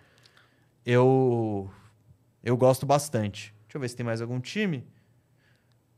[0.87, 1.69] eu
[2.43, 3.55] eu gosto bastante.
[3.65, 4.87] Deixa eu ver se tem mais algum time.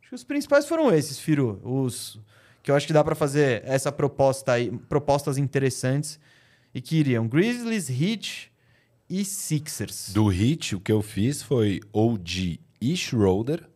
[0.00, 1.60] Acho que os principais foram esses, Firu.
[1.64, 2.20] Os
[2.62, 6.18] que eu acho que dá pra fazer essa proposta aí, propostas interessantes
[6.72, 8.52] e que iriam Grizzlies, Heat
[9.10, 10.12] e Sixers.
[10.12, 13.68] Do Hit, o que eu fiz foi OG e Schroeder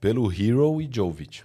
[0.00, 1.42] pelo Hero e Jovic.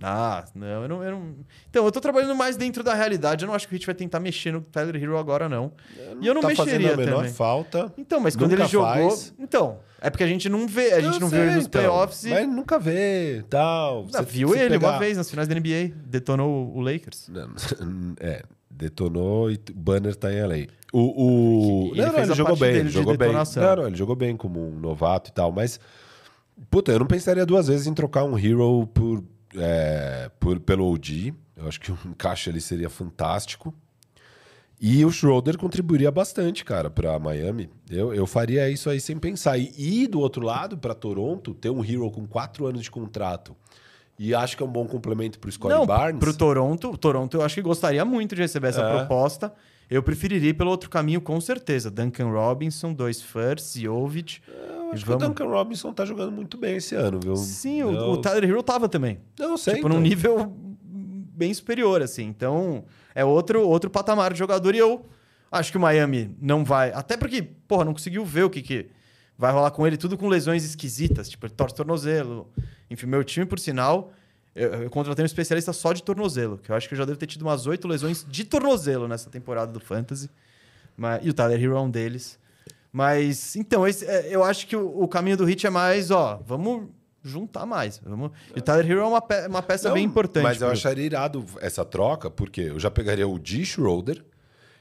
[0.00, 1.34] Ah, não eu, não, eu não.
[1.68, 3.44] Então, eu tô trabalhando mais dentro da realidade.
[3.44, 5.72] Eu não acho que o Heat vai tentar mexer no Tyler Hero agora, não.
[6.20, 7.32] e eu não tá mexeria fazendo a menor também.
[7.32, 7.92] falta.
[7.98, 9.10] Então, mas quando ele jogou.
[9.10, 9.34] faz.
[9.40, 11.66] Então, é porque a gente não vê, a gente Eu não sei, viu ele nos
[11.66, 12.30] então, playoffs e.
[12.30, 14.06] Mas nunca vê, tal.
[14.14, 15.92] Ah, Você- viu ele pegar- uma vez nas finais da NBA.
[16.06, 17.28] Detonou o Lakers.
[17.28, 17.50] Não,
[18.20, 20.66] É, detonou e o banner tá em LA.
[20.92, 21.00] O,
[21.88, 21.90] o...
[21.92, 23.26] Ele não, não, ele jogou bem, ele de jogou bem.
[23.26, 23.62] detonação.
[23.64, 25.80] Não, não, ele jogou bem como um novato e tal, mas
[26.70, 29.22] puta, eu não pensaria duas vezes em trocar um Hero por,
[29.56, 31.34] é, por pelo OG.
[31.56, 33.74] Eu acho que um encaixe ali seria fantástico.
[34.80, 37.68] E o Schroeder contribuiria bastante, cara, pra Miami.
[37.90, 39.58] Eu, eu faria isso aí sem pensar.
[39.58, 43.56] E, e do outro lado, pra Toronto, ter um Hero com quatro anos de contrato.
[44.16, 46.20] E acho que é um bom complemento pro Scottie não, Barnes.
[46.20, 48.96] pro Toronto, o Toronto eu acho que gostaria muito de receber essa É.
[48.98, 49.52] proposta.
[49.90, 51.90] Eu preferiria ir pelo outro caminho, com certeza.
[51.90, 54.40] Duncan Robinson, dois firsts, Jovic.
[54.46, 57.36] Eu acho vamos- que o Duncan Robinson tá jogando muito bem esse ano, viu?
[57.36, 59.18] Sim, o, Eu- o Tyler Hero tava também.
[59.38, 59.76] Não, sei.
[59.76, 60.02] tipo, num então.
[60.08, 62.24] nível bem superior, assim.
[62.24, 62.84] Então,
[63.14, 64.74] é outro, outro patamar de jogador.
[64.74, 65.06] E eu
[65.50, 66.92] acho que o Miami não vai.
[66.92, 68.88] Até porque, porra, não conseguiu ver o que, que
[69.38, 72.50] vai rolar com ele, tudo com lesões esquisitas, tipo, ele torce tornozelo.
[72.90, 74.12] Enfim, meu time, por sinal,
[74.54, 77.18] eu, eu contratei um especialista só de tornozelo, que eu acho que eu já devo
[77.18, 80.30] ter tido umas oito lesões de tornozelo nessa temporada do Fantasy.
[80.96, 82.38] Mas, e o Tyler Hero é um deles.
[82.92, 86.42] Mas, então, esse, é, eu acho que o, o caminho do Hit é mais, ó,
[86.44, 86.88] vamos
[87.22, 87.98] juntar mais.
[87.98, 88.32] Vamos...
[88.56, 90.42] E o Tyler Hero é uma, pe- uma peça Não, bem importante.
[90.42, 93.64] Mas eu acharia irado essa troca, porque eu já pegaria o D.
[93.64, 94.24] Schroeder.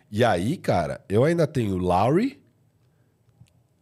[0.10, 2.42] E aí, cara, eu ainda tenho Lowry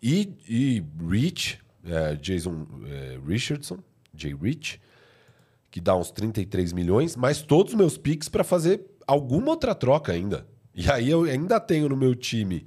[0.01, 3.77] e, e Rich, é, Jason é, Richardson,
[4.13, 4.81] Jay Rich,
[5.76, 10.13] que dá uns 33 milhões, mas todos os meus picks para fazer alguma outra troca
[10.13, 10.47] ainda.
[10.73, 12.65] E aí eu ainda tenho no meu time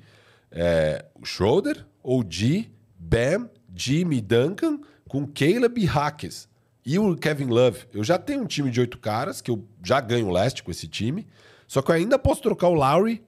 [0.50, 4.78] é, o Schroeder, OG, Bam, Jimmy Duncan,
[5.08, 6.50] com Caleb e Hackes.
[6.84, 7.86] E o Kevin Love.
[7.94, 10.70] Eu já tenho um time de oito caras, que eu já ganho o leste com
[10.70, 11.26] esse time.
[11.66, 13.24] Só que eu ainda posso trocar o Lowry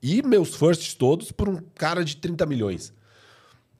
[0.00, 2.94] e meus firsts todos por um cara de 30 milhões.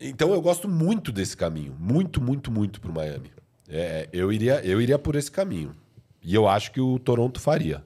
[0.00, 1.76] Então eu gosto muito desse caminho.
[1.78, 3.30] Muito, muito, muito pro Miami.
[3.68, 5.74] É, eu, iria, eu iria por esse caminho.
[6.22, 7.84] E eu acho que o Toronto faria.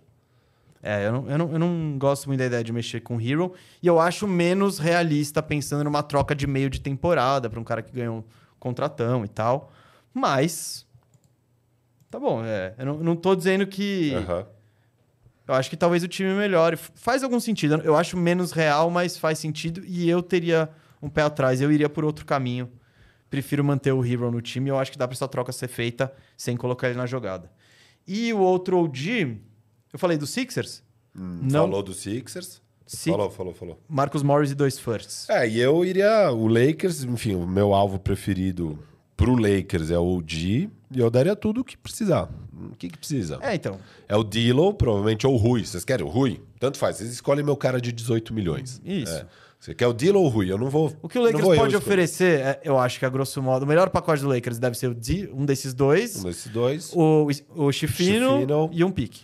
[0.83, 3.53] É, eu não, eu, não, eu não gosto muito da ideia de mexer com Hero.
[3.83, 7.83] E eu acho menos realista pensando numa troca de meio de temporada para um cara
[7.83, 8.24] que ganhou um
[8.59, 9.72] contratão e tal.
[10.12, 10.87] Mas.
[12.11, 12.74] Tá bom, é.
[12.78, 14.14] Eu não, não tô dizendo que.
[14.14, 14.47] Aham.
[15.47, 16.76] Eu acho que talvez o time melhore.
[16.76, 17.74] Faz algum sentido.
[17.83, 19.83] Eu acho menos real, mas faz sentido.
[19.85, 20.70] E eu teria
[21.03, 21.61] um pé atrás.
[21.61, 22.70] Eu iria por outro caminho.
[23.31, 24.68] Prefiro manter o Hero no time.
[24.68, 27.51] Eu acho que dá pra essa troca ser feita sem colocar ele na jogada.
[28.07, 29.39] E o outro OG,
[29.93, 30.83] eu falei do Sixers?
[31.14, 31.62] Não.
[31.66, 32.61] Falou do Sixers.
[32.87, 33.81] Si- Falou, falou, falou.
[33.89, 35.31] Marcus Morris e dois firsts.
[35.31, 36.33] É, e eu iria.
[36.33, 38.76] O Lakers, enfim, o meu alvo preferido
[39.16, 40.68] pro Lakers é o OG.
[40.93, 42.28] E eu daria tudo o que precisar.
[42.72, 43.39] O que, que precisa?
[43.43, 43.78] É, então.
[44.09, 45.64] É o Dilo, provavelmente, ou o Rui.
[45.64, 46.41] Vocês querem o Rui?
[46.59, 46.97] Tanto faz.
[46.97, 48.83] Vocês escolhem meu cara de 18 milhões.
[48.85, 49.12] Isso.
[49.14, 49.26] É.
[49.61, 50.50] Você quer o Dilo ou o Rui?
[50.50, 50.90] Eu não vou.
[51.02, 53.90] O que o Lakers pode oferecer, é, eu acho que a grosso modo, o melhor
[53.90, 56.92] pacote do Lakers deve ser D, um desses dois, Um desses dois.
[56.94, 58.70] o, o Chifino, Chifino.
[58.72, 59.20] e um pique.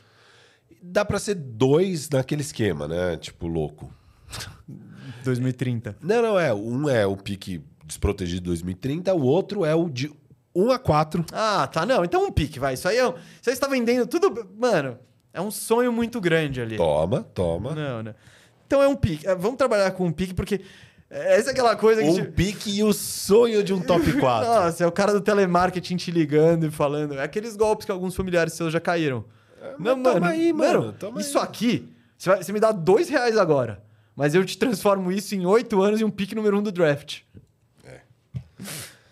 [0.82, 3.16] Dá pra ser dois naquele esquema, né?
[3.16, 3.90] Tipo, louco.
[5.24, 5.96] 2030.
[6.02, 6.52] Não, não, é.
[6.54, 10.12] Um é o pique desprotegido de 2030, o outro é o de
[10.54, 11.24] 1 a 4.
[11.32, 11.86] Ah, tá.
[11.86, 12.74] Não, então um pique, vai.
[12.74, 13.08] Isso aí é.
[13.08, 14.46] um- Você está vendendo tudo.
[14.58, 14.98] Mano,
[15.32, 16.76] é um sonho muito grande ali.
[16.76, 17.74] Toma, toma.
[17.74, 18.14] Não, não.
[18.66, 19.26] Então é um pique.
[19.26, 20.60] É, Vamos trabalhar com um pique, porque.
[21.08, 22.08] Essa é aquela coisa que.
[22.08, 24.48] Um tipo, pique e o sonho de um top 4.
[24.48, 27.14] Nossa, é o cara do telemarketing te ligando e falando.
[27.14, 29.24] É aqueles golpes que alguns familiares seus já caíram.
[29.78, 31.44] não, mas toma aí, mano, toma isso aí.
[31.44, 31.88] aqui,
[32.18, 33.82] você, vai- você me dá dois reais agora.
[34.16, 37.20] Mas eu te transformo isso em oito anos e um pique número um do draft.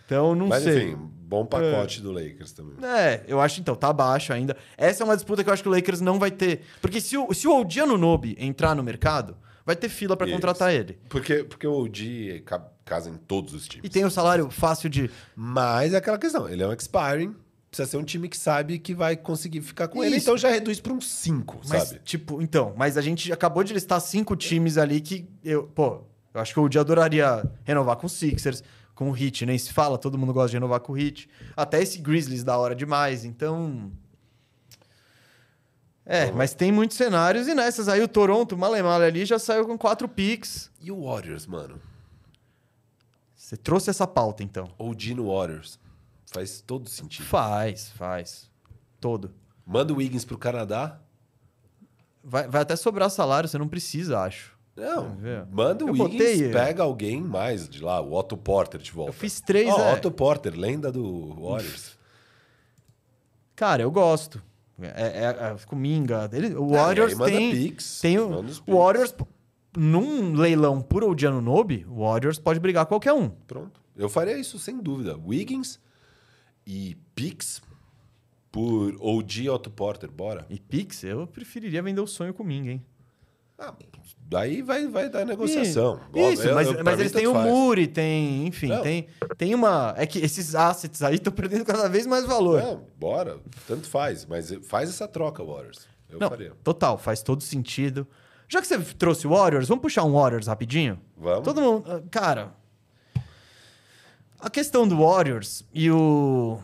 [0.06, 0.88] Então, não Mas sei.
[0.92, 2.74] enfim, bom pacote do Lakers também.
[2.86, 4.56] É, eu acho então, tá baixo ainda.
[4.76, 6.62] Essa é uma disputa que eu acho que o Lakers não vai ter.
[6.80, 10.34] Porque se o, se o OG Anunoby entrar no mercado, vai ter fila pra Isso.
[10.36, 10.98] contratar ele.
[11.08, 13.86] Porque, porque o OG ca- casa em todos os times.
[13.86, 15.10] E tem o salário fácil de.
[15.34, 17.34] Mas é aquela questão, ele é um expiring,
[17.70, 20.16] precisa ser um time que sabe que vai conseguir ficar com ele.
[20.16, 20.24] Isso.
[20.26, 22.00] Então já reduz para uns 5, Mas, sabe?
[22.04, 26.40] tipo, então, mas a gente acabou de listar cinco times ali que eu, pô, eu
[26.40, 28.62] acho que o Udi adoraria renovar com o Sixers,
[28.94, 31.28] com o Heat, nem se fala, todo mundo gosta de renovar com o Heat.
[31.56, 33.90] Até esse Grizzlies da hora demais, então.
[36.06, 39.78] É, mas tem muitos cenários e nessas aí o Toronto, Malemale ali, já saiu com
[39.78, 40.70] quatro picks.
[40.80, 41.80] E o Warriors, mano?
[43.34, 44.70] Você trouxe essa pauta, então.
[44.78, 45.78] Ou Dino Warriors.
[46.30, 47.24] Faz todo sentido.
[47.26, 48.50] Faz, faz.
[49.00, 49.32] Todo.
[49.66, 50.98] Manda o Wiggins pro Canadá.
[52.22, 54.52] Vai, vai até sobrar salário, você não precisa, acho.
[54.76, 55.16] Não,
[55.52, 59.10] manda o Eu Wiggins, botei- pega alguém mais de lá, o Otto Porter de volta.
[59.10, 59.94] Eu fiz três, Ó, é.
[59.94, 61.96] Otto Porter, lenda do Warriors.
[63.54, 64.42] Cara, eu gosto.
[64.80, 66.28] É, é, é Cominga.
[66.32, 67.50] Ele, o Ah, Warriors manda tem.
[67.52, 68.42] picks, tem o.
[68.66, 69.14] Warriors,
[69.76, 73.28] num leilão por Odiano Nobe, o Warriors pode brigar qualquer um.
[73.28, 73.80] Pronto.
[73.96, 75.16] Eu faria isso sem dúvida.
[75.16, 75.78] Wiggins
[76.66, 77.62] e picks
[78.50, 80.46] por OG Otto Porter, bora.
[80.48, 82.84] E Pix, eu preferiria vender o sonho Cominga, hein?
[83.58, 83.72] Ah,
[84.28, 86.00] daí vai, vai dar negociação.
[86.14, 87.34] Isso, Eu- mas, eu- mas eles têm o.
[87.34, 88.46] Muri, tem.
[88.46, 88.82] Enfim, Não.
[88.82, 89.06] tem,
[89.38, 89.94] tem uma.
[89.96, 92.60] É que esses assets aí estão perdendo cada vez mais valor.
[92.62, 93.38] Não, bora.
[93.66, 94.26] Tanto faz.
[94.26, 95.86] Mas faz essa troca, Warriors.
[96.10, 96.52] Eu Não, faria.
[96.64, 98.06] total, faz todo sentido.
[98.48, 101.00] Já que você trouxe o Warriors, vamos puxar um Warriors rapidinho?
[101.16, 101.44] Vamos.
[101.44, 101.84] Todo mundo.
[101.90, 102.52] ah, Cara.
[104.38, 106.58] A questão do Warriors e o.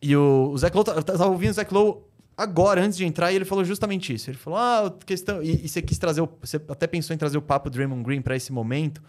[0.00, 0.84] E o, o Zach Lowe.
[0.84, 2.02] tá- Eu tava ouvindo o Zach Lowe
[2.36, 4.30] agora, antes de entrar, e ele falou justamente isso.
[4.30, 5.42] Ele falou: ah, questão.
[5.42, 6.20] E, e você quis trazer.
[6.20, 9.02] O, você até pensou em trazer o papo Draymond Green pra esse momento.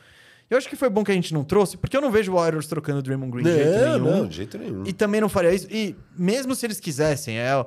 [0.50, 2.36] Eu acho que foi bom que a gente não trouxe, porque eu não vejo o
[2.36, 4.18] Warriors trocando o Draymond Green de jeito nenhum.
[4.18, 4.84] não, de jeito nenhum.
[4.86, 5.68] E também não faria isso.
[5.72, 7.66] E mesmo se eles quisessem, é,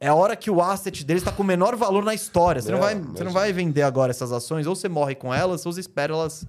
[0.00, 2.62] é a hora que o asset deles está com o menor valor na história.
[2.62, 5.14] Você não, Não, vai, mas- você não vai vender agora essas ações, ou você morre
[5.14, 6.46] com elas, ou você espera elas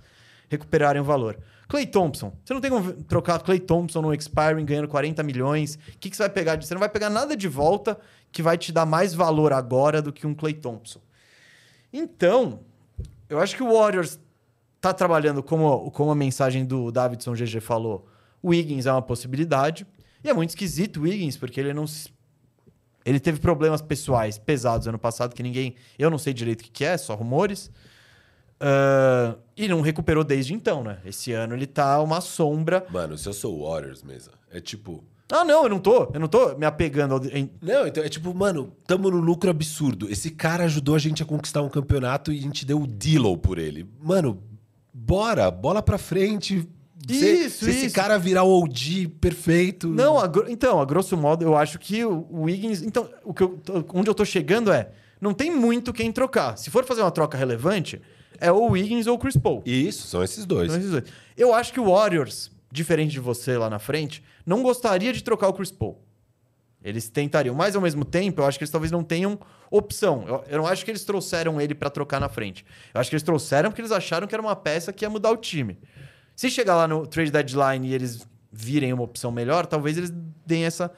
[0.49, 1.37] recuperarem o valor.
[1.67, 2.31] Clay Thompson.
[2.45, 5.75] Você não tem como trocar Clay Thompson no expiring ganhando 40 milhões.
[5.75, 6.55] O que, que você vai pegar?
[6.55, 7.99] de- Você não vai pegar nada de volta
[8.31, 10.99] que vai te dar mais valor agora do que um Clay Thompson.
[11.91, 12.59] Então,
[13.29, 14.19] eu acho que o Warriors
[14.79, 18.07] tá trabalhando, como, como a mensagem do Davidson GG falou,
[18.41, 19.85] o Wiggins é uma possibilidade.
[20.23, 21.85] E é muito esquisito o Wiggins, porque ele não
[23.05, 25.75] Ele teve problemas pessoais pesados ano passado, que ninguém.
[25.97, 27.71] Eu não sei direito o que, é, só rumores.
[28.59, 30.99] Ah, e não recuperou desde então, né?
[31.05, 32.85] Esse ano ele tá uma sombra.
[32.89, 35.03] Mano, se eu sou Warriors, mesa, é tipo.
[35.31, 36.09] Ah, não, eu não tô.
[36.13, 37.19] Eu não tô me apegando ao.
[37.61, 40.09] Não, então é tipo, mano, tamo no lucro absurdo.
[40.09, 43.37] Esse cara ajudou a gente a conquistar um campeonato e a gente deu o Dillow
[43.37, 43.85] por ele.
[44.01, 44.41] Mano,
[44.93, 46.67] bora, bola pra frente.
[47.09, 47.95] Se, Isso, se esse isso.
[47.95, 49.87] cara virar o OG perfeito.
[49.87, 52.81] Não, a então, a grosso modo, eu acho que o o Wiggins.
[52.81, 53.59] Então, o que eu
[53.93, 54.89] onde eu tô chegando é.
[55.19, 56.57] Não tem muito quem trocar.
[56.57, 57.99] Se for fazer uma troca relevante,
[58.39, 59.63] é ou o Wiggins ou o Chris Paul.
[59.65, 60.69] Isso, são esses dois.
[60.71, 61.03] São esses dois.
[61.35, 65.47] Eu acho que o Warriors, diferente de você lá na frente, não gostaria de trocar
[65.47, 66.01] o Chris Paul.
[66.83, 69.39] Eles tentariam, mas ao mesmo tempo, eu acho que eles talvez não tenham
[69.69, 70.25] opção.
[70.27, 72.65] Eu, eu não acho que eles trouxeram ele pra trocar na frente.
[72.93, 75.31] Eu acho que eles trouxeram porque eles acharam que era uma peça que ia mudar
[75.31, 75.77] o time.
[76.35, 80.13] Se chegar lá no trade deadline e eles virem uma opção melhor, talvez eles
[80.45, 80.91] deem essa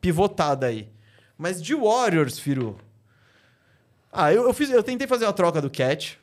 [0.00, 0.90] pivotada aí.
[1.36, 2.78] Mas de Warriors, Firu.
[4.12, 6.20] Ah, eu, eu, fiz, eu tentei fazer a troca do Cat,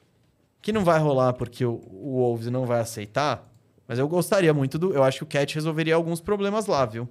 [0.61, 3.48] que não vai rolar porque o, o Wolves não vai aceitar.
[3.89, 4.93] Mas eu gostaria muito do.
[4.93, 7.09] Eu acho que o Cat resolveria alguns problemas lá, viu?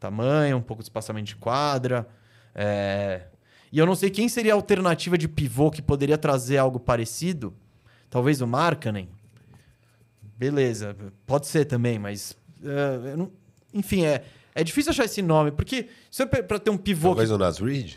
[0.00, 2.08] Tamanho, um pouco de espaçamento de quadra.
[2.54, 3.26] é,
[3.70, 7.52] E eu não sei quem seria a alternativa de pivô que poderia trazer algo parecido.
[8.08, 9.08] Talvez o Markkanen.
[10.36, 10.96] Beleza,
[11.26, 12.36] pode ser também, mas.
[12.62, 13.30] eu não-
[13.72, 14.24] Enfim, é,
[14.54, 17.08] é difícil achar esse nome, porque se é para ter um pivô.
[17.08, 17.94] Talvez o Nas Reed.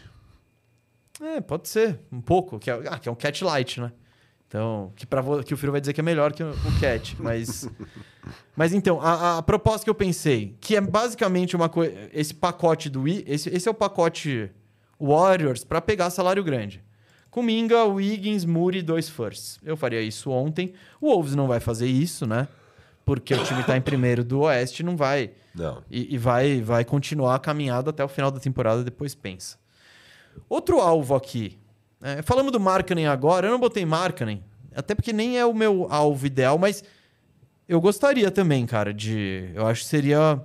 [1.13, 2.59] que- É, pode ser, um pouco.
[2.59, 3.91] Que é, ah, que é um Cat Light, né?
[4.47, 7.17] Então, que, pra, que o Firo vai dizer que é melhor que o, o Cat,
[7.19, 7.69] mas.
[8.55, 11.93] mas então, a, a proposta que eu pensei, que é basicamente uma coisa.
[12.13, 13.07] Esse pacote do.
[13.07, 14.49] I- Esse, esse é o pacote
[14.99, 16.81] Warriors para pegar salário grande.
[17.29, 19.59] Kuminga, Wiggins, Muri, dois firsts.
[19.63, 20.73] Eu faria isso ontem.
[21.01, 22.47] O Wolves não vai fazer isso, né?
[23.05, 25.31] Porque o time tá em primeiro do Oeste, não vai.
[25.53, 25.83] Não.
[25.91, 29.57] E, e vai, vai continuar a caminhada até o final da temporada, depois pensa.
[30.49, 31.57] Outro alvo aqui.
[32.01, 32.21] É,
[32.51, 34.43] do Markkanen agora, eu não botei Markkanen,
[34.75, 36.83] até porque nem é o meu alvo ideal, mas
[37.67, 39.49] eu gostaria também, cara, de...
[39.53, 40.41] Eu acho que seria...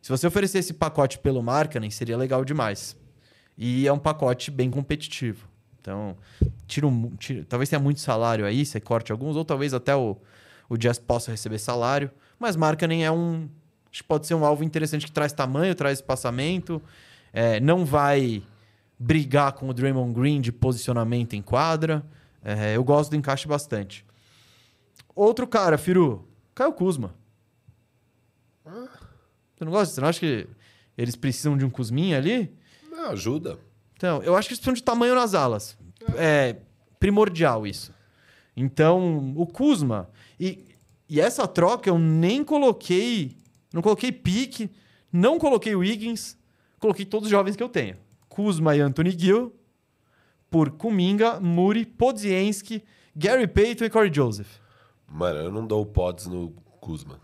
[0.00, 2.96] Se você oferecer esse pacote pelo Markkanen, seria legal demais.
[3.58, 5.46] E é um pacote bem competitivo.
[5.80, 6.16] Então,
[6.66, 10.16] tira um, tira- talvez tenha muito salário aí, você corte alguns, ou talvez até o,
[10.68, 12.10] o Jazz possa receber salário.
[12.38, 13.48] Mas Markkanen é um...
[13.90, 16.80] Acho que pode ser um alvo interessante que traz tamanho, traz espaçamento,
[17.32, 18.42] é, não vai
[19.02, 22.04] brigar com o Draymond Green de posicionamento em quadra.
[22.44, 24.06] É, eu gosto do encaixe bastante.
[25.14, 27.14] Outro cara, Firu, Caio Kuzma.
[28.64, 29.94] Você não gosta?
[29.94, 30.46] Você não acha que
[30.96, 32.54] Eles precisam de um Kuzminha ali?
[32.90, 33.58] Não, ajuda.
[33.96, 35.76] Então, eu acho que eles precisam de tamanho nas alas.
[36.16, 36.56] É
[37.00, 37.92] primordial isso.
[38.56, 40.08] Então, o Kuzma.
[40.38, 40.64] E,
[41.08, 43.36] e essa troca eu nem coloquei.
[43.72, 44.70] Não coloquei pique,
[45.12, 46.36] não coloquei o Wiggins,
[46.78, 47.96] coloquei todos os jovens que eu tenho.
[48.32, 49.54] Kuzma e Anthony Gill,
[50.50, 52.82] por Kuminga, Muri, Podzienski,
[53.14, 54.48] Gary Payton e Corey Joseph.
[55.06, 56.50] Mano, eu não dou pods no
[56.80, 57.20] Kuzma.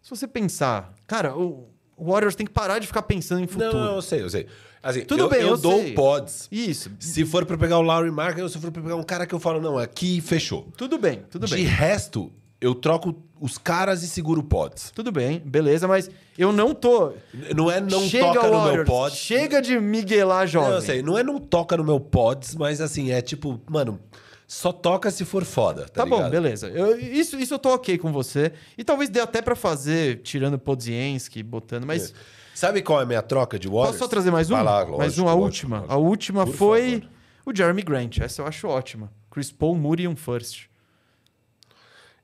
[0.00, 1.68] Se você pensar, cara, o
[1.98, 3.76] Warriors tem que parar de ficar pensando em futuro.
[3.76, 4.46] Não, eu sei, eu sei.
[4.80, 5.94] Assim, Tudo eu, bem, eu, eu dou sei.
[5.94, 6.48] pods.
[6.52, 6.92] Isso.
[7.00, 9.34] Se for pra pegar o Larry Marker, ou se for pra pegar um cara que
[9.34, 10.70] eu falo, não, aqui fechou.
[10.76, 11.64] Tudo bem, tudo De bem.
[11.64, 14.90] resto, eu troco os caras e seguro pods.
[14.94, 17.12] Tudo bem, beleza, mas eu não tô.
[17.54, 19.14] Não é não Chega, toca no meu Warriors, pod.
[19.16, 20.68] Chega de miguelar jovem.
[20.70, 24.00] Não, eu sei, não é não toca no meu pods, mas assim, é tipo, mano,
[24.48, 26.30] só toca se for foda, tá, Tá bom, ligado?
[26.30, 26.68] beleza.
[26.68, 28.52] Eu- isso, isso eu tô ok com você.
[28.78, 32.14] E talvez dê até pra fazer, tirando Podzienski, botando, mas.
[32.54, 33.88] Sabe qual é a minha troca de Warriors?
[33.88, 34.54] Posso só trazer mais um?
[34.54, 35.76] Vai lá, lógico, mais um, a lógico, última.
[35.76, 35.92] lógico.
[35.92, 37.08] A última Por foi favor.
[37.44, 38.18] o Jeremy Grant.
[38.18, 39.12] Essa eu acho ótima.
[39.30, 40.68] Chris Paul, Moody e um first.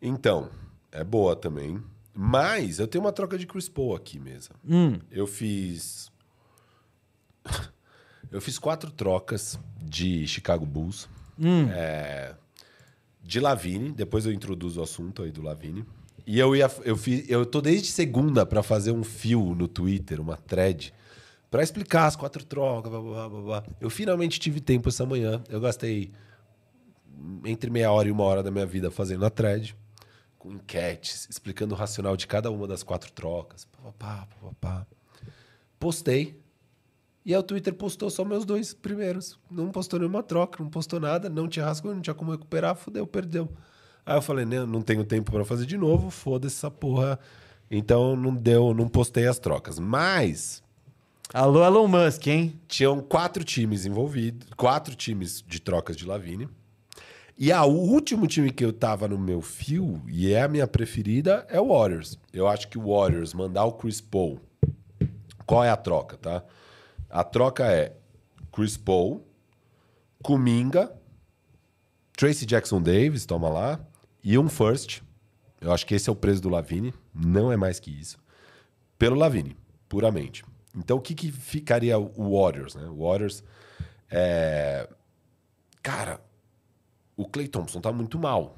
[0.01, 0.49] Então,
[0.93, 1.83] é boa também.
[2.15, 4.55] Mas eu tenho uma troca de Chris Paul aqui mesmo.
[4.69, 4.99] Hum.
[5.11, 6.13] Eu fiz.
[8.31, 11.07] Eu fiz quatro trocas de Chicago Bulls.
[11.39, 11.69] Hum.
[11.71, 12.35] É,
[13.23, 15.85] De Lavine, depois eu introduzo o assunto aí do Lavine.
[16.27, 16.71] E eu ia.
[16.83, 20.95] Eu, fiz, eu tô desde segunda para fazer um fio no Twitter, uma thread,
[21.51, 22.91] para explicar as quatro trocas.
[22.91, 23.65] Blá, blá, blá, blá.
[23.79, 25.43] Eu finalmente tive tempo essa manhã.
[25.51, 26.11] Eu gastei
[27.45, 29.77] entre meia hora e uma hora da minha vida fazendo a thread,
[30.43, 33.65] com enquetes, explicando o racional de cada uma das quatro trocas.
[33.65, 34.87] Pá, pá, pá, pá.
[35.79, 36.37] Postei.
[37.25, 39.39] E aí o Twitter postou só meus dois primeiros.
[39.49, 43.07] Não postou nenhuma troca, não postou nada, não tinha rascunho, não tinha como recuperar, fudeu,
[43.07, 43.49] perdeu.
[44.05, 47.21] Aí eu falei, né, não tenho tempo para fazer de novo, foda-se essa porra.
[47.71, 49.79] Então não deu, não postei as trocas.
[49.79, 50.61] Mas
[51.33, 52.61] Alô, Elon Musk, hein?
[52.67, 56.49] tinham quatro times envolvidos, quatro times de trocas de Lavine.
[57.37, 60.67] E a, o último time que eu tava no meu fio, e é a minha
[60.67, 62.19] preferida, é o Warriors.
[62.33, 64.41] Eu acho que o Warriors mandar o Chris Paul.
[65.47, 66.45] Qual é a troca, tá?
[67.11, 67.95] A troca é
[68.53, 69.27] Chris Paul,
[70.23, 70.93] Kuminga,
[72.17, 73.81] Tracy Jackson Davis, toma lá,
[74.23, 75.03] e um first.
[75.61, 78.19] Eu acho que esse é o preço do Lavine, não é mais que isso.
[78.99, 79.57] Pelo Lavine,
[79.89, 80.45] puramente.
[80.77, 82.87] Então o que, que ficaria o Warriors, né?
[82.87, 83.43] O Warriors
[84.11, 84.89] é.
[85.83, 86.21] Cara,
[87.17, 88.57] o Clay Thompson tá muito mal.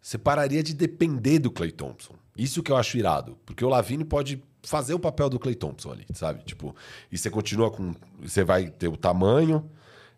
[0.00, 2.14] Você pararia de depender do Clay Thompson.
[2.36, 3.38] Isso que eu acho irado.
[3.46, 6.42] Porque o Lavine pode fazer o papel do Clay Thompson ali, sabe?
[6.44, 6.74] Tipo,
[7.10, 7.94] e você continua com.
[8.20, 9.70] Você vai ter o tamanho.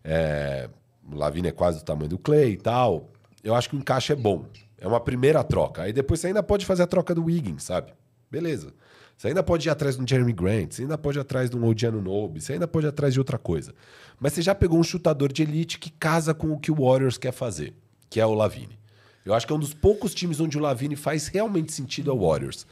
[0.03, 0.69] é,
[1.09, 3.09] o Lavine é quase do tamanho do Clay e tal.
[3.43, 4.45] Eu acho que o encaixe é bom.
[4.77, 5.83] É uma primeira troca.
[5.83, 7.93] Aí depois você ainda pode fazer a troca do Wiggins, sabe?
[8.29, 8.73] Beleza.
[9.17, 11.57] Você ainda pode ir atrás de um Jeremy Grant, você ainda pode ir atrás de
[11.57, 13.73] um Odiano Nobe, você ainda pode ir atrás de outra coisa.
[14.19, 17.17] Mas você já pegou um chutador de elite que casa com o que o Warriors
[17.17, 17.73] quer fazer,
[18.09, 18.77] que é o Lavine.
[19.25, 22.19] Eu acho que é um dos poucos times onde o Lavine faz realmente sentido ao
[22.19, 22.65] Warriors.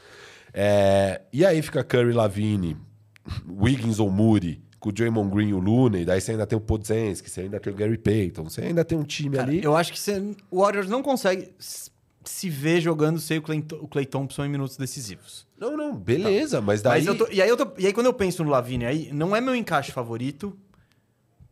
[0.54, 2.78] É, e aí fica Curry, Lavine,
[3.48, 6.62] Wiggins ou Moody, com o Draymond Green e o Looney, daí você ainda tem o
[6.62, 9.64] Podzensky, você ainda tem o Gary Payton, você ainda tem um time Cara, ali...
[9.64, 11.50] eu acho que você- o Warriors não consegue
[12.30, 15.46] se ver jogando sem o Clay, o Clay Thompson em minutos decisivos.
[15.60, 17.00] Não, não, beleza, mas daí...
[17.04, 19.10] Mas eu tô- e, aí eu tô- e aí quando eu penso no Lavine aí,
[19.14, 20.56] não é meu encaixe favorito,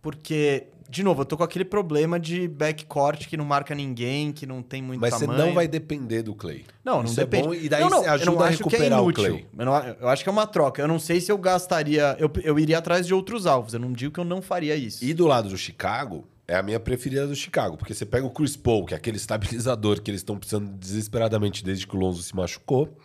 [0.02, 4.46] porque, de novo, eu tô com aquele problema de backcourt que não marca ninguém, que
[4.46, 5.46] não tem muito Mas você tamanho.
[5.48, 6.66] não vai depender do Clay.
[6.84, 7.44] Não, não Isso depende.
[7.44, 9.00] É bom, e daí não, não, você eu ajuda não a acho que é recuperar
[9.00, 9.24] o inútil.
[9.24, 9.46] Clay.
[9.58, 10.82] Eu, não- eu acho que é uma troca.
[10.82, 12.18] Eu não sei se eu gastaria.
[12.20, 13.74] Eu, eu iria atrás de outros alvos.
[13.74, 15.04] Eu não digo que eu não faria isso.
[15.06, 18.30] E do lado do Chicago, é a minha preferida do Chicago, porque você pega o
[18.30, 22.22] Chris Paul, que é aquele estabilizador que eles estão precisando desesperadamente desde que o Lonzo
[22.22, 22.98] se machucou.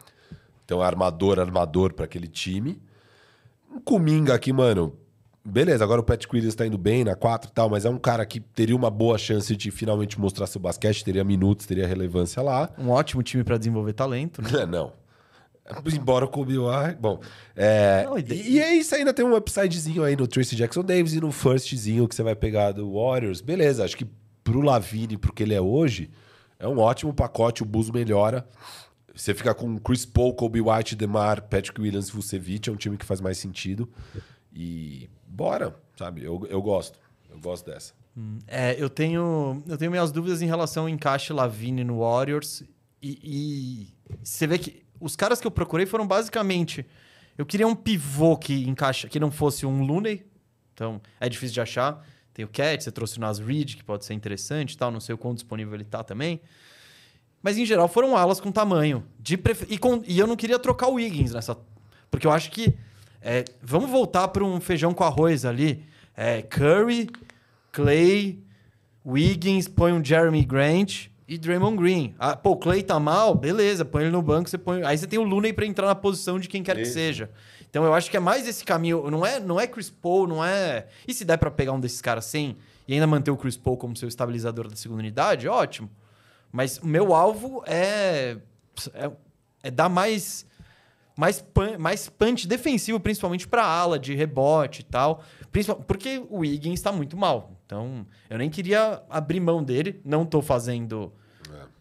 [0.65, 2.81] Então, armador, armador para aquele time.
[3.71, 4.95] Um Kuminga aqui, mano.
[5.45, 7.97] Beleza, agora o Patrick Williams tá indo bem na 4 e tal, mas é um
[7.97, 12.43] cara que teria uma boa chance de finalmente mostrar seu basquete, teria minutos, teria relevância
[12.43, 12.69] lá.
[12.77, 14.43] Um ótimo time pra desenvolver talento.
[14.43, 14.67] Né?
[14.67, 14.93] Não.
[15.93, 16.97] Embora o Kobe White.
[17.01, 17.21] Bom.
[17.55, 21.13] É, Não, e e, é isso, ainda tem um upsidezinho aí no Tracy Jackson Davis
[21.13, 23.41] e no firstzinho que você vai pegar do Warriors.
[23.41, 24.07] Beleza, acho que
[24.43, 26.11] pro Lavine, pro que ele é hoje,
[26.59, 27.63] é um ótimo pacote.
[27.63, 28.49] O Bulls melhora.
[29.15, 32.69] Você fica com Chris Paul, Kobe White, DeMar, Patrick Williams e Vucevic.
[32.69, 33.89] É um time que faz mais sentido.
[34.55, 36.25] E bora, sabe?
[36.25, 36.99] Eu, eu gosto.
[37.31, 37.93] Eu gosto dessa.
[38.47, 42.63] É, eu tenho, eu tenho minhas dúvidas em relação ao encaixe Lavine no Warriors.
[43.01, 46.85] E, e você vê que os caras que eu procurei foram basicamente.
[47.37, 50.25] Eu queria um pivô que encaixa, que não fosse um Looney.
[50.75, 52.05] Então, é difícil de achar.
[52.35, 54.91] Tem o Cat, você trouxe o Nas Reed, que pode ser interessante tal.
[54.91, 56.41] Não sei o quão disponível ele tá também.
[57.43, 59.05] Mas, em geral, foram alas com tamanho.
[59.19, 59.39] De
[59.69, 61.57] e, com- e eu não queria trocar o Wiggins nessa.
[62.11, 62.75] Porque eu acho que
[63.21, 65.85] É, vamos voltar para um feijão com arroz ali.
[66.17, 67.09] É, Curry,
[67.73, 68.41] Clay,
[69.05, 72.15] Wiggins, põe um Jeremy Grant e Draymond Green.
[72.19, 73.35] Ah, pô, o Clay tá mal?
[73.35, 74.83] Beleza, põe ele no banco, você põe.
[74.83, 76.95] Aí você tem o Looney para entrar na posição de quem quer que Isso.
[76.95, 77.31] seja.
[77.69, 79.11] Então eu acho que é mais esse caminho.
[79.11, 80.87] Não é, não é Chris Paul, não é.
[81.07, 82.57] E se der para pegar um desses caras sem
[82.89, 85.91] e ainda manter o Chris Paul como seu estabilizador da segunda unidade, ótimo.
[86.51, 88.39] Mas o meu alvo é.
[88.95, 89.11] É,
[89.65, 90.47] é dar mais.
[91.15, 95.23] Mais, pan, mais punch defensivo, principalmente para ala, de rebote e tal.
[95.87, 97.59] Porque o Wiggins está muito mal.
[97.67, 100.01] Então, eu nem queria abrir mão dele.
[100.05, 101.13] Não tô fazendo.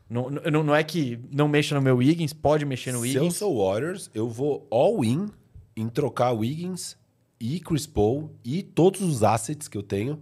[0.10, 3.24] Não, não, não é que não mexa no meu Wiggins, pode mexer no Se eu
[3.24, 3.38] Wiggins.
[3.38, 5.28] sou Warriors, eu vou all-in
[5.76, 6.96] em trocar Wiggins
[7.40, 10.22] e Chris Paul e todos os assets que eu tenho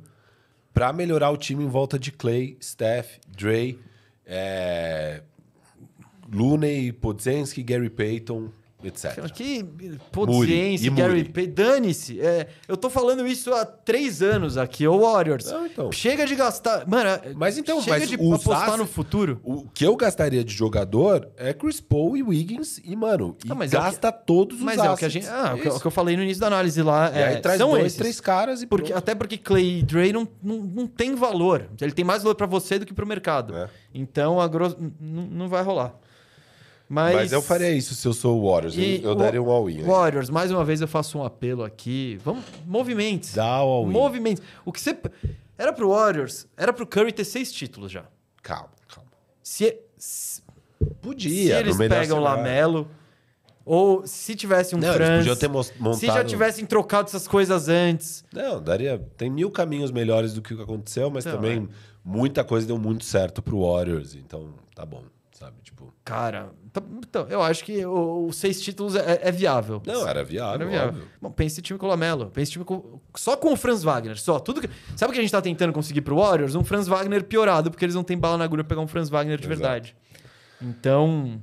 [0.73, 3.79] pra melhorar o time em volta de Clay, Steph, Dre,
[4.25, 5.21] é...
[6.33, 8.49] Looney, Podzensky, Gary Payton,
[8.87, 9.31] etc.
[9.31, 9.63] Que
[10.11, 11.23] Podziense, e Gary.
[11.25, 11.53] Payton.
[11.53, 12.19] Dane-se.
[12.21, 15.45] É, eu tô falando isso há três anos aqui, ô Warriors.
[15.51, 15.91] Não, então.
[15.91, 16.87] Chega de gastar.
[16.87, 19.39] Mano, Mas então, chega mas de os apostar no futuro.
[19.43, 23.53] O que eu gastaria de jogador é Chris Paul e Wiggins e, mano, e Ah,
[23.53, 24.89] é o que- gasta todos os Mas assets.
[24.91, 25.27] é o que a gente.
[25.27, 25.77] Ah, o que, Isso.
[25.77, 27.11] o que eu falei no início da análise lá.
[27.13, 27.97] E é, aí traz são dois, esses.
[27.97, 28.97] três caras e Porque, pronto.
[28.99, 31.69] até porque Clay e Dre não, não, não tem valor.
[31.79, 33.55] Ele tem mais valor pra você do que pro mercado.
[33.55, 33.69] É.
[33.93, 35.95] Então, a grosso, não vai rolar.
[36.87, 38.77] Mas, Mas eu faria isso se eu sou o Warriors.
[38.77, 39.77] Eu, E eu daria um all-in.
[39.77, 39.83] aí.
[39.83, 42.19] Warriors, mais uma vez eu faço um apelo aqui.
[42.23, 43.33] Vamos, movimentos.
[43.33, 43.91] Dá o all-in.
[43.91, 44.43] Movimentos.
[44.63, 44.95] O que você.
[45.57, 48.05] Era pro Warriors, era pro Curry ter seis títulos já.
[48.43, 49.09] Calma, calma.
[49.41, 50.43] Se, se,
[51.01, 51.55] Podia.
[51.55, 52.21] se eles pegam o.
[52.21, 52.87] Lamelo,
[53.65, 55.95] ou se tivesse um Não, eles podiam ter montado...
[55.95, 58.23] se já tivessem trocado essas coisas antes.
[58.31, 58.99] Não, daria...
[59.17, 61.75] Tem mil caminhos melhores do que o que aconteceu, mas também é.
[62.03, 64.13] muita coisa deu muito certo pro Warriors.
[64.13, 65.55] Então, tá bom, sabe?
[65.63, 65.91] Tipo...
[66.03, 66.51] Cara,
[66.97, 69.81] então, eu acho que o- os seis títulos é, é viável.
[69.85, 70.89] Não, era viável, Era viável.
[70.89, 71.07] óbvio.
[71.21, 72.31] Bom, pense esse time com o Lamelo.
[72.31, 74.17] Pense time com, só com o Franz Wagner.
[74.19, 74.39] Só.
[74.39, 76.55] Tudo que, sabe o que a gente tá tentando conseguir pro Warriors?
[76.55, 79.09] Um Franz Wagner piorado, porque eles não têm bala na agulha pra pegar um Franz
[79.09, 79.59] Wagner de Exato.
[79.61, 79.95] verdade.
[80.61, 81.41] Então.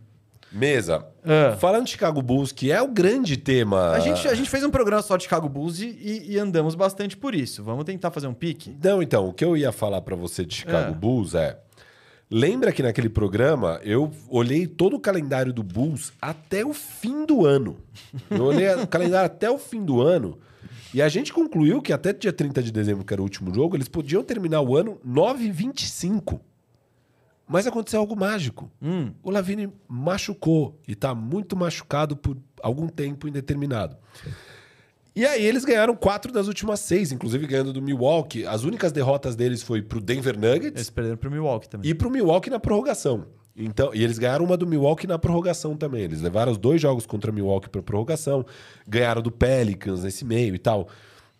[0.50, 1.06] Mesa.
[1.24, 1.56] Ah.
[1.56, 3.92] Falando de Chicago Bulls, que é o grande tema...
[3.92, 6.74] A gente, a gente fez um programa só de Chicago Bulls e, e- e andamos
[6.74, 7.62] bastante por isso.
[7.64, 8.76] Vamos tentar fazer um pique?
[8.84, 10.94] Não, então, o que eu ia falar pra você de Chicago É.
[10.94, 11.58] Bulls é.
[12.32, 17.44] Lembra que naquele programa eu olhei todo o calendário do Bulls até o fim do
[17.44, 17.76] ano.
[18.30, 20.38] Eu olhei o calendário até o fim do ano.
[20.94, 23.76] E a gente concluiu que até dia 30 de dezembro, que era o último jogo,
[23.76, 26.40] eles podiam terminar o ano 9 e 25.
[27.46, 28.70] Mas aconteceu algo mágico.
[28.80, 29.12] Hum.
[29.22, 33.94] O Lavine machucou e tá muito machucado por algum tempo indeterminado.
[35.14, 38.46] E aí eles ganharam quatro das últimas seis, inclusive ganhando do Milwaukee.
[38.46, 41.90] As únicas derrotas deles foi pro Denver Nuggets Eles perderam pro Milwaukee também.
[41.90, 43.26] e pro Milwaukee na prorrogação.
[43.54, 46.02] Então, e eles ganharam uma do Milwaukee na prorrogação também.
[46.02, 48.46] Eles levaram os dois jogos contra o Milwaukee pra prorrogação,
[48.88, 50.88] ganharam do Pelicans nesse meio e tal.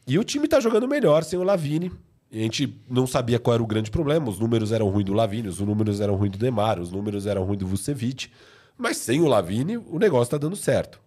[0.07, 1.91] E o time tá jogando melhor sem o Lavine.
[2.31, 4.29] E a gente não sabia qual era o grande problema.
[4.29, 7.45] Os números eram ruins do Lavine, os números eram ruins do Demar, os números eram
[7.45, 8.29] ruins do Vucevic.
[8.77, 11.01] Mas sem o Lavine, o negócio tá dando certo.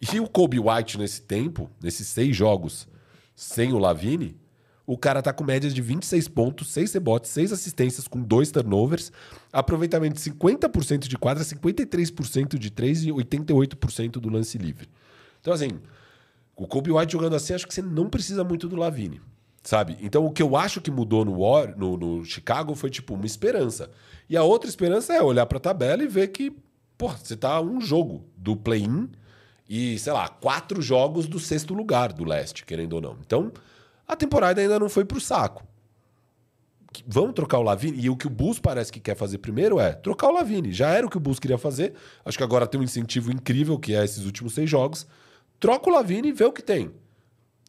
[0.00, 2.88] E o Kobe White nesse tempo, nesses seis jogos,
[3.34, 4.40] sem o Lavine,
[4.86, 9.12] o cara tá com médias de 26 pontos, 6 rebotes, 6 assistências com dois turnovers,
[9.52, 14.88] aproveitamento de 50% de quadra, 53% de 3 e 88% do lance livre.
[15.40, 15.68] Então, assim,
[16.56, 19.20] o Kobe White jogando assim, acho que você não precisa muito do Lavine.
[19.62, 19.96] Sabe?
[20.00, 23.26] Então, o que eu acho que mudou no, War, no, no Chicago foi, tipo, uma
[23.26, 23.90] esperança.
[24.28, 26.50] E a outra esperança é olhar pra tabela e ver que,
[26.96, 29.08] pô, você tá um jogo do play-in
[29.72, 33.16] e, sei lá, quatro jogos do sexto lugar do leste, querendo ou não.
[33.24, 33.52] Então,
[34.06, 35.62] a temporada ainda não foi pro saco.
[37.06, 37.96] Vamos trocar o Lavine?
[38.00, 40.72] E o que o Bulls parece que quer fazer primeiro é trocar o Lavine.
[40.72, 41.94] Já era o que o Bulls queria fazer.
[42.24, 45.06] Acho que agora tem um incentivo incrível, que é esses últimos seis jogos.
[45.60, 46.90] Troca o Lavine e vê o que tem.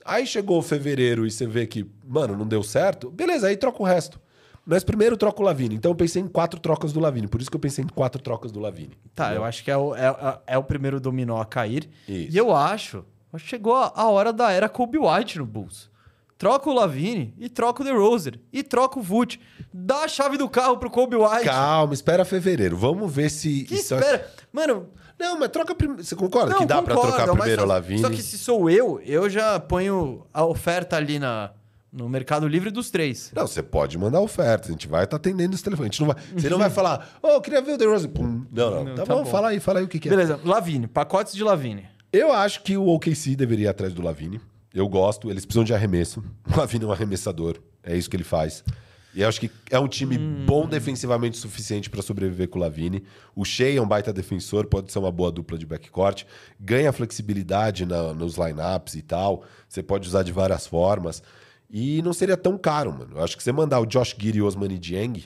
[0.03, 3.11] Aí chegou fevereiro e você vê que, mano, não deu certo.
[3.11, 4.19] Beleza, aí troca o resto.
[4.65, 5.75] Mas primeiro troca o Lavine.
[5.75, 7.27] Então eu pensei em quatro trocas do Lavine.
[7.27, 8.95] Por isso que eu pensei em quatro trocas do Lavine.
[9.15, 11.89] Tá, eu acho que é o, é, é- é o primeiro dominó a cair.
[12.07, 12.35] Isso.
[12.35, 13.03] E eu acho,
[13.37, 15.89] chegou a, hora da era Kobe White no Bulls.
[16.37, 19.39] Troca o Lavine e troca o DeRozan e troca o Vult.
[19.71, 21.45] Dá a chave do carro pro Kobe White.
[21.45, 22.75] Calma, espera fevereiro.
[22.77, 23.63] Vamos ver se.
[23.63, 24.27] que isso- espera.
[24.51, 24.89] Mano,
[25.19, 26.03] Não, mas troca primeiro.
[26.03, 28.01] Você concorda não, que dá pra concordo, trocar primeiro o Lavine?
[28.01, 31.51] Só que se sou eu, eu já ponho a oferta ali na,
[31.91, 33.31] no Mercado Livre dos três.
[33.35, 34.69] Não, você pode mandar oferta.
[34.69, 35.89] A gente vai estar atendendo esse telefone.
[35.89, 38.09] A gente não vai, você não vai falar, ô, eu queria ver o DeRozan.
[38.09, 38.45] Pum.
[38.51, 38.83] Não, não.
[38.85, 39.29] Não, tá, tá bom, bom.
[39.29, 40.11] fala aí, fala aí o que, que é.
[40.11, 41.85] Beleza, Lavine, pacotes de Lavine.
[42.13, 44.39] Eu acho que o OKC deveria ir atrás do Lavine.
[44.73, 46.23] Eu gosto, eles precisam de arremesso.
[46.53, 47.57] O Lavine é um arremessador.
[47.83, 48.63] É isso que ele faz.
[49.13, 50.45] E eu acho que é um time Hum.
[50.45, 53.03] bom defensivamente o suficiente para sobreviver com o Lavine.
[53.35, 56.23] O Shea é um baita defensor, pode ser uma boa dupla de backcourt.
[56.57, 59.43] Ganha flexibilidade na- nos lineups e tal.
[59.67, 61.21] Você pode usar de várias formas.
[61.71, 63.17] E não seria tão caro, mano.
[63.17, 65.23] Eu acho que você mandar o Josh Giri e o Osmani Dieng,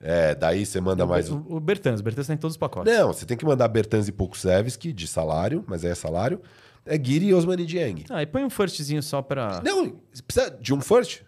[0.00, 1.28] é, daí você manda mais...
[1.28, 2.92] O, o Bertans, o Bertans tá em todos os pacotes.
[2.92, 6.40] Não, você tem que mandar Bertans e Pokusevski de salário, mas aí é salário.
[6.86, 8.04] É Giri e Osmani Dieng.
[8.08, 9.60] Ah, e põe um firstzinho só pra.
[9.62, 11.22] Não, precisa de um first?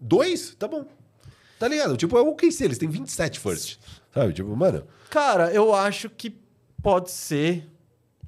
[0.00, 0.54] Dois?
[0.56, 0.84] Tá bom.
[1.58, 1.96] Tá ligado?
[1.96, 3.78] Tipo, é o OKC, eles têm 27 first.
[4.12, 4.32] Sabe?
[4.34, 4.84] Tipo, mano...
[5.08, 6.36] Cara, eu acho que
[6.82, 7.66] pode ser.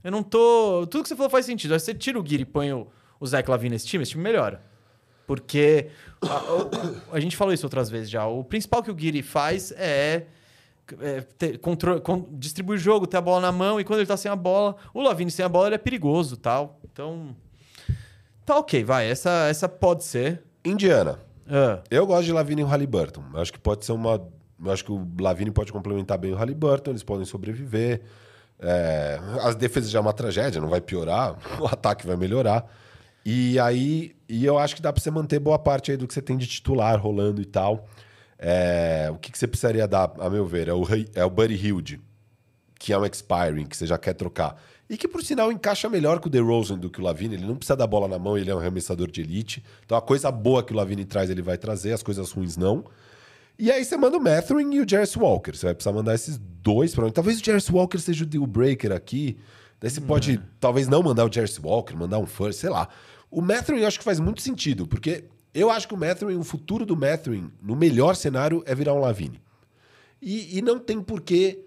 [0.02, 0.86] Eu não tô.
[0.86, 1.74] Tudo que você falou faz sentido.
[1.74, 2.86] Aí você tira o Guiri e põe o,
[3.20, 4.62] o Zach Lavine nesse time, esse time melhora.
[5.28, 5.88] Porque
[6.22, 8.26] a, o- a gente falou isso outras vezes já.
[8.26, 10.24] O principal que o Guiri faz é,
[11.00, 14.06] é ter, contro- con- distribuir o jogo, ter a bola na mão, e quando ele
[14.09, 16.80] tá sem a bola, o Lavine sem a bola ele é perigoso tal.
[16.90, 17.36] Então.
[18.46, 19.09] Tá ok, vai.
[19.10, 20.42] Essa, essa pode ser.
[20.64, 21.20] Indiana.
[21.46, 23.22] Ah, Eu gosto de Lavine e o Halliburton.
[23.34, 24.26] Acho que pode ser uma.
[24.66, 28.00] Acho que o Lavine pode complementar bem o Halliburton, eles podem sobreviver.
[28.59, 32.66] É, As defesas já é uma tragédia, não vai piorar, o ataque vai melhorar.
[33.24, 36.12] E aí, e eu acho que dá pra você manter boa parte aí do que
[36.12, 37.88] você tem de titular rolando e tal.
[38.38, 40.84] É, O que, que você precisaria dar, a meu ver, é o,
[41.14, 42.00] é o Buddy Hilde,
[42.78, 44.60] que é um expiring, que você já quer trocar.
[44.88, 47.34] E que, por sinal, encaixa melhor com o DeRozan do que o Lavine.
[47.34, 49.62] Ele não precisa da bola na mão, ele é um arremessador de elite.
[49.84, 52.84] Então, a coisa boa que o Lavine traz, ele vai trazer, as coisas ruins não.
[53.59, 55.55] E aí você manda o Mathurin e o Jarris Walker.
[55.55, 57.10] Você vai precisar mandar esses dois mim.
[57.10, 59.36] Talvez o Jarris Walker seja o deal breaker aqui.
[59.80, 62.88] Daí você pode, talvez não mandar o Jarris Walker, mandar um first, sei lá.
[63.30, 65.24] O Mathurin eu acho que faz muito sentido, porque
[65.55, 69.00] eu acho que o Mathurin, o futuro do Mathurin, no melhor cenário, é virar um
[69.00, 69.40] Lavine.
[70.20, 71.64] E, e não tem porquê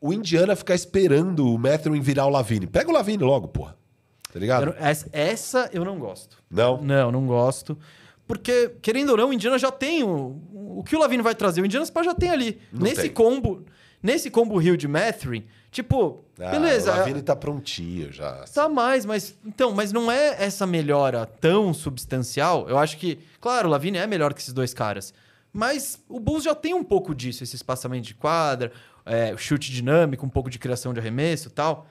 [0.00, 2.66] o Indiana ficar esperando o Mathurin virar o Lavine.
[2.66, 3.76] Pega o Lavine logo, porra.
[4.32, 4.62] Tá ligado?
[4.66, 6.42] eu não- essa, essa eu não gosto.
[6.50, 6.80] Não?
[6.82, 7.76] Não, não gosto.
[8.26, 10.40] Porque, querendo ou não, o Indiana já tem o,
[10.78, 11.62] o que o Lavino vai trazer.
[11.62, 12.58] O Indiana já tem ali.
[12.72, 13.10] Não nesse tem.
[13.12, 13.64] combo,
[14.02, 15.44] nesse combo Rio de Mathurin,
[15.76, 16.92] tipo, Ah, beleza.
[16.92, 18.44] O Lavine tá prontinho já.
[18.52, 22.68] Tá mais, mas então, mas não é essa melhora tão substancial.
[22.68, 25.12] Eu acho que, claro, o Lavine é melhor que esses dois caras,
[25.52, 28.72] mas o Bulls já tem um pouco disso, esse espaçamento de quadra,
[29.04, 31.86] é, chute dinâmico, um pouco de criação de arremesso, e tal.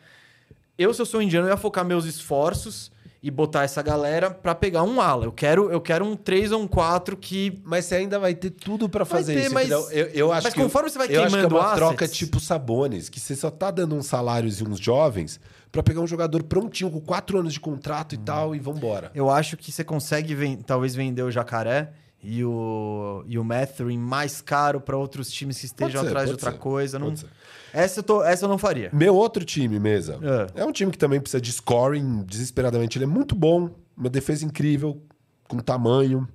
[0.77, 2.91] Eu, se eu sou indiano, eu ia focar meus esforços
[3.27, 5.25] e botar essa galera pra pegar um ala.
[5.25, 8.51] Eu quero, eu quero um 3 ou um 4 que Mas você ainda vai ter
[8.51, 9.53] tudo pra Vai fazer ter, isso.
[9.55, 9.89] mas- entendeu?
[9.89, 11.75] eu, eu acho mas que conforme você vai eu acho que é queimando uma assets-
[11.79, 15.39] troca tipo Sabones, que você só tá dando uns salários e uns jovens
[15.71, 19.09] pra pegar um jogador prontinho com quatro anos de contrato e tal e vambora.
[19.15, 21.93] Eu acho que você consegue ven- talvez vender o Jacaré
[22.23, 26.33] e o, e o Mathurin mais caro para outros times que estejam ser, atrás de
[26.33, 26.99] outra ser, coisa.
[26.99, 27.15] Não...
[27.15, 27.27] ser.
[27.75, 28.89] Essa, eu tô- essa eu não faria.
[28.93, 30.17] Meu outro time, mesa,
[30.55, 30.61] É.
[30.61, 30.65] é.
[30.65, 32.97] um time que também precisa de scoring desesperadamente.
[32.97, 35.01] Ele é muito bom, uma defesa incrível,
[35.47, 36.27] com tamanho.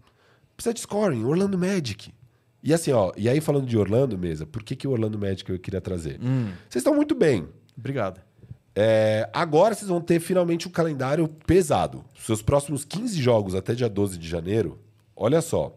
[0.56, 2.12] Precisa de scoring, Orlando Magic.
[2.62, 5.50] E assim, ó, e aí falando de Orlando, mesa, por que, que o Orlando Magic
[5.50, 6.20] eu queria trazer?
[6.22, 6.50] Hum.
[6.68, 7.48] Vocês estão muito bem.
[7.76, 8.20] Obrigado.
[8.76, 12.04] É, agora vocês vão ter finalmente um calendário pesado.
[12.18, 14.78] Seus próximos 15 jogos até dia 12 de janeiro,
[15.16, 15.74] olha só.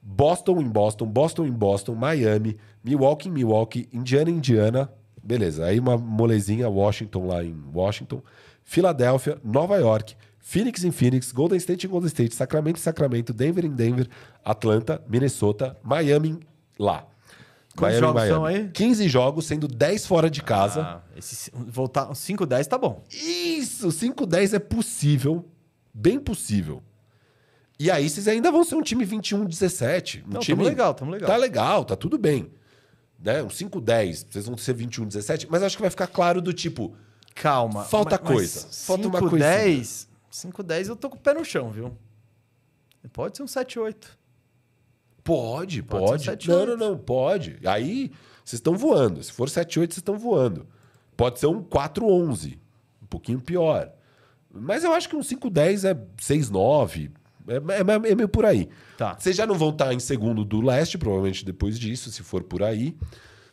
[0.00, 4.92] Boston em Boston, Boston em Boston, Miami, Milwaukee em Milwaukee, Indiana em Indiana.
[5.22, 8.20] Beleza, aí uma molezinha, Washington lá em Washington,
[8.64, 13.64] Filadélfia, Nova York, Phoenix em Phoenix, Golden State em Golden State, Sacramento em Sacramento, Denver
[13.64, 14.08] em Denver,
[14.44, 16.40] Atlanta, Minnesota, Miami
[16.76, 17.06] lá.
[17.76, 18.64] Quantos Miami, jogos são Miami.
[18.64, 18.70] aí?
[18.70, 20.82] 15 jogos, sendo 10 fora de casa.
[20.82, 23.02] Ah, esse, voltar 5-10 tá bom.
[23.10, 25.48] Isso, 5-10 é possível,
[25.94, 26.82] bem possível.
[27.78, 30.22] E aí vocês ainda vão ser um time 21-17.
[30.26, 31.28] Um Não, time tamo legal, tamo legal.
[31.30, 32.50] Tá legal, tá tudo bem.
[33.22, 33.42] Né?
[33.42, 36.94] Um 5-10, vocês vão ser 21-17, mas acho que vai ficar claro do tipo,
[37.34, 37.84] Calma.
[37.84, 38.66] Falta mas- mas coisa.
[38.86, 41.96] Falta uma 5-10, 5-10 eu tô com o pé no chão, viu?
[43.12, 43.94] Pode ser um 7-8.
[45.24, 46.24] pode, Pode pode.
[46.24, 46.48] ser um 7-8.
[46.48, 47.58] não, não, não, pode.
[47.64, 48.10] Aí
[48.44, 49.22] vocês estão voando.
[49.22, 50.66] Se for 7-8, vocês estão voando.
[51.16, 52.58] Pode ser um 4-11,
[53.02, 53.92] um pouquinho pior.
[54.52, 57.10] Mas eu acho que um 5-10 é 6-9,
[57.48, 58.68] é, é, é meio por aí.
[58.96, 59.16] Tá.
[59.18, 62.62] Vocês já não vão estar em segundo do leste, provavelmente depois disso, se for por
[62.62, 62.96] aí.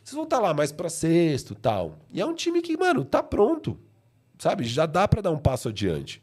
[0.02, 1.98] Vocês vão estar lá mais pra sexto tal.
[2.12, 3.78] E é um time que, mano, tá pronto.
[4.38, 4.64] Sabe?
[4.64, 6.22] Já dá pra dar um passo adiante.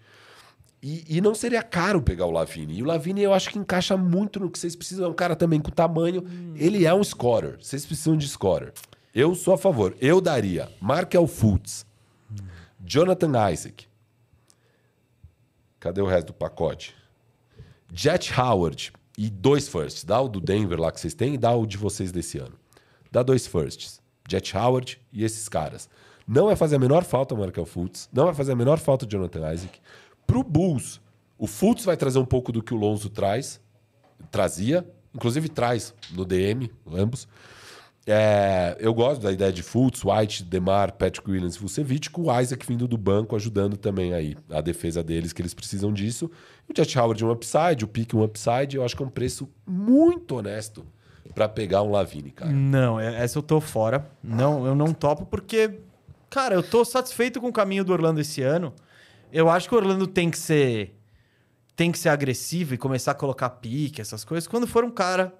[0.81, 2.77] E, e não seria caro pegar o Lavine.
[2.77, 5.05] E o Lavine eu acho que encaixa muito no que vocês precisam.
[5.05, 6.23] É um cara também com tamanho.
[6.55, 7.57] Ele é um scorer.
[7.59, 8.73] Vocês precisam de scorer.
[9.13, 9.95] Eu sou a favor.
[9.99, 11.85] Eu daria Markel Fultz,
[12.85, 13.87] Jonathan Isaac.
[15.79, 16.95] Cadê o resto do pacote?
[17.93, 20.03] Jet Howard e dois firsts.
[20.03, 22.53] Dá o do Denver lá que vocês têm e dá o de vocês desse ano.
[23.11, 24.01] Dá dois firsts.
[24.29, 25.89] Jet Howard e esses caras.
[26.27, 28.09] Não vai fazer a menor falta o Markel Fultz.
[28.11, 29.79] Não vai fazer a menor falta o Jonathan Isaac.
[30.25, 30.99] Pro Bulls,
[31.37, 33.61] o Fultz vai trazer um pouco do que o Lonzo traz.
[34.29, 34.85] Trazia.
[35.15, 37.27] Inclusive traz no DM, ambos.
[38.09, 42.65] É, eu gosto da ideia de Fultz, White, Demar, Patrick Williams Vucevic, com o Isaac
[42.65, 46.31] vindo do banco ajudando também aí a defesa deles, que eles precisam disso.
[46.69, 48.75] O Jet Howard um upside, o Pique um upside.
[48.75, 50.85] Eu acho que é um preço muito honesto
[51.33, 52.51] para pegar um Lavine, cara.
[52.51, 54.09] Não, é- essa eu tô fora.
[54.23, 55.79] Não, eu não topo porque,
[56.29, 58.73] cara, eu tô satisfeito com o caminho do Orlando esse ano.
[59.31, 60.93] Eu acho que o Orlando tem que ser
[61.75, 65.31] tem que ser agressivo e começar a colocar pique, essas coisas, quando for um cara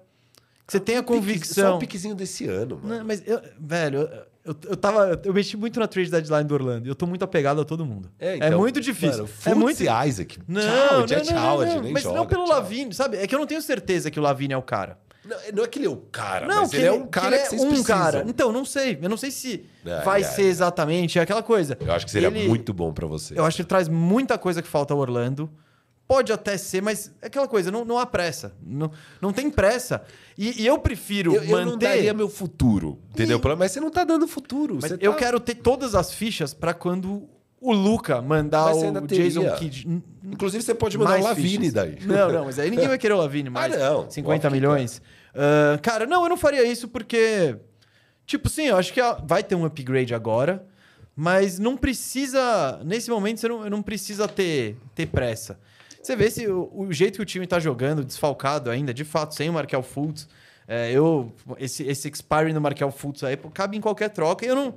[0.64, 1.76] que você tenha Um pique- Só convicção.
[1.76, 2.98] o piquezinho desse ano, mano.
[2.98, 5.20] Não, mas, eu- velho, eu, eu, eu tava.
[5.24, 6.88] Eu mexi muito na trade deadline do Orlando.
[6.88, 8.10] Eu tô muito apegado a todo mundo.
[8.18, 9.24] É, então, muito difícil.
[9.24, 9.82] Mano, é muito.
[9.82, 10.38] Isaac.
[10.48, 12.16] Não, tchau, não, Jet não, Howard, não, Mas joga.
[12.16, 12.48] não pelo.
[12.48, 13.16] Lavine, sabe?
[13.18, 14.98] É que eu não tenho certeza que o Lavine é o cara.
[15.24, 17.36] Não, não é que ele é o cara, Não, mas que ele é um cara
[17.36, 17.96] ele que, vocês um precisam.
[17.98, 18.24] cara.
[18.26, 18.98] Então, não sei.
[19.02, 20.46] Eu não sei se É, vai é, ser é.
[20.46, 21.76] exatamente aquela coisa.
[21.78, 23.38] Eu acho que seria Ele- muito bom pra você.
[23.38, 25.50] Eu acho que ele traz muita coisa que falta ao Orlando.
[26.08, 28.54] Pode até ser, mas é aquela coisa, não, não há pressa.
[28.62, 28.90] Não,
[29.20, 30.02] não tem pressa.
[30.38, 31.64] E, e eu prefiro eu, eu manter.
[31.66, 33.38] não daria meu futuro, entendeu?
[33.58, 34.78] Mas você não tá dando futuro.
[34.80, 37.28] Mas eu tá- quero ter todas as fichas pra quando
[37.60, 39.06] o Luca mandar o.
[39.06, 40.02] Jason Kidd.
[40.24, 41.72] Inclusive, você pode mandar mais o Lavine fichas.
[41.74, 41.98] daí.
[42.06, 43.74] Não, não, mas aí ninguém vai querer o Lavine mais.
[43.74, 44.10] Ah, não.
[44.10, 45.02] 50 Óbvio que milhões.
[45.34, 47.56] Ah, cara, não, eu não faria isso porque.
[48.26, 50.66] Tipo, sim, eu acho que vai ter um upgrade agora,
[51.14, 52.80] mas não precisa.
[52.84, 55.58] Nesse momento, você não, não precisa ter, ter pressa.
[56.02, 59.34] Você vê se o, o jeito que o time tá jogando, desfalcado ainda, de fato,
[59.34, 60.28] sem o Markel Fultz.
[60.66, 64.44] é, eu, esse, esse expiring do Markel Fultz aí pô, cabe em qualquer troca.
[64.44, 64.74] E eu não.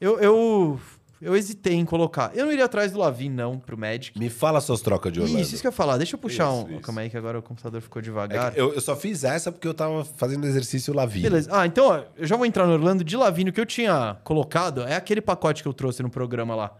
[0.00, 0.80] Eu, eu,
[1.22, 2.30] eu hesitei em colocar.
[2.34, 4.18] Eu não iria atrás do Lavin, não, pro Magic.
[4.18, 5.40] Me fala suas trocas de Orlando.
[5.40, 5.96] Isso, isso que eu ia falar.
[5.96, 6.70] Deixa eu puxar Isso, um.
[6.72, 6.80] isso.
[6.82, 8.52] Calma aí, que agora o computador ficou É devagar.
[8.52, 11.22] que eu, eu só fiz essa porque eu tava fazendo exercício Lavine.
[11.30, 11.48] Beleza.
[11.52, 13.48] Ah, então, ó, eu já vou entrar no Orlando de Lavino.
[13.48, 16.76] O que eu tinha colocado é aquele pacote que eu trouxe no programa lá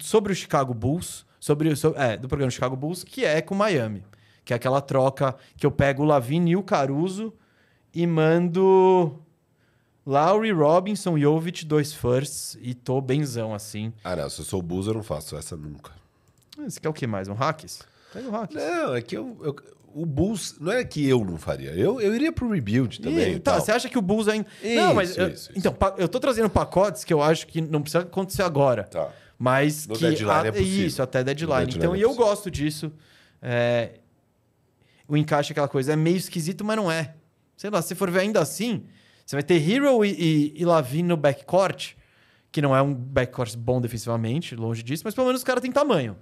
[0.00, 3.52] sobre o Chicago Bulls, sobre, o- so- é, do programa Chicago Bulls, que é com
[3.52, 4.04] Miami.
[4.44, 7.32] Que é aquela troca que eu pego o Lavino e o Caruso
[7.92, 9.18] e mando
[10.06, 13.92] Lowry, Robinson, Jovic, dois firsts e tô benzão assim.
[14.04, 14.28] Ah, não.
[14.30, 15.92] Se eu sou o Bulls, eu não faço essa nunca.
[16.58, 17.26] Ah, Você quer o que mais?
[17.28, 17.80] Um Hacks?
[18.12, 18.56] Pega o Hacks.
[18.56, 19.56] Não, é que eu, eu-
[19.94, 20.56] o Bulls...
[20.60, 21.70] Não é que eu não faria.
[21.70, 23.32] Eu, eu iria pro rebuild também.
[23.32, 24.46] Ih, e tá, você acha que o Bulls ainda.
[24.62, 25.16] Isso, não, mas.
[25.16, 25.52] eu- isso, isso.
[25.58, 28.84] Então, eu tô trazendo pacotes que eu acho que não precisa acontecer agora.
[28.84, 29.10] Tá.
[29.42, 30.02] Mas No que.
[30.02, 30.86] deadline a- é possível.
[30.86, 31.66] Isso, até deadline.
[31.66, 32.92] Deadline então, é e eu gosto disso.
[33.42, 33.94] É,
[35.08, 35.92] O encaixe é aquela coisa.
[35.94, 37.16] É meio esquisito, mas não é.
[37.56, 38.84] Sei lá, se for ver ainda assim,
[39.26, 41.94] você vai ter Hero e, e, e Lavine no backcourt,
[42.52, 45.72] que não é um backcourt bom defensivamente, longe disso, mas pelo menos os caras têm
[45.72, 46.16] tamanho.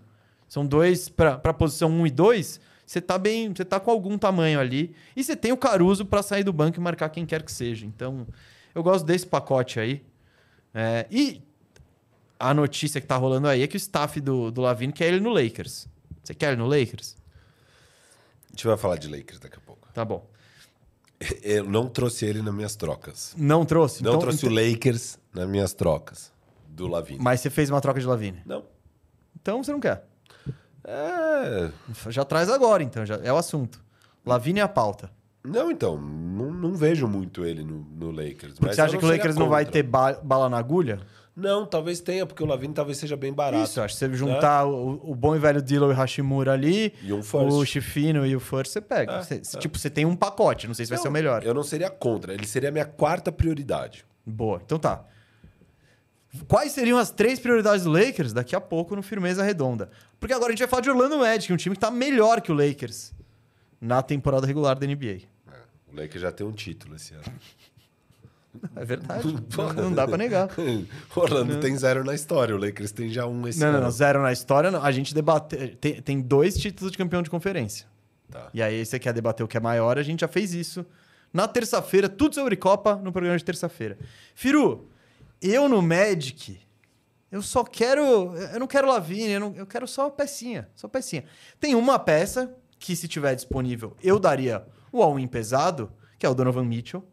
[0.49, 2.59] São dois pra posição 1 um e 2.
[2.87, 4.95] Você tá bem, você tá com algum tamanho ali.
[5.15, 7.85] E você tem o Caruso pra sair do banco e marcar quem quer que seja.
[7.85, 8.27] Então,
[8.75, 10.03] eu gosto desse pacote aí.
[10.73, 11.43] É, e
[12.41, 15.21] a notícia que tá rolando aí é que o staff do, do Lavine quer ele
[15.21, 15.87] no Lakers.
[16.25, 17.17] Você quer ele no Lakers?
[18.49, 19.89] A gente vai falar de Lakers daqui a pouco.
[19.93, 20.29] Tá bom.
[21.43, 23.35] Eu não trouxe ele nas minhas trocas.
[23.37, 24.03] Não trouxe?
[24.03, 26.33] Não Então- trouxe o Lakers nas minhas trocas
[26.69, 27.21] do Lavine.
[27.23, 28.41] Mas você fez uma troca de Lavine.
[28.47, 28.65] Não.
[29.41, 30.05] Então você não quer.
[30.85, 31.71] É...
[32.09, 33.05] Já traz agora, então.
[33.05, 33.83] Já é o assunto.
[34.25, 35.11] Lavine é a pauta.
[35.45, 35.99] Não, então.
[36.01, 38.55] Não, não vejo muito ele no, no Lakers.
[38.59, 41.01] Porque você acha que o Lakers não vai ter ba- bala na agulha?
[41.35, 43.65] Não, talvez tenha, porque o Lavine talvez seja bem barato.
[43.65, 47.13] Isso, acho que você juntar o, o bom e velho Dillon e Hashimura ali, E
[47.13, 49.13] um o Chifino e o First, você pega.
[49.13, 49.59] É, Você- é.
[49.61, 51.45] Tipo, você tem um pacote, não sei se vai Não, ser o melhor.
[51.45, 52.35] Eu não seria contra.
[52.35, 54.05] Ele seria a minha quarta prioridade.
[54.27, 55.05] Boa, então tá.
[56.47, 58.33] Quais seriam as três prioridades do Lakers?
[58.33, 59.91] Daqui a pouco no Firmeza Redonda.
[60.19, 62.53] Porque agora a gente vai falar de Orlando Magic, um time que tá melhor que
[62.53, 63.13] o Lakers
[63.81, 65.23] na temporada regular da NBA.
[65.49, 65.57] É,
[65.93, 67.25] O Lakers já tem um título esse ano.
[68.77, 69.25] É verdade.
[69.57, 70.49] não, não dá pra negar.
[71.15, 72.55] Orlando tem zero na história.
[72.55, 73.77] O Lakers tem já um esse Não, ano.
[73.79, 73.91] não, não.
[73.91, 74.83] Zero na história, não.
[74.83, 75.57] A gente debate.
[75.81, 77.87] Tem, tem dois títulos de campeão de conferência.
[78.31, 78.49] Tá.
[78.55, 80.85] E aí, você quer debater o que é maior, a gente já fez isso
[81.33, 83.97] na terça-feira, tudo sobre Copa no programa de terça-feira.
[84.35, 84.89] Firu,
[85.41, 86.61] eu no Magic,
[87.31, 88.35] eu só quero.
[88.53, 90.69] Eu não quero Lavigne, eu, não- eu quero só pecinha.
[90.75, 91.25] Só pecinha.
[91.61, 96.35] Tem uma peça que, se tiver disponível, eu daria o all-in pesado, que é o
[96.35, 97.05] Donovan Mitchell.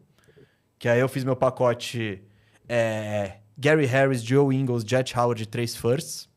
[0.78, 2.22] Que aí eu fiz meu pacote
[2.68, 6.28] é, Gary Harris, Joe Ingles, Jet Howard, três firsts.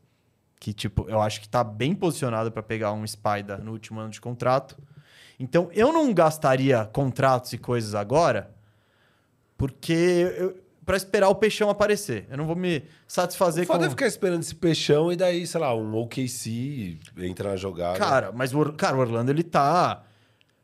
[0.59, 4.09] Que, tipo, eu acho que tá bem posicionado para pegar um Spider no último ano
[4.11, 4.77] de contrato.
[5.39, 8.53] Então, eu não gastaria contratos e coisas agora,
[9.57, 10.53] porque
[10.85, 12.27] para esperar o peixão aparecer.
[12.29, 13.73] Eu não vou me satisfazer com.
[13.73, 17.97] Foda é ficar esperando esse peixão e daí, sei lá, um OKC entra na jogada.
[17.97, 20.03] Cara, mas o, Or- cara, o Orlando ele tá.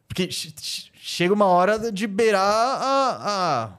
[0.08, 0.30] Porque
[1.10, 3.18] chega uma hora de beirar a,
[3.64, 3.70] a,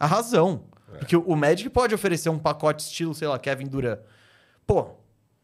[0.00, 0.64] a razão.
[0.98, 4.00] Porque o, o Magic pode oferecer um pacote estilo, sei lá, Kevin Durant.
[4.66, 4.88] Pô,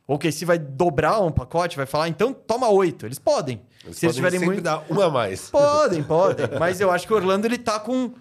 [0.06, 3.06] O OKC vai dobrar um pacote, vai falar, então toma oito.
[3.06, 3.62] Eles podem.
[3.84, 4.64] Eles Se eles podem tiverem sempre muito.
[4.64, 5.48] dar uma a mais.
[5.50, 6.46] Podem, podem.
[6.58, 8.12] Mas eu acho que o Orlando ele tá com.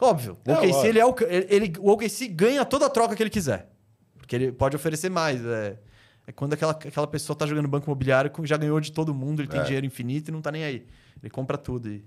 [0.00, 0.36] Óbvio.
[0.46, 0.86] O É, OKC, lógico.
[0.86, 1.14] ele é o,
[1.48, 3.70] ele, o OKC ganha toda a troca que ele quiser.
[4.18, 5.44] Porque ele pode oferecer mais.
[5.44, 5.78] É,
[6.26, 9.48] é quando aquela, aquela pessoa tá jogando banco imobiliário, já ganhou de todo mundo, ele
[9.48, 9.64] tem É.
[9.64, 10.86] dinheiro infinito e não tá nem aí.
[11.22, 11.88] Ele compra tudo.
[11.88, 12.04] e-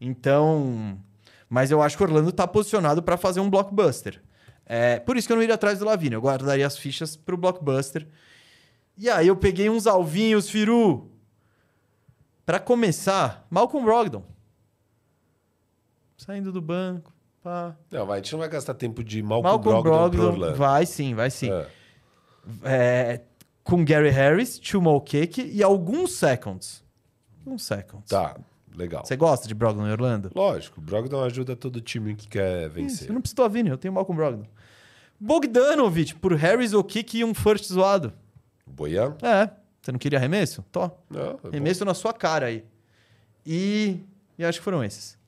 [0.00, 0.98] Então.
[1.48, 4.22] Mas eu acho que o Orlando tá posicionado para fazer um blockbuster.
[4.64, 6.14] É, por isso que eu não iria atrás do Lavine.
[6.14, 8.06] Eu guardaria as fichas pro blockbuster.
[8.96, 11.10] E aí eu peguei uns alvinhos, Firu.
[12.46, 14.24] Pra começar, Malcolm Brogdon.
[16.16, 17.12] Saindo do banco.
[17.42, 17.74] Pá.
[17.90, 20.32] Não, vai, a gente não vai gastar tempo de Malcolm, Malcolm Brogdon, pro Brogdon.
[20.32, 20.56] Orlando.
[20.56, 21.50] Vai sim, vai sim.
[21.50, 21.66] É.
[22.62, 23.20] É,
[23.64, 26.84] com Gary Harris, Chumo Cake e alguns seconds.
[27.38, 28.08] Alguns seconds.
[28.08, 28.36] Tá,
[28.76, 29.04] legal.
[29.04, 30.30] Você gosta de Brogdon em Orlando?
[30.34, 33.08] Lógico, Brogdon ajuda todo time que quer Isso, vencer.
[33.08, 34.44] eu não preciso do Avini, eu tenho Malcolm Brogdon.
[35.18, 38.12] Bogdanovich por Harris, O'Kick e um first zoado.
[38.66, 39.16] Boian?
[39.22, 39.50] É,
[39.82, 40.64] você não queria arremesso?
[40.72, 40.90] Tó.
[41.10, 41.50] Não, é bom.
[41.52, 42.64] Remesso na sua cara aí.
[43.44, 43.98] E,
[44.38, 45.18] e acho que foram esses.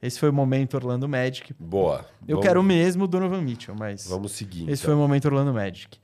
[0.00, 1.54] Esse foi o momento Orlando Magic.
[1.58, 2.04] Boa.
[2.28, 4.64] Eu Vamos- quero mesmo o Donovan Mitchell, mas Vamos seguir.
[4.64, 4.84] esse então.
[4.84, 5.98] foi o momento Orlando Magic.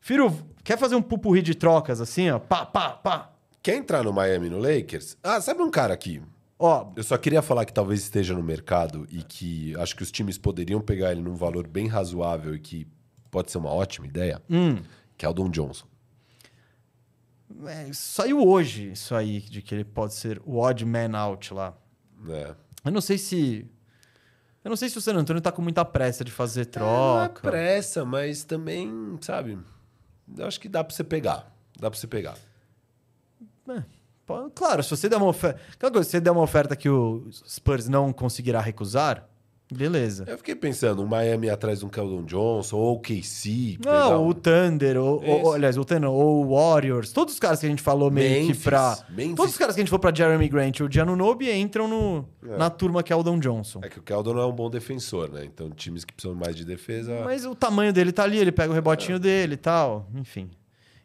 [0.00, 0.34] Firo,
[0.64, 2.38] quer fazer um pupurri de trocas assim, ó?
[2.38, 3.30] Pá, pá, pá.
[3.66, 5.16] Quer entrar no Miami no Lakers?
[5.24, 6.22] Ah, sabe um cara aqui?
[6.56, 10.12] Ó, Eu só queria falar que talvez esteja no mercado e que acho que os
[10.12, 12.86] times poderiam pegar ele num valor bem razoável e que
[13.28, 14.80] pode ser uma ótima ideia, hum,
[15.18, 15.84] que é o Don Johnson.
[17.66, 21.76] é, saiu hoje isso aí, de que ele pode ser o odd man out lá.
[22.20, 22.54] Né?
[22.84, 23.68] Eu não sei se...
[24.62, 27.28] Eu não sei se o San Antonio tá com muita pressa de fazer Não é
[27.28, 27.50] troca.
[27.50, 29.58] pressa, mas também, sabe?
[30.38, 31.52] Eu acho que dá pra você pegar.
[31.76, 32.38] Dá pra você pegar.
[34.26, 35.60] Pô, Claro, se você der uma oferta.
[35.74, 39.28] Aquela coisa, se você der uma oferta que o Spurs não conseguirá recusar,
[39.72, 40.24] beleza.
[40.26, 43.78] Eu fiquei pensando, um Miami atrás de um Keldon Johnson, ou o KC.
[43.84, 47.60] Não, um- o Thunder, ou, ou- aliás, o Thunder, ou o Warriors, todos os caras
[47.60, 48.98] que a gente falou meio Memphis, que pra.
[49.10, 49.34] Memphis.
[49.36, 52.28] Todos os caras que a gente falou pra Jeremy Grant e o Giannunobi entram no,
[52.42, 53.80] na turma que é o Johnson.
[53.84, 55.44] É que o Keldon não é um bom defensor, né?
[55.44, 57.22] Então, times que precisam mais de defesa.
[57.24, 60.50] Mas o tamanho dele tá ali, ele pega o rebotinho dele e tal, enfim.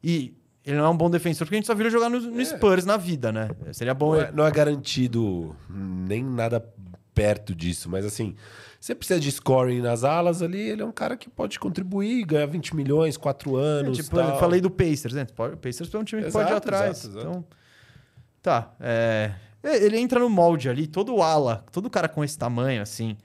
[0.03, 0.33] E
[0.65, 2.41] ele não é um bom defensor porque a gente só viu ele jogar no, no
[2.41, 2.45] É.
[2.45, 3.49] Spurs na vida, né?
[3.73, 4.13] Seria bom.
[4.13, 6.63] Não é, não é garantido nem nada
[7.13, 8.35] perto disso, mas assim,
[8.79, 12.45] você precisa de scoring nas alas ali, ele é um cara que pode contribuir, ganhar
[12.45, 13.97] 20 milhões, 4 É, anos.
[13.97, 14.29] tipo, tal.
[14.29, 15.27] eu falei do Pacers, né?
[15.37, 17.03] O Pacers é um time que pode ir Exato, atrás.
[17.05, 17.27] exato, exato.
[17.27, 17.45] Então,
[18.41, 18.73] tá.
[18.79, 19.31] é,
[19.63, 23.17] Ele entra no molde ali, todo ala, todo cara com esse tamanho, assim,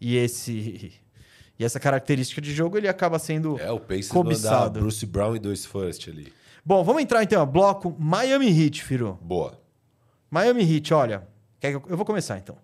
[0.00, 0.92] e esse
[1.58, 3.58] e essa característica de jogo, ele acaba sendo.
[3.60, 4.80] É, o Pacers Cobiçado.
[4.80, 6.32] Bruce Brown e dois first ali.
[6.66, 9.18] Bom, vamos entrar então, bloco Miami Heat, Firu.
[9.20, 9.60] Boa.
[10.30, 11.28] Miami Heat, olha,
[11.60, 12.56] eu, vou começar então.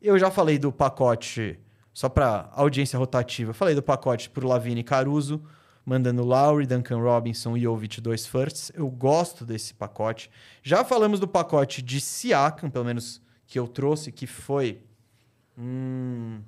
[0.00, 1.60] Eu já falei do pacote,
[1.92, 5.40] só para audiência rotativa, eu falei do pacote pro Lavine e Caruso,
[5.86, 8.72] mandando Lowry, Duncan Robinson e Jovic dois firsts.
[8.74, 10.28] Eu gosto desse pacote.
[10.60, 14.82] Já falamos do pacote de Siakam, pelo menos que eu trouxe, que foi...
[15.56, 16.40] Hum,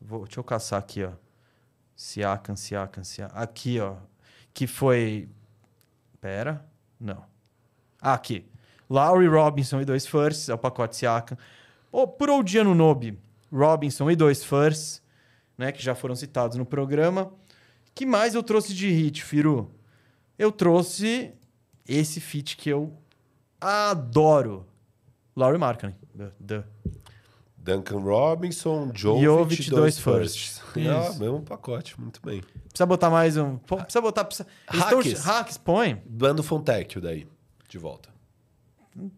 [0.00, 1.12] vou, deixa eu caçar aqui, ó.
[1.94, 3.38] Siakam, Siakam, Siakam.
[3.40, 3.94] Aqui, ó.
[4.52, 5.28] Que foi...
[6.26, 6.66] Pera.
[6.98, 7.24] Não.
[8.02, 8.44] Ah, aqui.
[8.90, 11.38] Lowry, Robinson e dois firsts, é o pacote Siakam.
[11.92, 13.16] Ô, Por Odiano Nobe,
[13.52, 15.00] Robinson e dois firsts,
[15.56, 17.32] né, que já foram citados no programa.
[17.94, 19.70] que mais eu trouxe de hit, Firu?
[20.36, 21.32] Eu trouxe
[21.86, 22.92] esse fit que eu
[23.60, 24.66] adoro.
[25.36, 25.94] Lowry Markkinen.
[26.12, 26.64] Duh, duh.
[27.66, 30.58] Duncan Robinson, Jovic, dois, dois firsts.
[30.58, 30.66] firsts.
[30.76, 31.18] Ah, Isso.
[31.20, 32.42] mesmo pacote, muito bem.
[32.68, 33.56] Precisa botar mais um...
[33.56, 34.24] Precisa botar...
[34.24, 34.46] Precisa...
[34.70, 35.24] Tão- Hackers.
[35.24, 36.02] Hacks, põe.
[36.04, 37.26] Bando Fontecchio daí,
[37.66, 38.10] de volta.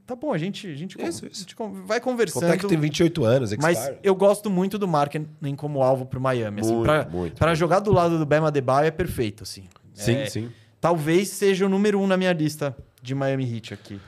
[0.07, 1.41] Tá bom, a gente, a gente, Isso, a isso.
[1.41, 2.43] gente con- vai conversando.
[2.45, 3.99] Fontecchio tem 28 anos, Mas expire.
[4.05, 6.61] eu gosto muito do Markkinen como alvo pro Miami.
[6.61, 7.59] Assim, Muito, pra, muito, pra muito.
[7.59, 9.65] jogar do lado do Bema Adebayo é perfeito, assim.
[9.95, 10.51] Sim, É, sim.
[10.81, 14.01] Talvez seja o número um na minha lista de Miami Heat aqui.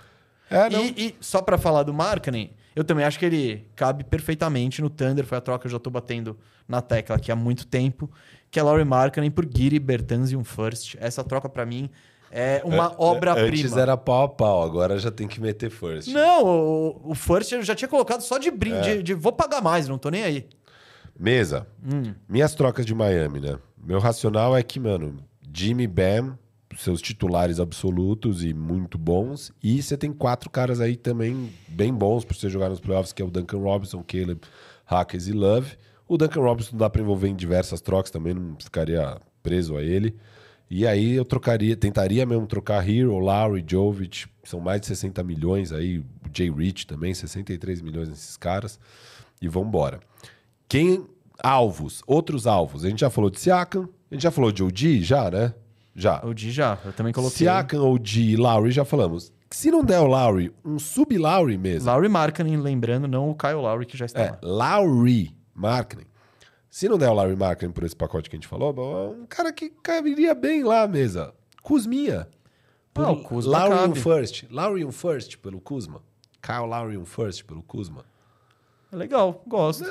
[0.48, 0.84] É, não.
[0.84, 4.88] E, e só pra falar do Markkinen, eu também acho que ele cabe perfeitamente no
[4.90, 5.24] Thunder.
[5.24, 6.36] Foi a troca que eu já tô batendo
[6.68, 8.10] na tecla aqui há muito tempo.
[8.50, 10.96] Que é Laurie Markkinen por Giri Bertans e um first.
[11.00, 11.88] Essa troca pra mim
[12.30, 13.80] é uma An- Antes obra-prima.
[13.80, 16.08] era pau a pau, agora já tem que meter first.
[16.08, 18.88] Não, o, o first eu já tinha colocado só de brinde.
[18.88, 18.96] É.
[18.96, 20.48] De, de vou pagar mais, não tô nem aí.
[21.18, 21.66] Mesa.
[21.84, 22.14] Hum.
[22.28, 23.58] Minhas trocas de Miami, né?
[23.82, 25.16] Meu racional é que, mano,
[25.52, 26.38] Jimmy Bam,
[26.76, 29.52] seus titulares absolutos e muito bons.
[29.62, 33.22] E você tem quatro caras aí também bem bons pra você jogar nos playoffs, que
[33.22, 34.40] é o Duncan Robinson, Caleb,
[34.84, 35.76] Hackers e Love.
[36.06, 40.16] O Duncan Robinson dá pra envolver em diversas trocas, também não ficaria preso a ele.
[40.68, 45.72] E aí eu trocaria, tentaria mesmo trocar Hero, Lowry, Jovic, são mais de 60 milhões
[45.72, 48.78] aí, o Jay Rich também, 63 milhões nesses caras.
[49.42, 49.98] E vambora.
[50.68, 51.06] Quem
[51.42, 52.84] alvos, outros alvos.
[52.84, 55.54] A gente já falou de Siakam, a gente já falou de OG, já, né?
[55.94, 56.24] Já.
[56.24, 57.38] O Di já, eu também coloquei.
[57.38, 59.32] Siakam, OG e Lowry, já falamos.
[59.50, 61.90] Se não der o Lowry, um sub-Lowry mesmo.
[61.90, 64.78] Lowry Markkanen, lembrando, não o Kyle Lowry que já está É, lá.
[64.78, 66.06] Lowry Markkinen.
[66.70, 69.26] Se não der o Lowry Markkinen por esse pacote que a gente falou, é um
[69.26, 71.34] cara que caberia bem lá à mesa.
[71.62, 72.28] Kuzminha.
[72.94, 74.44] Por Ah, o Kuzma Lowry um first.
[74.50, 76.00] Lowry um first pelo Kuzma.
[76.40, 78.04] Kyle Lowry um first pelo Kuzma.
[78.92, 79.84] É Legal, gosto.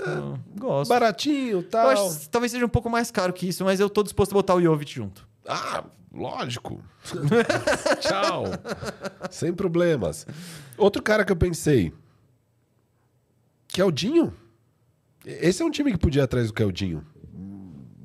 [0.57, 0.89] gosto.
[0.89, 1.87] Baratinho, Eu tal.
[1.89, 4.55] acho talvez seja um pouco mais caro que isso, mas eu tô disposto a botar
[4.55, 5.27] o Jovic junto.
[5.47, 5.83] Ah,
[6.13, 6.83] lógico.
[8.01, 8.45] Tchau.
[9.29, 10.25] Sem problemas.
[10.77, 11.93] Outro cara que eu pensei.
[13.67, 14.33] Que é o Dinho.
[15.25, 17.05] Esse é um time que podia ir atrás do Keldinho.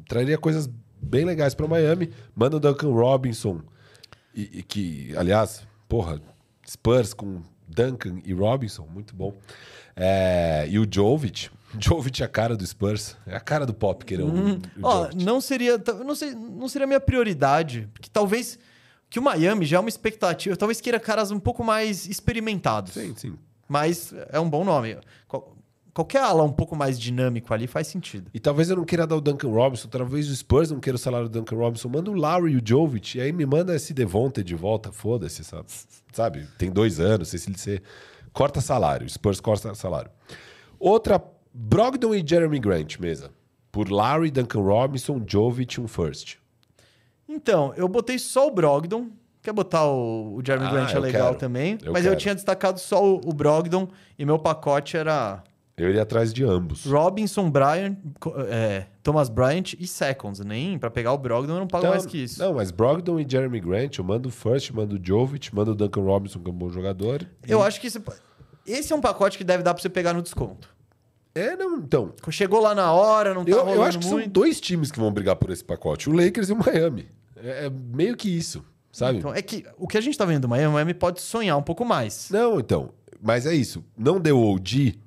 [0.08, 0.68] Traria coisas
[1.00, 2.12] bem legais para Miami.
[2.34, 3.62] Manda o Duncan Robinson.
[4.34, 6.20] E, e que, aliás, porra,
[6.68, 9.34] Spurs com Duncan e Robinson, muito bom.
[9.96, 11.50] É, e o Jovic.
[11.78, 13.16] Jovic é a cara do Spurs.
[13.26, 15.24] É a cara do Pop, querer um, o Ó, Jovic.
[15.24, 18.58] não seria, não sei, não seria a minha prioridade, porque talvez
[19.10, 22.92] que o Miami já é uma expectativa, talvez queira caras um pouco mais experimentados.
[22.94, 23.34] Sim, sim.
[23.68, 24.98] Mas é um bom nome.
[25.28, 25.56] Qual-
[25.92, 28.28] qualquer ala um pouco mais dinâmico ali faz sentido.
[28.34, 30.98] E talvez eu não queira dar o Duncan Robinson, talvez o Spurs não queira o
[30.98, 31.88] salário do Duncan Robinson.
[31.88, 35.44] Manda o Lowry e o Jovic, e aí me manda esse Devonta de volta, foda-se,
[35.44, 35.66] sabe?
[36.12, 36.48] sabe?
[36.58, 37.82] Tem dois anos, se ele ser...
[38.32, 40.10] Corta salário, o Spurs corta salário.
[40.80, 41.22] Outra,
[41.56, 43.30] Brogdon e Jeremy Grant, mesa.
[43.70, 46.36] Por Lowry, Duncan Robinson, Jovic, um first.
[47.28, 49.08] Então, eu botei só o Brogdon.
[49.42, 51.38] Quer botar o, o Jeremy Ah, Grant é eu legal quero.
[51.38, 51.78] também.
[51.82, 52.20] Eu mas eu quero.
[52.20, 55.42] tinha destacado só o, o Brogdon e meu pacote era
[55.76, 56.86] Eu iria atrás de ambos.
[56.86, 57.96] Robinson, Bryant,
[58.48, 60.40] é, Thomas Bryant e Seconds.
[60.40, 62.40] Nem pra pegar o Brogdon eu não pago Então, mais que isso.
[62.40, 65.74] Não, mas Brogdon e Jeremy Grant, eu mando o first, mando o Jovic, mando o
[65.74, 67.26] Duncan Robinson, que é um bom jogador.
[67.46, 68.02] Eu acho que esse,
[68.66, 70.73] esse é um pacote que deve dar pra você pegar no desconto.
[71.34, 74.18] É, não, então, Chegou lá na hora, não tá Eu, rolando eu acho que são
[74.18, 74.30] muito.
[74.30, 77.08] dois times que vão brigar por esse pacote: o Lakers e o Miami.
[77.36, 79.18] É, é meio que isso, sabe?
[79.18, 81.56] Então, é que o que a gente tá vendo do Miami, o Miami pode sonhar
[81.56, 82.28] um pouco mais.
[82.30, 82.90] Não, então.
[83.20, 83.82] Mas é isso.
[83.96, 84.98] Não deu OG.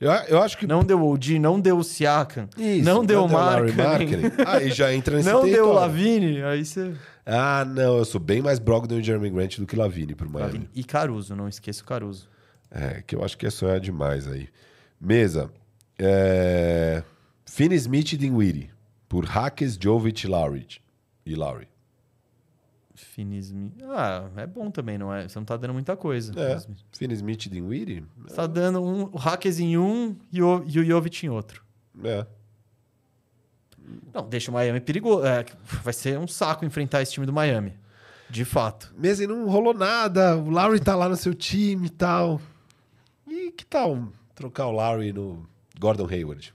[0.00, 0.66] Eu, eu acho que.
[0.66, 4.30] Não deu o OG, não deu o Siakam, Isso, não deu o Markkinen.
[4.46, 5.74] Aí já entra nesse não deu o território.
[5.74, 6.92] Lavine, aí você...
[7.26, 7.98] Ah, não.
[7.98, 10.52] Eu sou bem mais Brogdon e Jeremy Grant do que Lavine pro Miami.
[10.52, 10.70] Lavine.
[10.72, 12.28] E Caruso, não esqueça o Caruso.
[12.70, 14.48] É, que eu acho que é sonhar demais aí.
[15.00, 15.50] Mesa.
[15.98, 17.02] É...
[17.46, 18.70] Finney Smith e Dinwiddie.
[19.08, 20.66] Por Hackes, Jovic e Lowry.
[21.24, 21.68] E Lowry.
[22.94, 23.72] Finismi.
[23.84, 25.28] Ah, é bom também, não é?
[25.28, 26.32] Você não tá dando muita coisa.
[26.38, 26.58] É.
[26.96, 28.04] Finney Smith e Dinwiddie?
[28.26, 31.62] Você tá dando um, o Hackers em um e o, e o Jovic em outro.
[32.04, 32.26] É.
[34.12, 35.24] Não, deixa o Miami perigoso.
[35.24, 35.46] É,
[35.82, 37.74] vai ser um saco enfrentar esse time do Miami.
[38.28, 38.92] De fato.
[38.98, 40.36] Mesmo e não rolou nada.
[40.36, 42.40] O Lowry tá lá no seu time e tal.
[43.26, 45.46] E que tal trocar o Lowry no
[45.78, 46.54] Gordon Hayward?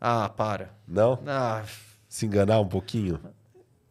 [0.00, 0.74] Ah, para.
[0.88, 1.22] Não?
[1.26, 1.62] Ah,
[2.08, 3.20] Se enganar um pouquinho?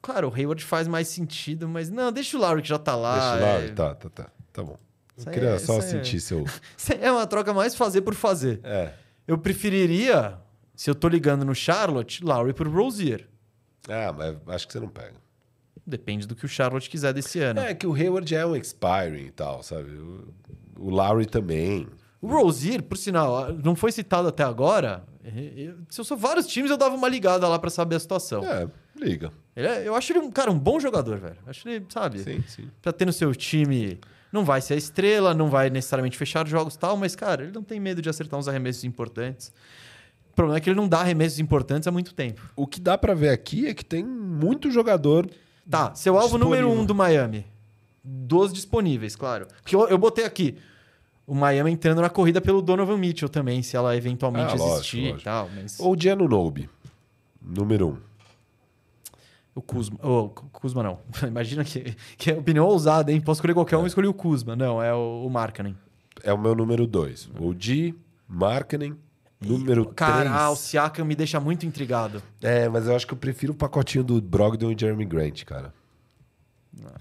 [0.01, 3.13] claro, o Hayward faz mais sentido, mas não, deixa o Lowry que já tá lá.
[3.13, 3.67] Deixa o Lowry.
[3.67, 4.29] é- Tá, tá, tá.
[4.51, 4.77] Tá bom.
[5.15, 6.43] Isso Eu queria é- só é- sentir seu.
[6.77, 8.59] Isso É uma troca mais fazer por fazer.
[8.63, 8.93] É.
[9.27, 10.37] Eu preferiria,
[10.75, 13.27] se eu tô ligando no Charlotte, Lowry por Rozier.
[13.87, 15.13] Ah, mas acho que você não pega.
[15.85, 17.59] Depende do que o Charlotte quiser desse ano.
[17.61, 19.89] É que o Hayward é um expiring e tal, sabe?
[19.91, 20.33] O,
[20.77, 21.87] o Lowry também.
[22.21, 25.03] O Rozier, por sinal, não foi citado até agora.
[25.55, 28.43] Eu- se eu sou vários times, eu dava uma ligada lá pra saber a situação.
[28.45, 29.31] É, liga.
[29.55, 31.37] É- eu acho ele um cara um bom jogador, velho.
[31.47, 32.19] Acho ele, sabe?
[32.19, 32.69] Sim, sim.
[32.81, 33.99] Pra ter no seu time,
[34.31, 37.51] não vai ser a estrela, não vai necessariamente fechar jogos e tal, mas, cara, ele
[37.51, 39.51] não tem medo de acertar uns arremessos importantes.
[40.31, 42.41] O problema é que ele não dá arremessos importantes há muito tempo.
[42.55, 45.27] O que dá pra ver aqui é que tem muito jogador.
[45.69, 46.61] Tá, seu alvo Disponível.
[46.67, 47.45] número um do Miami.
[48.03, 49.47] Dos disponíveis, claro.
[49.61, 50.55] Porque eu, eu botei aqui
[51.31, 54.97] o Miami entrando na corrida pelo Donovan Mitchell também, se ela eventualmente Ah, lógico, existir
[54.97, 55.23] e lógico.
[55.23, 55.49] tal.
[55.55, 56.69] Mas Ou o Gianno Nobe,
[57.41, 57.97] número um.
[59.55, 59.97] o Kuzma.
[60.03, 60.99] Oh, Kuzma não.
[61.25, 63.21] Imagina que, que é opinião ousada, hein?
[63.21, 64.57] Posso escolher qualquer um, eu escolhi o Kuzma.
[64.57, 65.77] Não, é o, o Markkanen.
[66.21, 67.29] É o meu número dois.
[67.39, 67.95] O G,
[68.27, 68.97] Markkinen,
[69.39, 70.59] número Cara, ah, o três.
[70.67, 72.21] Siakam me deixa muito intrigado.
[72.41, 75.73] É, mas eu acho que eu prefiro o pacotinho do Brogdon e Jeremy Grant, cara.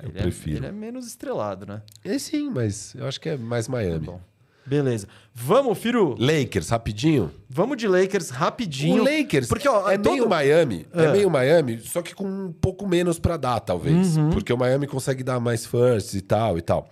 [0.02, 0.56] Eu ele prefiro.
[0.56, 1.82] É, ele é menos estrelado, né?
[2.04, 4.06] É sim, mas eu acho que é mais Miami.
[4.06, 4.20] Bom.
[4.66, 5.08] Beleza.
[5.34, 6.14] Vamos, Firu.
[6.18, 7.32] Lakers, rapidinho.
[7.48, 9.02] Vamos de Lakers rapidinho.
[9.02, 11.04] O Lakers Porque, ó, é todo- meio Miami, é.
[11.04, 11.12] É.
[11.12, 14.16] meio Miami, só que com um pouco menos pra dar, talvez.
[14.16, 14.30] Uhum.
[14.30, 16.88] Porque o Miami consegue dar mais firsts e tal e tal.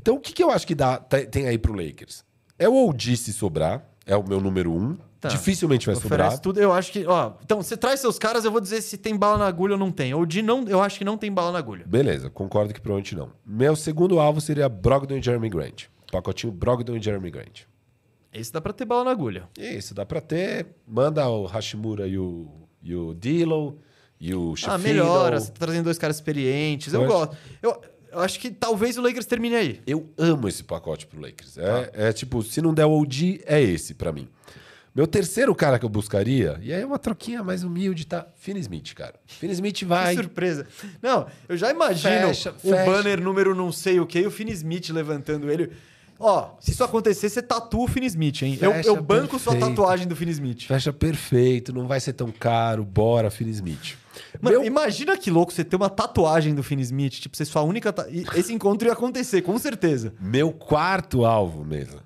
[0.00, 2.24] Então, o que, que eu acho que dá, te- tem aí pro Lakers?
[2.58, 4.96] É o OG se sobrar, é o meu número um.
[5.20, 5.28] Tá.
[5.28, 6.20] Dificilmente vai sobrar.
[6.28, 6.58] Oferece tudo.
[6.58, 9.36] Eu acho que, ó, então você traz seus caras, eu vou dizer se tem bala
[9.36, 10.14] na agulha ou não tem.
[10.14, 11.84] Ou de não, eu acho que não tem bala na agulha.
[11.86, 13.30] Beleza, concordo que provavelmente não.
[13.44, 15.84] Meu segundo alvo seria Brogdon e Jeremy Grant.
[16.10, 17.62] Pacotinho Brogdon e Jeremy Grant.
[18.32, 19.48] Esse dá pra ter bala na agulha.
[19.58, 20.68] Isso, dá pra ter.
[20.88, 22.48] Manda o Hashimura e o,
[22.82, 23.78] e o Dilo.
[24.18, 24.82] E o Ah, Sheffield.
[24.84, 26.92] melhora, você tá trazendo dois caras experientes.
[26.94, 27.36] Eu Eu gosto.
[27.62, 27.80] Eu,
[28.12, 29.80] eu acho que talvez o Lakers termine aí.
[29.86, 31.58] Eu amo esse pacote pro Lakers.
[31.58, 34.28] É, é tipo, se não der o OG, é esse pra mim.
[34.94, 38.26] Meu terceiro cara que eu buscaria, e aí é uma troquinha mais humilde, tá?
[38.36, 39.14] Finn Smith, cara.
[39.26, 40.14] Finn Smith Que vai.
[40.14, 40.66] surpresa.
[41.00, 42.84] Não, eu já imagino Fecha, o fecha.
[42.84, 45.70] banner número não sei o que e o Finn Smith levantando ele.
[46.18, 48.58] Ó, se isso acontecer, você tatua o Finn Smith, hein?
[48.60, 49.74] Eu, Fecha eu banco sua perfeito.
[49.76, 50.66] tatuagem do Finn Smith.
[50.66, 53.96] Fecha perfeito, não vai ser tão caro, bora, Finn Smith.
[54.40, 57.12] Mano, Meu- imagina que louco você ter uma tatuagem do Finn Smith.
[57.20, 57.90] Tipo, ser sua única.
[57.92, 60.12] ta- Esse encontro ia acontecer, com certeza.
[60.20, 62.00] Meu quarto alvo mesmo.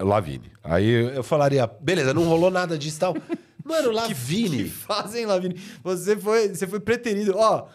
[0.00, 0.50] O Lavine.
[0.62, 3.16] Aí eu falaria, beleza, não rolou nada disso e tal.
[3.64, 4.68] Mano, Que Lavine.
[4.68, 5.56] fazem, Lavini?
[5.82, 7.34] Você foi, você foi preterido.
[7.36, 7.66] Ó,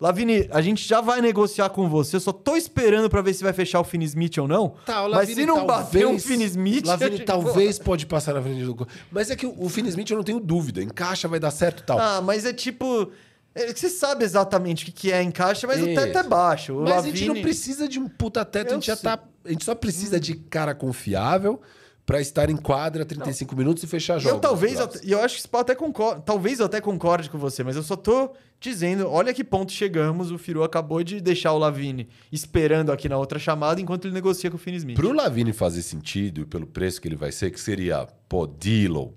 [0.00, 2.14] Lavini, a gente já vai negociar com você.
[2.16, 4.74] Eu só tô esperando pra ver se vai fechar o Finn Smith ou não.
[4.86, 6.86] Tá, o Mas Lavine se não bater um talvez- Finn Smith.
[6.86, 8.86] a Lavine gente- talvez pode passar na frente do.
[9.10, 10.80] Mas é que o o Finn Smith eu não tenho dúvida.
[10.82, 11.98] Encaixa, vai dar certo e tal.
[11.98, 13.10] Ah, mas é tipo.
[13.62, 16.00] É Você sabe exatamente o que que é encaixa, mas o Isso.
[16.00, 16.74] teto é baixo.
[16.74, 19.10] O Mas a gente não precisa de um puta teto, a gente já sei.
[19.10, 19.22] tá.
[19.44, 21.60] A gente só precisa de cara confiável
[22.08, 24.36] pra estar em quadra 35 minutos e fechar jogos.
[24.36, 27.76] Eu talvez, e eu acho que até concorde, talvez eu até concorde com você, mas
[27.76, 32.08] eu só tô dizendo, olha que ponto chegamos, o Firu acabou de deixar o Lavine
[32.32, 34.96] esperando aqui na outra chamada enquanto ele negocia com o Finn Smith.
[34.96, 39.10] Pro Lavine fazer sentido e pelo preço que ele vai ser, que seria, pô, Dillon,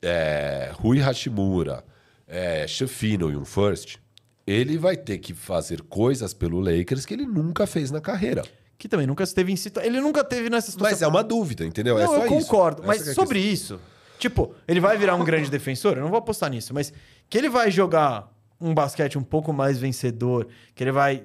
[0.00, 1.84] é, Rui Hashimura,
[2.26, 3.96] é, Shafino e um first,
[4.46, 8.42] ele vai ter que fazer coisas pelo Lakers que ele nunca fez na carreira.
[8.76, 9.88] Que também nunca esteve em situação.
[9.88, 10.92] Ele nunca teve nessa situação.
[10.92, 11.98] Mas é uma dúvida, entendeu?
[11.98, 12.82] é Não, só eu concordo.
[12.84, 13.80] Mas é sobre isso,
[14.18, 15.96] tipo, ele vai virar um grande defensor?
[15.96, 16.92] Eu não vou apostar nisso, mas
[17.28, 18.30] que ele vai jogar
[18.60, 21.24] um basquete um pouco mais vencedor, que ele vai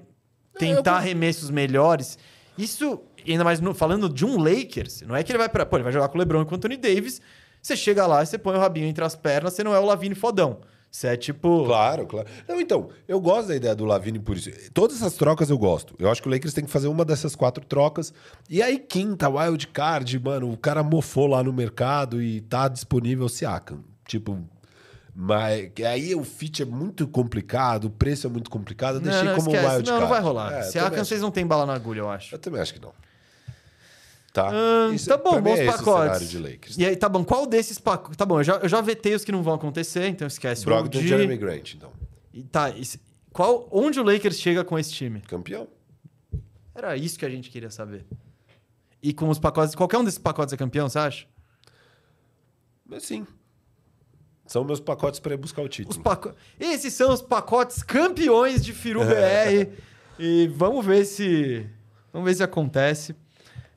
[0.58, 2.18] tentar arremessos melhores,
[2.58, 5.78] isso, ainda mais no- falando de um Lakers, não é que ele vai para, pô,
[5.78, 7.22] ele vai jogar com o LeBron e com o Anthony Davis,
[7.62, 9.86] você chega lá e você põe o rabinho entre as pernas, você não é o
[9.86, 10.60] Lavine fodão.
[10.92, 12.28] Você é tipo, Claro, claro.
[12.48, 14.50] Não, então, eu gosto da ideia do Lavine por isso.
[14.74, 15.94] Todas essas trocas eu gosto.
[16.00, 18.12] Eu acho que o Lakers tem que fazer uma dessas quatro trocas.
[18.50, 23.26] E aí, quinta, wild card, mano, o cara mofou lá no mercado e tá disponível
[23.26, 23.84] o Siakam.
[24.06, 24.44] Tipo,
[25.14, 28.96] mas que aí o fit é muito complicado, o preço é muito complicado.
[28.96, 29.76] Eu não, deixei não, como esquece.
[29.76, 30.02] wild não, card.
[30.02, 30.54] não vai rolar.
[30.54, 32.34] É, Siakam, vocês não tem bala na agulha, eu acho.
[32.34, 32.94] Eu também acho que não.
[34.44, 34.50] Tá?
[34.52, 36.78] Ahn, Isso, tá bom, bons é pacotes.
[36.78, 38.18] E aí, tá bom, qual desses pacotes?
[38.18, 40.64] Tá bom, eu já, eu já vetei os que não vão acontecer, então esquece.
[40.64, 41.08] o Brogdon e.
[41.08, 41.92] Jeremy Grant, então.
[42.34, 43.00] E tá, esse-
[43.34, 45.22] qual, onde o Lakers chega com esse time?
[45.22, 45.68] Campeão.
[46.74, 48.06] Era isso que a gente queria saber.
[49.02, 51.26] E com os pacotes, qualquer um desses pacotes é campeão, você acha?
[52.86, 53.26] Mas sim.
[54.46, 56.02] São meus pacotes para ir buscar o Os título.
[56.02, 56.34] paco...
[56.60, 59.70] Esses são os pacotes campeões de Firu BR.
[60.18, 61.70] e vamos ver se.
[62.12, 63.16] Vamos ver se acontece.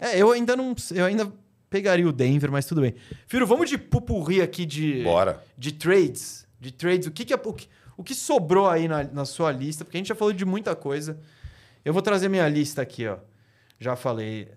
[0.02, 0.74] É, eu ainda não.
[0.92, 1.32] Eu ainda
[1.70, 2.94] pegaria o Denver, mas tudo bem.
[3.26, 5.02] Firu, vamos de pupurri aqui de.
[5.04, 5.42] Bora.
[5.56, 6.46] De trades.
[6.60, 7.06] De trades.
[7.06, 9.84] O que, que, é, o que, o que sobrou aí na, na sua lista?
[9.84, 11.18] Porque a gente já falou de muita coisa.
[11.84, 13.18] Eu vou trazer minha lista aqui, ó.
[13.78, 14.48] Já falei.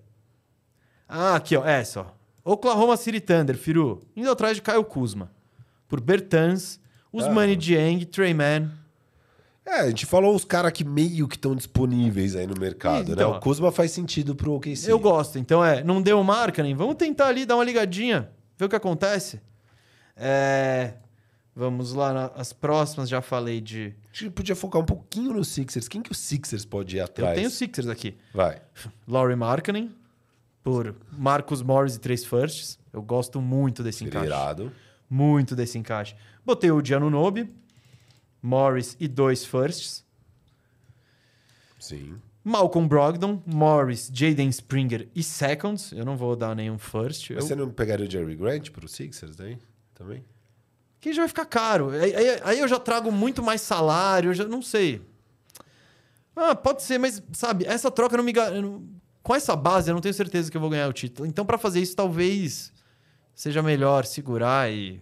[1.07, 1.63] Ah, aqui, ó.
[1.65, 2.51] Essa, ó.
[2.53, 4.01] Oklahoma City Thunder, Firu.
[4.15, 5.31] Indo atrás de Caio Kuzma.
[5.87, 6.79] Por Bertans,
[7.13, 7.55] Usmani Ah.
[7.55, 8.71] Dieng, Trey Mann.
[9.65, 13.31] É, a gente falou os caras que meio que estão disponíveis aí no mercado, Então,
[13.31, 13.37] né?
[13.37, 14.91] O Kuzma faz sentido pro OKC.
[14.91, 15.39] Eu gosto.
[15.39, 16.75] Então, é, não deu marketing?
[16.75, 19.41] Vamos tentar ali dar uma ligadinha, ver o que acontece.
[20.15, 20.93] É,
[21.55, 23.93] vamos lá, as próximas já falei de...
[24.11, 25.87] Acho que podia focar um pouquinho no Sixers.
[25.87, 27.31] Quem que o Sixers pode ir atrás?
[27.31, 28.15] Eu tenho Sixers aqui.
[28.33, 28.61] Vai.
[29.07, 29.91] Laurie Markkinen,
[30.63, 32.77] por Marcus Morris e três firsts.
[32.93, 34.71] Eu gosto muito desse Seria encaixe.
[35.09, 36.15] Muito desse encaixe.
[36.45, 37.49] Botei o Giannu Nobe,
[38.49, 40.05] Morris e dois firsts.
[41.79, 42.15] Sim.
[42.43, 45.91] Malcolm Brogdon, Morris, Jaden Springer e seconds.
[45.91, 47.31] Eu não vou dar nenhum first.
[47.31, 49.57] Mas Eu- você não pegaria o Jerry Grant pro Sixers daí?
[49.95, 50.23] Também?
[51.01, 51.89] Que já vai ficar caro.
[51.89, 55.01] Aí, aí- aí eu já trago muito mais salário, eu já não sei.
[56.35, 58.33] Ah, pode ser, mas sabe, essa troca não me.
[58.33, 58.83] não-
[59.23, 61.27] Com essa base, eu não tenho certeza que eu vou ganhar o título.
[61.27, 62.71] Então, pra fazer isso, talvez
[63.33, 65.01] seja melhor segurar e.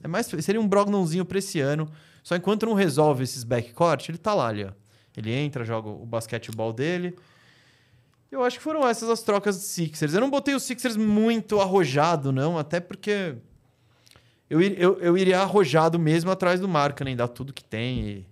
[0.00, 1.90] É mais, seria um Brogdonzinho pra esse ano.
[2.24, 4.70] Só enquanto não resolve esses backcourt, ele tá lá ali, ó.
[5.16, 7.14] Ele entra, joga o basquetebol dele.
[8.32, 10.14] Eu acho que foram essas as trocas de Sixers.
[10.14, 13.36] Eu não botei os Sixers muito arrojado, não, até porque
[14.50, 18.00] eu, eu, eu iria arrojado mesmo atrás do Markkanen, dar tudo que tem.
[18.00, 18.26] E...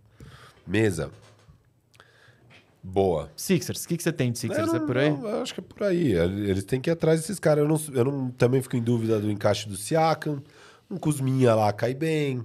[0.67, 1.11] Mesa.
[2.83, 3.31] Boa.
[3.37, 4.69] Sixers, o que, que você tem de Sixers?
[4.69, 5.11] Eu é não- por aí?
[5.11, 6.13] não, eu acho que é por aí.
[6.13, 7.63] Eles têm que ir atrás desses caras.
[7.63, 10.43] Eu, não, eu não- também fico em dúvida do encaixe do Siakam.
[10.91, 12.45] Um Kuzminha lá cai bem.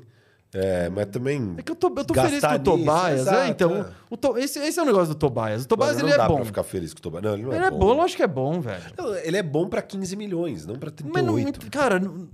[0.53, 1.55] É, mas também.
[1.57, 3.19] É que eu tô, eu tô feliz com o Tobias.
[3.21, 3.85] exato, é, então, é.
[4.09, 5.65] o To- esse, esse é o negócio do Tobias.
[5.65, 6.35] O Tobias não ele é dá bom.
[6.37, 7.23] pra ficar feliz com o Tobias.
[7.23, 8.81] Não, ele não Ele é, é bom, lógico que é bom, velho.
[8.97, 11.69] Não, ele é bom pra 15 milhões, não pra Mas não, 38.
[11.69, 12.27] cara, não-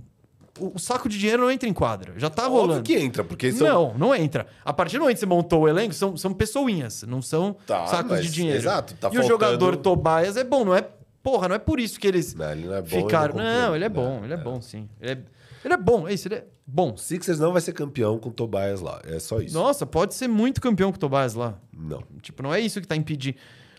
[0.60, 2.14] o, o saco de dinheiro não entra em quadra.
[2.16, 2.82] Já tá Óbvio rolando.
[2.84, 3.66] que entra, porque são...
[3.66, 4.46] Não, não entra.
[4.64, 7.86] A partir do momento que você montou o elenco, são, são pessoinhas, não são Tá,
[7.88, 8.58] sacos mas- de dinheiro.
[8.60, 10.86] exato, tá e o faltando- jogador Tobias é bom, não é.
[11.20, 12.86] Porra, não é por isso que eles Não, ele não é bom.
[12.88, 13.34] ficaram.
[13.34, 14.06] ele Não, ele é comprou.
[14.18, 14.88] bom, ele é bom, sim.
[15.00, 15.18] Ele é,
[15.64, 16.92] ele é bom, é isso, ele é bom.
[16.92, 19.00] O Sixers não vai ser campeão com o Tobias lá.
[19.04, 19.54] É só isso.
[19.54, 21.58] Nossa, pode ser muito campeão com o Tobias lá.
[21.76, 22.02] Não.
[22.22, 23.36] Tipo, não é isso que tá impedindo.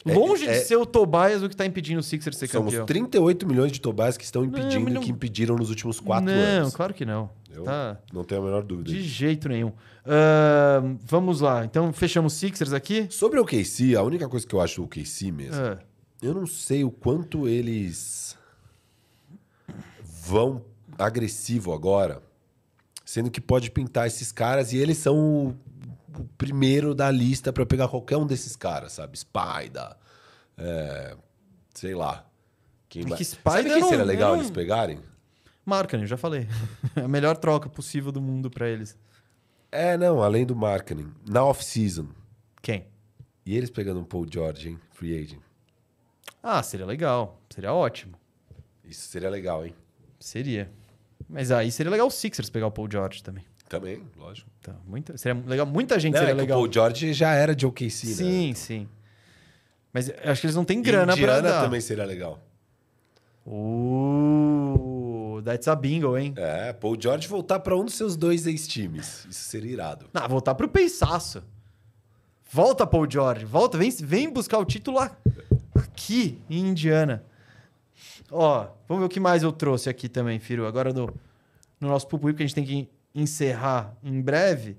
[0.07, 2.71] É- Longe é- de ser o Tobias o que tá impedindo o Sixers ser Somos
[2.71, 2.85] campeão.
[2.85, 6.33] 38 milhões de Tobias que estão impedindo e não- que impediram nos últimos quatro não,
[6.33, 6.75] anos.
[6.75, 7.29] claro que não.
[7.51, 7.97] Eu Tá.
[8.13, 8.89] não tenho a menor dúvida.
[8.91, 9.71] De jeito nenhum.
[10.05, 11.65] Ahn, vamos lá.
[11.65, 13.07] Então, fechamos Sixers aqui.
[13.09, 15.79] Sobre o OKC, a única coisa que eu acho do OKC mesmo, Ah,
[16.21, 18.37] eu não sei o quanto eles
[20.27, 20.61] vão
[20.97, 22.21] agressivo agora,
[23.03, 25.49] sendo que pode pintar esses caras e eles são
[26.17, 29.17] o, primeiro da lista pra pegar qualquer um desses caras, sabe?
[29.17, 29.95] Spider,
[30.57, 31.15] é,
[31.73, 32.25] sei lá.
[32.87, 33.17] Quem É mais?
[33.17, 34.99] que Spider Sabe quem não- seria legal não- eles pegarem?
[35.93, 36.47] Eu já falei.
[36.95, 38.95] a melhor troca possível do mundo pra eles.
[39.71, 42.07] É, não, além do marketing, na off-season.
[42.61, 42.85] Quem?
[43.45, 44.79] E eles pegando um Paul George, hein?
[44.93, 45.41] Free agent.
[46.41, 47.41] Ah, seria legal.
[47.49, 48.15] Seria ótimo.
[48.83, 49.73] Isso seria legal, hein?
[50.19, 50.71] Seria.
[51.27, 53.43] Mas aí seria legal o Sixers pegar o Paul George também.
[53.67, 54.49] Também, lógico.
[54.61, 55.65] Tá, muita, seria legal.
[55.65, 56.59] Muita gente Não, seria é legal.
[56.59, 58.13] O Paul George já era de OKC, né?
[58.13, 58.87] Sim, sim.
[59.91, 61.61] Mas acho que eles não têm grana Indiana pra dar.
[61.63, 62.39] também seria legal.
[64.45, 66.33] Uh, that's a bingo, hein?
[66.35, 69.25] É, Paul George voltar pra um dos seus dois ex-times.
[69.29, 70.07] Isso seria irado.
[70.13, 71.43] Ah, voltar pro peiçaço.
[72.51, 73.45] Volta, Paul George.
[73.45, 74.99] Volta, vem, vem buscar o título
[75.75, 77.23] aqui, em Indiana.
[78.31, 80.65] Ó, vamos ver o que mais eu trouxe aqui também, Firo.
[80.65, 81.07] Agora no,
[81.79, 84.77] no nosso público, porque a gente tem que encerrar em breve.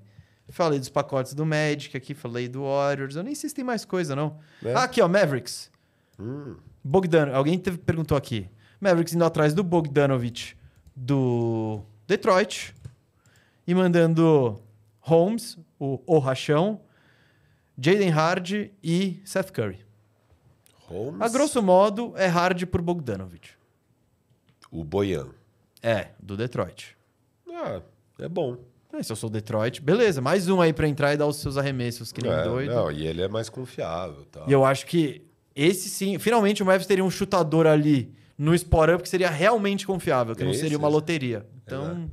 [0.49, 3.15] Falei dos pacotes do Magic aqui, falei do Warriors.
[3.15, 4.37] Eu nem sei se tem mais coisa, não.
[4.63, 4.73] É.
[4.73, 5.69] Ah, aqui, ó, Mavericks.
[6.19, 8.49] Hum, Bogdan, alguém teve, perguntou aqui.
[8.79, 10.55] Mavericks indo atrás do Bogdanovich
[10.95, 12.73] do Detroit
[13.65, 14.61] e mandando
[14.99, 16.81] Holmes, o, o Rachão,
[17.77, 19.86] Jaden Hardy e Seth Curry.
[20.87, 21.21] Holmes.
[21.21, 23.51] A grosso modo, é Hardy por Bogdanovich.
[24.71, 25.27] O Boyan.
[25.81, 26.97] É, do Detroit.
[27.49, 27.81] Ah,
[28.19, 28.57] é bom.
[28.93, 30.21] É, se eu sou Detroit, beleza.
[30.21, 32.73] Mais um aí pra entrar e dar os seus arremessos, que nem É, doido.
[32.73, 34.25] Não, e ele é mais confiável.
[34.25, 34.45] Tá?
[34.47, 35.21] E eu acho que
[35.55, 39.85] esse sim, finalmente o Mavericks teria um chutador ali no spot up que seria realmente
[39.85, 41.45] confiável, que não Esse, seria uma loteria.
[41.65, 42.09] Então,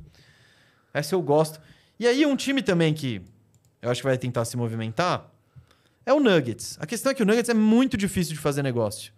[0.93, 1.61] essa eu gosto.
[1.99, 3.21] E aí um time também que
[3.81, 5.31] eu acho que vai tentar se movimentar
[6.05, 6.77] é o Nuggets.
[6.79, 9.11] A questão é que o Nuggets é muito difícil de fazer negócio.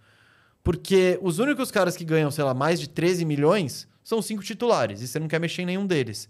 [0.63, 5.01] Porque os únicos caras que ganham, sei lá, mais de 13 milhões são cinco titulares.
[5.01, 6.29] E você não quer mexer em nenhum deles.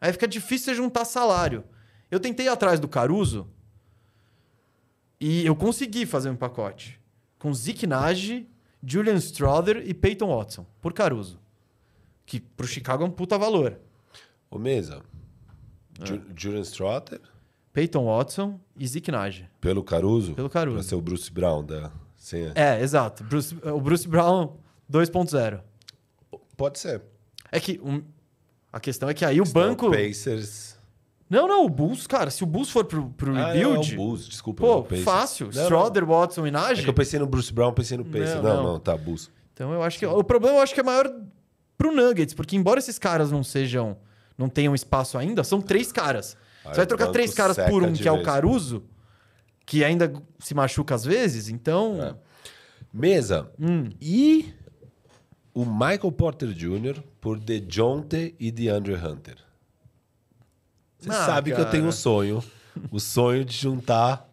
[0.00, 1.64] Aí fica difícil você juntar salário.
[2.10, 3.48] Eu tentei ir atrás do Caruso
[5.20, 7.00] e eu consegui fazer um pacote
[7.38, 8.46] com Zeke Nage,
[8.84, 11.40] Julian Strother e Peyton Watson por Caruso.
[12.26, 13.78] Que pro Chicago é um puta valor.
[14.50, 15.02] Ô, Mesa.
[16.04, 17.20] Ju- Julian Strother,
[17.72, 19.48] Peyton Watson e Zeke Nage.
[19.60, 20.34] pelo Caruso.
[20.34, 20.76] Pelo Caruso.
[20.76, 21.90] Pra ser o Bruce Brown da...
[22.16, 22.50] Sem...
[22.54, 23.24] É, exato.
[23.24, 24.56] Bruce- o Bruce Brown
[24.90, 25.60] 2.0.
[26.56, 27.02] Pode ser.
[27.50, 28.02] É que um-
[28.72, 29.90] a questão é que aí o Questão banco.
[29.90, 30.72] Pacers...
[31.28, 33.96] Não, não, o Bulls, cara, se o Bulls for pro, pro Ah, rebuild, é o
[33.96, 34.60] Bulls, desculpa.
[34.62, 35.02] pô, não, Pacers.
[35.02, 35.46] fácil.
[35.46, 35.62] Não, não.
[35.62, 36.82] Strother, Watson e É Nage.
[36.82, 38.34] que eu pensei no Bruce Brown, pensei no Pacers.
[38.34, 38.72] Não, Não, não.
[38.74, 39.30] não, tá, Bulls.
[39.54, 40.04] Então eu acho que.
[40.04, 41.10] O problema eu acho que é maior
[41.78, 43.96] pro Nuggets, porque embora esses caras não sejam.
[44.36, 46.36] não tenham espaço ainda, são três caras.
[46.64, 48.22] Aí Você vai trocar três caras por um, que é o.
[48.22, 48.82] Caruso,
[49.66, 52.02] que ainda se machuca às vezes, então.
[52.02, 52.14] É.
[52.92, 53.50] Mesa.
[53.58, 53.88] Hum.
[54.00, 54.52] E
[55.54, 57.00] o Michael Porter Jr.
[57.20, 59.36] por DeJounte e DeAndre Hunter.
[60.98, 61.70] Você Ah, sabe que eu cara.
[61.70, 62.42] tenho um sonho.
[62.90, 64.28] O sonho de juntar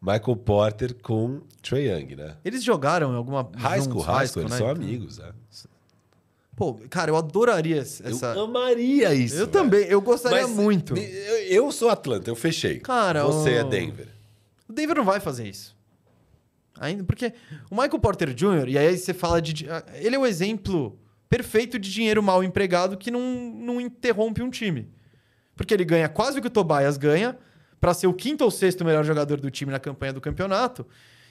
[0.00, 2.36] Michael Porter com Trae Young, né?
[2.44, 3.50] Eles jogaram em alguma.
[3.56, 4.58] High school, juntos, high school, eles né?
[4.58, 5.32] são Então- amigos, né?
[6.58, 8.02] Pô, cara, eu adoraria essa.
[8.08, 9.36] Eu amaria isso.
[9.36, 9.52] Eu velho.
[9.52, 10.96] também, eu gostaria Mas muito.
[10.96, 12.80] Eu, eu sou Atlanta, eu fechei.
[12.80, 14.08] Cara, Você o- é Denver.
[14.68, 15.76] O Denver não vai fazer isso.
[16.80, 17.32] Ainda porque
[17.70, 19.68] o Michael Porter Jr., e aí você fala de.
[19.94, 20.98] Ele é o exemplo
[21.28, 24.88] perfeito de dinheiro mal empregado que não, não interrompe um time.
[25.54, 27.38] Porque ele ganha quase o que o Tobias ganha
[27.80, 30.84] para ser o quinto ou sexto melhor jogador do time na campanha do campeonato.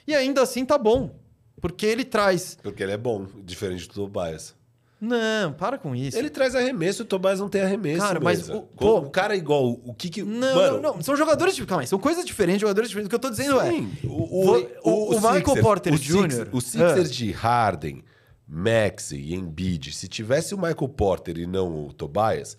[0.06, 1.14] E ainda assim tá bom.
[1.60, 2.56] Porque ele traz.
[2.62, 4.56] Porque ele é bom, diferente do Tobias.
[5.00, 6.18] Não, para com isso.
[6.18, 8.00] Ele traz arremesso, o Tobias não tem arremesso.
[8.00, 9.78] Cara, mas o- pô- o cara é igual.
[9.84, 10.22] O que que.
[10.24, 11.02] Não, Mano, não, não.
[11.02, 11.64] São jogadores de.
[11.64, 13.06] Calma aí, são coisas diferentes, jogadores diferentes.
[13.06, 13.70] O que eu tô dizendo é.
[13.70, 16.48] Sim, o, Vo- o- o Michael Sixers- Porter o Jr.
[16.52, 17.12] O Sixers Ah.
[17.12, 18.02] de Harden,
[18.46, 22.56] Maxi e Embiid, se tivesse o Michael Porter e não o Tobias,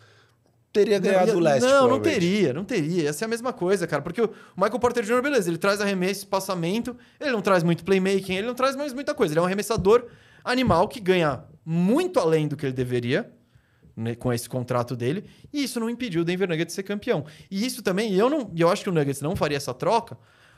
[0.71, 1.65] teria ganhado o leste.
[1.67, 3.03] Não, não teria, não teria.
[3.03, 4.01] Ia ser a mesma coisa, cara.
[4.01, 8.35] Porque o Michael Porter Jr., beleza, ele traz arremesso, passamento, ele não traz muito playmaking,
[8.35, 9.33] ele não traz mais muita coisa.
[9.33, 10.05] Ele é um arremessador
[10.43, 13.31] animal que ganha muito além do que ele deveria
[13.95, 17.25] né, com esse contrato dele, e isso não impediu o Denver Nuggets de ser campeão.
[17.51, 20.17] E isso também, eu não, eu acho que o Nuggets não faria essa troca,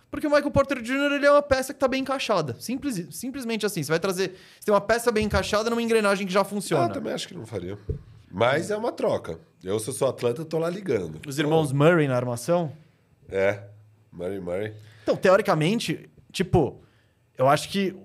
[0.10, 1.12] porque o Michael Porter Jr.
[1.14, 2.56] ele é uma peça que está bem encaixada.
[2.60, 3.82] Simples, simplesmente assim.
[3.82, 4.38] Você vai trazer.
[4.60, 6.86] Você tem uma peça bem encaixada numa engrenagem que já funciona.
[6.86, 7.78] Ah, também acho que não faria.
[8.30, 9.40] Mas é uma troca.
[9.64, 11.22] Eu, se eu sou atleta, tô lá ligando.
[11.26, 12.74] Os irmãos Murray na armação?
[13.30, 13.64] É.
[14.12, 14.74] Murray Murray.
[15.04, 16.82] Então, teoricamente, tipo,
[17.38, 17.96] eu acho que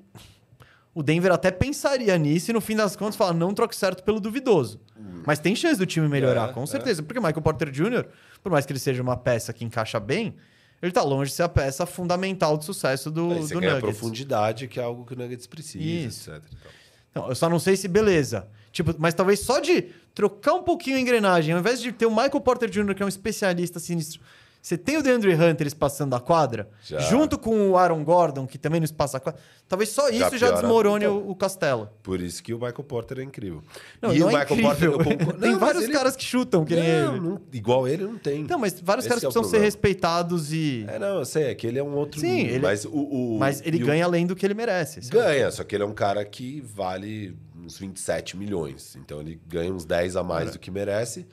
[0.96, 4.18] o Denver até pensaria nisso e no fim das contas fala, não troque certo pelo
[4.18, 4.80] duvidoso.
[5.26, 6.66] Mas tem chance do time melhorar, É, com é.
[6.66, 7.02] certeza.
[7.02, 8.06] Porque o Michael Porter Jr.,
[8.42, 10.34] por mais que ele seja uma peça que encaixa bem,
[10.80, 13.80] ele tá longe de ser a peça fundamental de sucesso do, você do Nuggets.
[13.80, 16.30] profundidade, que é algo que o Nuggets precisa, Isso.
[16.30, 16.42] etc.
[16.50, 16.72] e tal.
[17.14, 18.48] Não, eu só não sei se beleza.
[18.72, 19.82] Tipo, mas talvez só de
[20.14, 23.06] trocar um pouquinho a engrenagem, ao invés de ter o Michael Porter Jr., que é
[23.06, 24.20] um especialista sinistro,
[24.66, 26.98] você tem o DeAndre Hunter espaçando a quadra, Já.
[26.98, 29.40] junto com o Aaron Gordon, que também não espaça a quadra.
[29.68, 30.56] Talvez só isso já, piora.
[30.60, 31.18] desmorone Então.
[31.18, 31.88] o, o castelo.
[32.02, 33.62] Por isso que o Michael Porter é incrível.
[34.02, 34.92] Não, e não o é Michael incrível.
[34.94, 35.18] Porter...
[35.18, 37.20] concordo- tem Não, vários ele- caras que chutam que nem Não, ele.
[37.28, 38.42] não- igual ele não tem.
[38.42, 39.64] Não, mas vários Esse caras que é o precisam ser problema.
[39.64, 40.84] respeitados e...
[40.88, 42.90] É, não, eu sei, é que ele é um outro Sim, nível, ele- mas o,
[42.90, 44.98] o- Mas ele e o- ganha além do que ele merece.
[45.10, 48.96] Ganha, só que ele é um cara que vale uns 27 milhões.
[48.96, 51.24] Então ele ganha uns 10 a mais do que merece.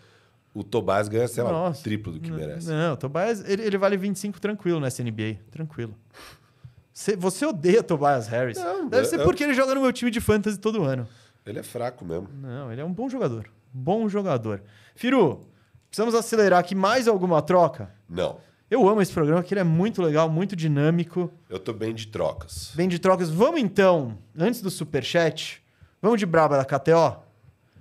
[0.53, 1.83] O Tobias ganha, sei lá, o Nossa.
[1.83, 2.67] triplo do que merece.
[2.69, 5.37] Não, o Tobias, ele, ele vale 25 tranquilo nessa NBA.
[5.49, 5.95] Tranquilo.
[6.93, 8.57] Você, você odeia Tobias Harris.
[8.57, 11.07] Não, Deve eu- ser eu- porque ele joga no meu time de fantasy todo ano.
[11.45, 12.29] Ele é fraco mesmo.
[12.31, 13.49] Não, ele é um bom jogador.
[13.73, 14.61] Bom jogador.
[14.95, 15.41] Firu,
[15.89, 17.91] precisamos acelerar aqui mais alguma troca?
[18.07, 18.37] Não.
[18.69, 21.31] Eu amo esse programa, que ele é muito legal, muito dinâmico.
[21.49, 22.71] Eu tô bem de trocas.
[22.75, 23.29] Bem de trocas.
[23.29, 25.63] Vamos então, antes do superchat,
[26.01, 27.23] vamos de braba da KTO?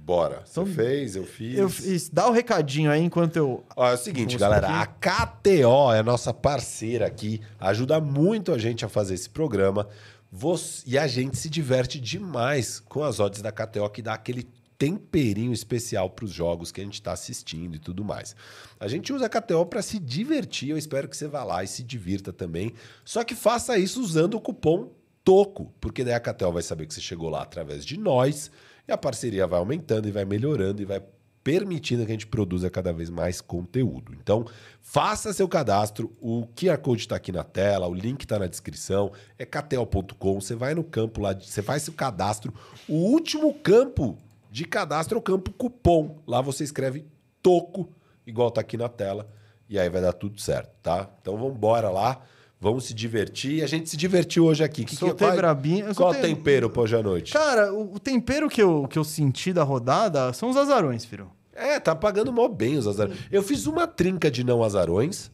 [0.04, 0.42] Bora.
[0.44, 1.56] Você Então, fez, eu fiz.
[1.58, 4.66] Eu fiz, dá o recadinho aí enquanto eu Ó, é o seguinte, galera.
[4.66, 5.08] aqui.
[5.08, 7.40] A KTO é a nossa parceira aqui.
[7.60, 9.88] Ajuda muito a gente a fazer esse programa.
[10.30, 14.48] Você- E a gente se diverte demais com as odds da KTO, que dá aquele
[14.76, 18.34] temperinho especial para os jogos que a gente está assistindo e tudo mais.
[18.80, 20.70] A gente usa a KTO para se divertir.
[20.70, 22.72] Eu espero que você vá lá e se divirta também.
[23.04, 24.90] Só que faça isso usando o cupom
[25.22, 28.50] TOCO, porque daí a KTO vai saber que você chegou lá através de nós
[28.86, 31.02] e a parceria vai aumentando e vai melhorando e vai
[31.42, 34.14] permitindo que a gente produza cada vez mais conteúdo.
[34.14, 34.46] Então,
[34.80, 36.12] faça seu cadastro.
[36.20, 39.12] O QR Code está aqui na tela, o link está na descrição.
[39.38, 40.40] É ktel.com.
[40.40, 42.54] Você vai no campo lá, você faz seu cadastro.
[42.88, 44.16] O último campo
[44.50, 46.18] de cadastro é o campo cupom.
[46.26, 47.04] Lá você escreve
[47.42, 47.88] TOCO,
[48.26, 49.28] igual tá aqui na tela,
[49.68, 51.10] e aí vai dar tudo certo, tá?
[51.20, 52.22] Então vamos embora lá.
[52.62, 53.60] Vamos se divertir.
[53.64, 54.84] A gente se divertiu hoje aqui.
[54.84, 57.32] Que, Soltei qual, brabinho, eu Qual soltei- tempero pra hoje à noite?
[57.32, 61.28] Cara, o, o tempero que eu, que eu senti da rodada são os azarões, Firu.
[61.52, 63.18] É, tá pagando mó bem os azarões.
[63.32, 65.32] Eu fiz uma trinca de não azarões,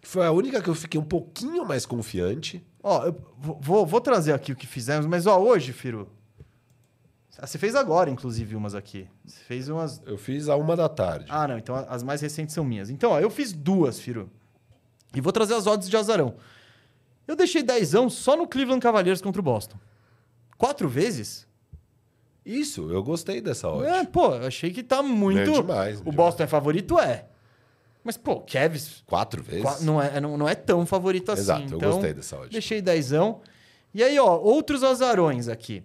[0.00, 2.60] que foi a única que eu fiquei um pouquinho mais confiante.
[2.82, 3.16] Ó, eu
[3.60, 6.08] vou- vou, trazer aqui o que fizemos, mas ó, hoje, Firu.
[7.38, 9.06] Ah, Você fez agora, inclusive, umas aqui.
[9.24, 10.02] Você fez umas.
[10.04, 11.26] Eu fiz a uma da tarde.
[11.28, 12.90] Ah, não, então as mais recentes são minhas.
[12.90, 14.28] Então, ó, eu fiz duas, Firu.
[15.14, 16.34] E vou trazer as odds de azarão.
[17.26, 19.78] Eu deixei dezão só no Cleveland Cavaliers contra o Boston.
[20.58, 21.46] Quatro vezes?
[22.44, 23.86] Isso, eu gostei dessa odd.
[23.86, 25.40] É, pô, eu achei que tá muito.
[25.40, 26.16] É demais, o demais.
[26.16, 26.98] Boston é favorito?
[26.98, 27.26] É.
[28.02, 29.80] Mas, pô, Cavs Quatro vezes?
[29.80, 31.42] Não é, não, não é tão favorito assim.
[31.42, 32.50] Exato, eu então, gostei dessa odd.
[32.50, 33.40] Deixei dezão.
[33.94, 35.82] E aí, ó, outros azarões aqui.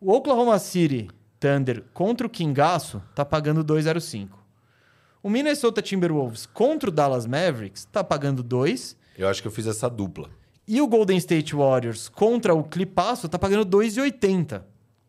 [0.00, 1.08] O Oklahoma City
[1.38, 4.30] Thunder contra o Kingaço tá pagando 2,05.
[5.22, 8.96] O Minnesota Timberwolves contra o Dallas Mavericks tá pagando 2.
[9.16, 10.30] Eu acho que eu fiz essa dupla.
[10.68, 14.62] E o Golden State Warriors contra o Clipasso tá pagando 2,80.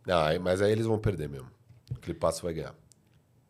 [0.08, 1.50] Ah, mas aí eles vão perder mesmo.
[1.92, 2.74] O Clipasso vai ganhar.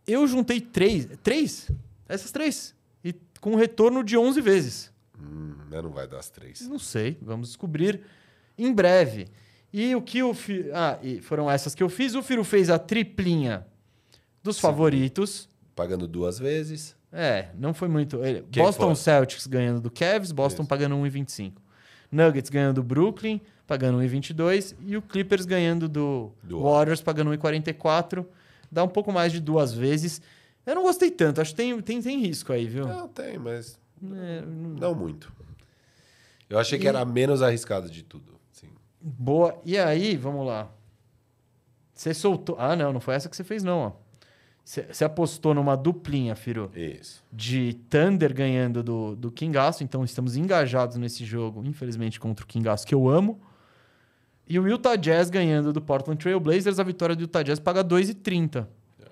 [0.08, 1.08] Eu juntei três.
[1.22, 1.70] Três?
[2.08, 2.76] Essas três.
[3.04, 4.92] E com um retorno de 11 vezes.
[5.22, 6.68] Hum, não vai dar as três.
[6.68, 8.02] Não sei, vamos descobrir
[8.58, 9.28] em breve.
[9.72, 10.36] E o que o.
[10.74, 12.16] Ah, e foram essas que eu fiz.
[12.16, 13.68] O Firo fez a triplinha
[14.42, 15.48] dos favoritos.
[15.76, 16.96] Pagando duas vezes.
[17.12, 18.20] É, não foi muito.
[18.52, 18.96] Quem Boston foi?
[18.96, 20.70] Celtics ganhando do Cavs, Boston Isso.
[20.70, 21.54] pagando 1,25.
[22.12, 24.76] Nuggets ganhando do Brooklyn, pagando 1,22.
[24.86, 28.26] E o Clippers ganhando do, Do Warriors, pagando 1,44.
[28.72, 30.22] Dá um pouco mais de duas vezes.
[30.66, 32.88] Eu não gostei tanto, acho que tem, tem, tem risco aí, viu?
[32.88, 35.32] Não, tem, mas É, não- não muito.
[36.50, 38.40] Eu achei que era a menos arriscado de tudo.
[38.52, 38.70] Sim.
[39.00, 39.60] Boa.
[39.66, 40.70] E aí, vamos lá.
[41.94, 42.56] Você soltou.
[42.58, 43.92] Ah, não, não foi essa que você fez, não, ó.
[44.70, 47.24] Você apostou numa duplinha, Firu, Isso.
[47.34, 52.86] de Thunder ganhando do, do Kingaço, então estamos engajados nesse jogo, infelizmente, contra o Kingaço,
[52.86, 53.42] que eu amo.
[54.48, 57.84] E o Utah Jazz ganhando do Portland Trail Blazers, a vitória do Utah Jazz paga
[57.84, 58.68] 2,30.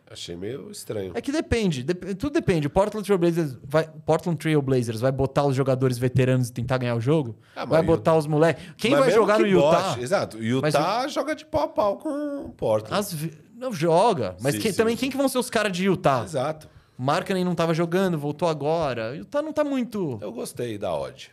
[0.10, 1.12] Achei meio estranho.
[1.16, 2.68] É que depende, dep- tudo depende.
[2.68, 6.78] O Portland Trail Blazers vai, Portland Trail Blazers vai botar os jogadores veteranos e tentar
[6.78, 7.38] ganhar o jogo?
[7.56, 8.64] Ah, mas vai botar os moleques.
[8.78, 9.90] Quem Mas vai jogar que no Utah?
[9.90, 10.38] bote- exato.
[10.38, 12.98] O Utah joga de pau a pau com o Portland.
[12.98, 13.14] As
[13.54, 14.36] Não joga.
[14.42, 15.00] Mas Sim, quem- sim, também sim.
[15.02, 16.24] quem que vão ser os caras de Utah?
[16.24, 16.70] Exato.
[16.98, 19.16] Markkanen não tava jogando, voltou agora.
[19.16, 20.18] Utah não tá muito.
[20.22, 21.32] Eu gostei da odd.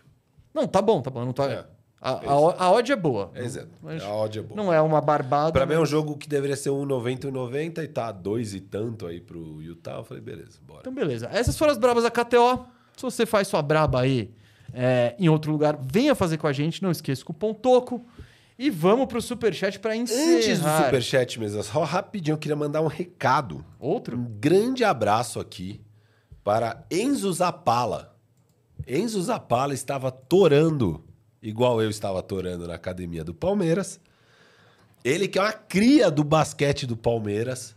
[0.53, 1.25] Não, tá bom, tá bom.
[1.25, 1.45] Não tá...
[1.51, 1.65] É.
[2.05, 3.31] A, a, a odd é boa.
[3.35, 3.71] Exato.
[3.83, 4.55] A odd é boa.
[4.63, 5.53] Não é uma barbada.
[5.53, 8.55] Pra mim é um mas- jogo que deveria ser 1,90 e 90 e tá dois
[8.55, 9.97] e tanto aí pro Utah.
[9.97, 10.81] Eu falei, beleza, bora.
[10.81, 11.31] Então, beleza.
[11.33, 12.67] Essas foram as brabas da KTO.
[12.95, 14.31] Se você faz sua braba aí
[14.75, 16.83] é, em outro lugar, venha fazer com a gente.
[16.83, 18.05] Não esqueça o cupom TOCO.
[18.59, 20.37] E vamos pro superchat pra encerrar.
[20.37, 23.65] Antes do superchat mesmo, só rapidinho, eu queria mandar um recado.
[23.81, 24.17] Outro?
[24.17, 25.81] Um grande abraço aqui
[26.45, 28.15] para Enzo Zapala.
[28.87, 31.04] Enzo Zapala estava torando,
[31.45, 34.01] igual eu estava torando na academia do Palmeiras.
[35.05, 37.77] Ele que é uma cria do basquete do Palmeiras.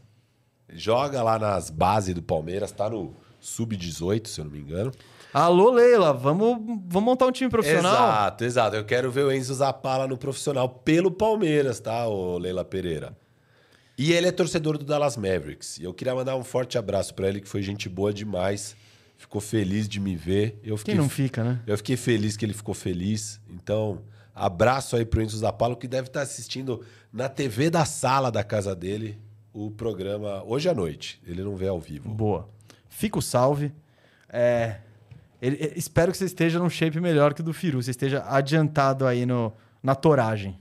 [0.69, 4.91] Joga lá nas bases do Palmeiras, tá no sub-18, se eu não me engano.
[5.34, 6.14] Alô, Leila.
[6.14, 6.57] Vamos,
[6.88, 7.94] vamos montar um time profissional?
[7.94, 8.76] Exato, exato.
[8.77, 13.15] Eu quero ver o Enzo Zapala no profissional pelo Palmeiras, tá, ô Leila Pereira?
[13.98, 15.77] E ele é torcedor do Dallas Mavericks.
[15.77, 18.76] E eu queria mandar um forte abraço pra ele, que foi gente boa demais.
[19.18, 20.60] Ficou feliz de me ver.
[20.64, 21.60] Eu fiquei, Quem não fica, né?
[21.65, 23.41] eu fiquei feliz que ele ficou feliz.
[23.49, 24.02] Então,
[24.34, 28.76] abraço aí pro Enzo Zapala, que deve estar assistindo na TV da sala da casa
[28.76, 29.18] dele
[29.52, 31.19] o programa hoje à noite.
[31.26, 32.10] Ele não vê ao vivo.
[32.14, 32.48] Boa.
[32.89, 33.72] Fica o salve.
[34.30, 34.77] É,
[35.41, 37.81] ele- ele- espero que você esteja num shape melhor que o do Firu.
[37.81, 40.60] Você esteja adiantado aí no, na toragem.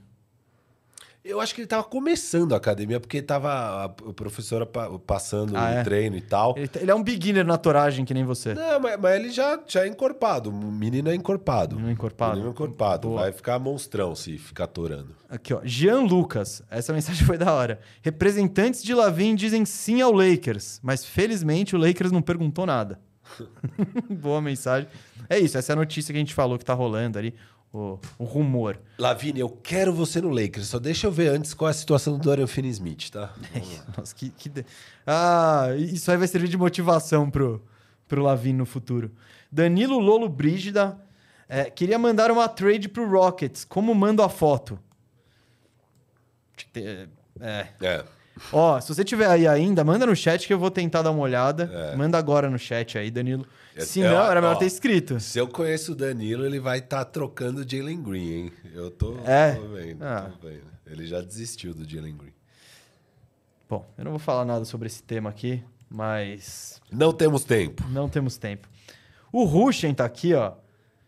[1.28, 5.65] Eu acho que ele tava começando a academia, porque tava a, professora pa- passando Ah,
[5.65, 5.82] o é?
[5.82, 6.55] treino e tal.
[6.57, 8.55] Ele, é um beginner na toragem, que nem você.
[8.55, 10.51] Não, mas, mas ele já, já é encorpado.
[10.51, 11.74] O menino é encorpado.
[11.77, 12.35] Menino encorpado?
[12.36, 13.09] Menino encorpado.
[13.09, 13.23] Boa.
[13.23, 15.15] Vai ficar monstrão se ficar torando.
[15.28, 15.61] Aqui, ó.
[15.65, 16.62] Jean Lucas.
[16.70, 17.81] Essa mensagem foi da hora.
[18.03, 23.01] Representantes de Lavin dizem sim ao Lakers, mas felizmente o Lakers não perguntou nada.
[24.09, 24.89] Boa mensagem.
[25.28, 27.35] É isso, essa é a notícia que a gente falou que tá rolando ali,
[27.77, 28.78] o, o rumor.
[28.98, 30.69] Lavínia, eu quero você no Lakers.
[30.69, 33.32] Só deixa eu ver antes qual é a situação do Dorian Finney-Smith, tá?
[33.97, 34.65] Nossa, que, que de-
[35.07, 37.62] Ah, isso aí vai servir de motivação pro,
[38.09, 39.11] pro Lavin no futuro.
[39.51, 40.98] Danilo Lolo Brígida
[41.48, 43.65] é, queria mandar uma trade pro Rockets.
[43.65, 44.78] Como mando a foto?
[46.73, 47.09] Ter-
[47.40, 47.69] É.
[47.81, 48.05] É.
[48.53, 51.23] Ó, se você tiver aí ainda, manda no chat que eu vou tentar dar uma
[51.23, 51.71] olhada.
[51.73, 51.97] É.
[51.97, 53.47] Manda agora no chat aí, Danilo.
[53.75, 54.59] É- Se é, não, ó, era melhor ó.
[54.59, 55.19] ter escrito.
[55.21, 58.53] Se eu conheço o Danilo, ele vai estar trocando o Jalen Green, hein?
[58.75, 59.55] Eu tô, É?
[59.55, 60.31] tô vendo, Ah.
[60.41, 60.65] tô vendo.
[60.87, 62.33] Ele já desistiu do Jalen Green.
[63.69, 67.83] Bom, eu não vou falar nada sobre esse tema aqui, mas Não temos tempo.
[67.91, 68.69] Não temos tempo.
[69.33, 70.53] O Rushen tá aqui, ó.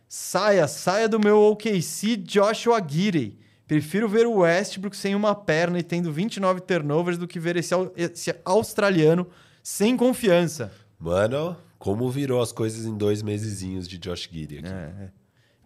[0.08, 3.38] Saia, saia do meu OKC Joshua Gidey.
[3.68, 7.74] Prefiro ver o Westbrook sem uma perna e tendo 29 turnovers do que ver esse,
[7.96, 9.28] esse australiano
[9.62, 10.72] sem confiança.
[10.98, 14.68] Mano, como virou as coisas em dois mesezinhos de Josh Giddy aqui.
[14.68, 15.10] É,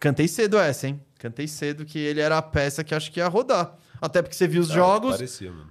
[0.01, 1.01] Cantei cedo essa, hein?
[1.17, 3.79] Cantei cedo que ele era a peça que acho que ia rodar.
[4.01, 5.13] Até porque você viu os Ah, jogos.
[5.13, 5.71] Parecia, mano.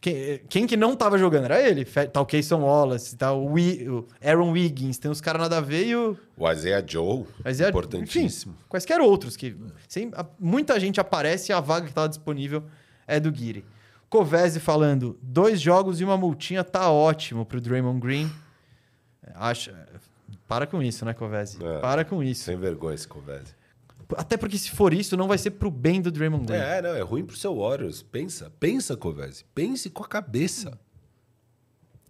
[0.00, 1.84] Quem, quem que não tava jogando era ele.
[1.84, 5.58] Fe- Tá o Kayson Wallace, tá o, Wi- o Aaron Wiggins, tem os caras nada
[5.58, 8.52] a ver e o, O Isaiah Joe, é, importantíssimo.
[8.52, 9.56] Enfim, quaisquer outros que
[9.88, 12.62] sem, a- muita gente aparece e a vaga que estava disponível
[13.08, 13.64] é do Guiri.
[14.08, 18.30] Covese falando, dois jogos e uma multinha tá ótimo pro Draymond Green.
[19.34, 19.74] Acha,
[20.46, 21.58] para com isso, né, Covese?
[21.62, 21.78] É.
[21.80, 22.44] Para com isso.
[22.44, 23.54] Sem vergonha esse conversa.
[24.16, 26.58] Até porque se for isso, não vai ser pro bem do Draymond Green.
[26.58, 28.02] É, não, é ruim pro seu Warriors.
[28.02, 29.44] Pensa, pensa, Covese.
[29.54, 30.78] Pense com a cabeça.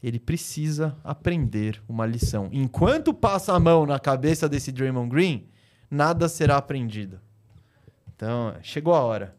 [0.02, 2.48] Ele precisa aprender uma lição.
[2.52, 5.48] Enquanto passa a mão na cabeça desse Draymond Green,
[5.90, 7.20] nada será aprendido.
[8.14, 9.36] Então, chegou a hora.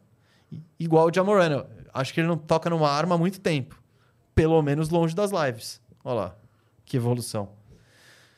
[0.77, 1.65] Igual o Jamorano.
[1.93, 3.81] Acho que ele não toca numa arma há muito tempo.
[4.35, 5.81] Pelo menos longe das lives.
[6.03, 6.35] Olha lá.
[6.85, 7.49] Que evolução.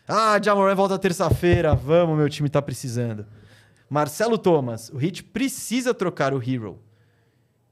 [0.07, 1.73] Ah, Jamoran volta terça-feira.
[1.73, 3.25] Vamos, meu time tá precisando.
[3.91, 4.87] Marcelo Thomas.
[4.87, 6.79] O Hit precisa trocar o Hero.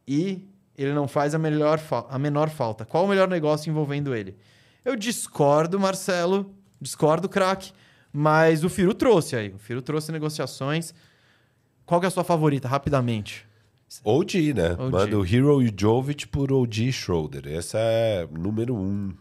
[0.06, 0.46] E
[0.78, 2.84] ele não faz a, melhor a menor falta.
[2.84, 4.36] Qual o melhor negócio envolvendo ele?
[4.84, 6.54] Eu discordo, Marcelo.
[6.82, 7.72] Discordo, craque.
[8.12, 9.54] Mas o Firu trouxe aí.
[9.54, 10.94] O Firu trouxe negociações.
[11.86, 13.48] Qual é a sua favorita, rapidamente?
[14.04, 14.74] OG, né?
[14.74, 14.92] OG.
[14.92, 17.48] Manda o Hero e Jovic por OG Schroeder.
[17.48, 19.14] Essa é número um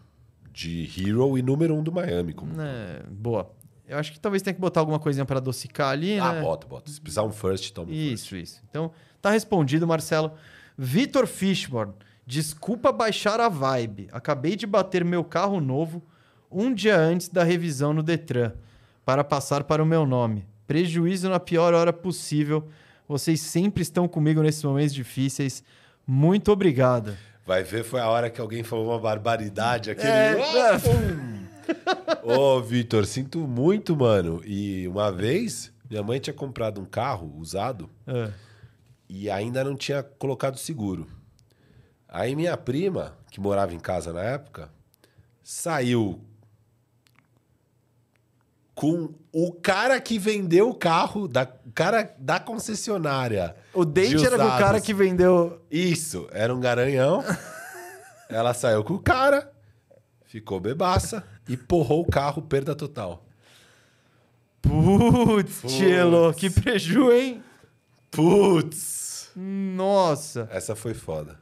[0.53, 2.33] de Hero e número um do Miami.
[2.33, 2.61] Como...
[2.61, 3.57] É, boa.
[3.89, 6.41] Eu acho que talvez tenha que botar alguma coisinha para adocicar ali, Ah, né?
[6.43, 6.91] bota, bota.
[6.91, 8.13] Se precisar um first, toma um first.
[8.13, 8.63] Isso, isso.
[8.69, 8.91] Então,
[9.23, 10.33] tá respondido, Marcelo.
[10.77, 11.93] Vitor Fishborn,
[12.27, 14.09] desculpa baixar a vibe.
[14.13, 16.03] Acabei de bater meu carro novo
[16.51, 18.53] um dia antes da revisão no Detran
[19.05, 20.47] para passar para o meu nome.
[20.67, 22.69] Prejuízo na pior hora possível.
[23.09, 25.65] Vocês sempre estão comigo nesses momentos difíceis.
[26.07, 27.17] Muito obrigado.
[27.47, 29.91] Vai ver, foi a hora que alguém falou uma barbaridade.
[29.91, 30.09] Aquele.
[30.09, 31.38] É, Ah.
[32.23, 34.41] Ô, Vitor, sinto muito, mano.
[34.45, 38.31] E uma vez, minha mãe tinha comprado um carro usado É.
[39.09, 41.07] e ainda não tinha colocado seguro.
[42.09, 44.71] Aí minha prima, que morava em casa na época,
[45.43, 46.25] saiu
[48.75, 53.57] com o cara que vendeu o carro, da, o cara da concessionária.
[53.75, 55.61] O date de era com o cara que vendeu.
[55.71, 57.25] Isso, era um garanhão.
[58.31, 59.51] Ela saiu com o cara,
[60.27, 63.25] ficou bebaça e porrou o carro, perda total.
[64.61, 67.43] Putz, Tchelo, que preju, hein?
[68.11, 69.31] Putz!
[69.35, 70.49] Nossa.
[70.51, 71.39] Essa foi foda.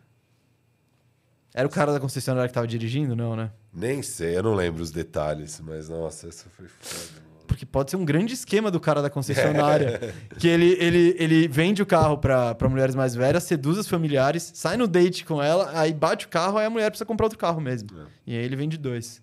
[1.54, 3.16] Era o cara da concessionária que tava dirigindo?
[3.16, 3.50] Não, né?
[3.72, 7.20] Nem sei, eu não lembro os detalhes, mas nossa, essa foi foda.
[7.22, 7.26] mano.
[7.46, 10.14] Porque pode ser um grande esquema do cara da concessionária.
[10.38, 14.52] que ele, ele, ele vende o carro pra, pra mulheres mais velhas, seduz as familiares,
[14.54, 17.38] sai no date com ela, aí bate o carro, aí a mulher precisa comprar outro
[17.38, 17.88] carro mesmo.
[18.26, 19.22] E aí ele vende dois.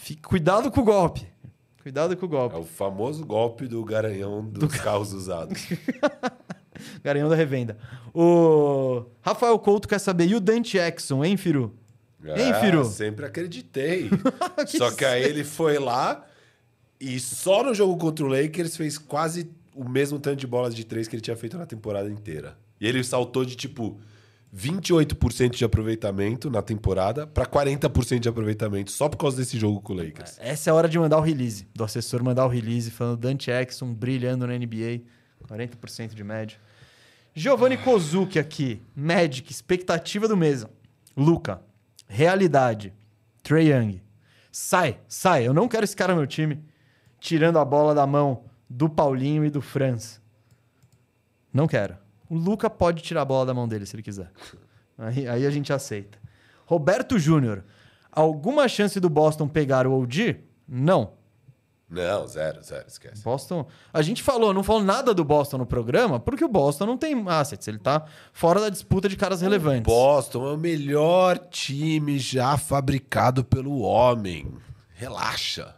[0.00, 1.26] Fique, cuidado com o golpe.
[1.82, 2.56] Cuidado com o É golpe.
[2.58, 5.66] o famoso golpe do garanhão dos carros usados.
[7.02, 7.78] Garanhão da revenda.
[8.12, 11.74] O Rafael Couto quer saber, e o Dante Exxon, hein, Firu?
[12.24, 12.84] Hein, É, Firu?
[12.84, 14.10] Sempre acreditei.
[14.68, 16.24] Que Só que aí ele foi lá
[17.00, 20.84] e só no jogo contra o Lakers fez quase o mesmo tanto de bolas de
[20.84, 22.58] três que ele tinha feito na temporada inteira.
[22.80, 23.98] E ele saltou de tipo
[24.56, 29.92] 28% de aproveitamento na temporada para 40% de aproveitamento só por causa desse jogo com
[29.92, 30.38] o Lakers.
[30.40, 33.50] Essa é a hora de mandar o release, do assessor mandar o release, falando Dante
[33.50, 35.02] Exxon brilhando na NBA,
[35.46, 36.56] 40% de média.
[37.34, 40.64] Giovanni Kozuki aqui, Magic, expectativa do mês.
[41.14, 41.60] Luca,
[42.08, 42.94] realidade,
[43.42, 44.00] Trey Young.
[44.50, 46.64] Sai, sai, eu não quero esse cara no meu time,
[47.20, 50.18] tirando a bola da mão do Paulinho e do Franz.
[51.52, 52.05] Não quero.
[52.28, 54.30] O Luca pode tirar a bola da mão dele se ele quiser.
[54.98, 56.18] Aí, aí a gente aceita.
[56.64, 57.64] Roberto Júnior.
[58.10, 60.40] Alguma chance do Boston pegar o OG?
[60.66, 61.12] Não.
[61.88, 63.22] Não, zero, zero, esquece.
[63.22, 63.66] Boston.
[63.92, 67.24] A gente falou, não falou nada do Boston no programa, porque o Boston não tem
[67.28, 67.68] assets.
[67.68, 69.84] Ele tá fora da disputa de caras relevantes.
[69.84, 74.52] Boston é o melhor time já fabricado pelo homem.
[74.94, 75.76] Relaxa.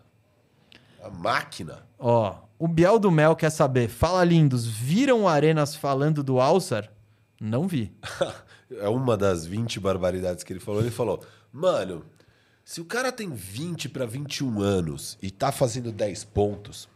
[1.03, 1.87] A máquina.
[1.99, 3.89] Ó, o Biel do Mel quer saber.
[3.89, 6.91] Fala lindos, viram o Arenas falando do Alçar?
[7.41, 7.93] Não vi.
[8.71, 10.83] É uma das 20 barbaridades que ele falou.
[10.83, 12.05] Ele falou: Mano,
[12.63, 16.87] se o cara tem 20 para 21 anos e tá fazendo 10 pontos,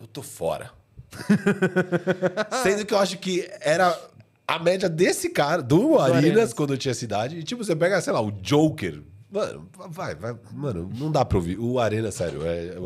[0.00, 0.72] eu tô fora.
[2.64, 3.96] Sendo que eu acho que era
[4.44, 6.52] a média desse cara, do, Arenas, Arenas.
[6.52, 7.38] quando eu tinha essa idade.
[7.38, 9.00] E tipo, você pega, sei lá, o Joker.
[9.30, 10.36] Mano, vai, vai.
[10.52, 11.60] Mano, não dá pra ouvir.
[11.60, 12.78] O Arena, sério, é, é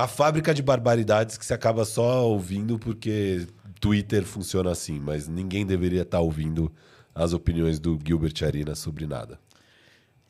[0.00, 3.46] uma fábrica de barbaridades que você acaba só ouvindo porque
[3.80, 6.72] Twitter funciona assim, mas ninguém deveria estar ouvindo
[7.14, 9.38] as opiniões do Gilbert Arenas sobre nada.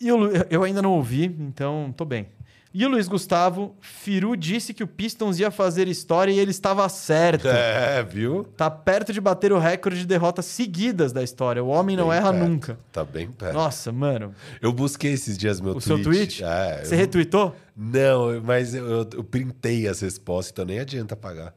[0.00, 2.26] E Lu- eu ainda não ouvi, então tô bem.
[2.76, 6.88] E o Luiz Gustavo, Firu disse que o Pistons ia fazer história e ele estava
[6.88, 7.46] certo.
[7.46, 8.42] É, viu?
[8.56, 11.62] Tá perto de bater o recorde de derrotas seguidas da história.
[11.62, 12.48] O homem não Bem erra perto.
[12.48, 12.78] nunca.
[12.90, 13.54] Tá bem perto.
[13.54, 14.34] Nossa, mano.
[14.60, 15.86] Eu busquei esses dias meu O tweet.
[15.86, 16.42] seu tweet?
[16.44, 17.54] É, Você eu- retweetou?
[17.76, 21.54] Não, mas eu, eu, eu printei as respostas, então nem adianta pagar.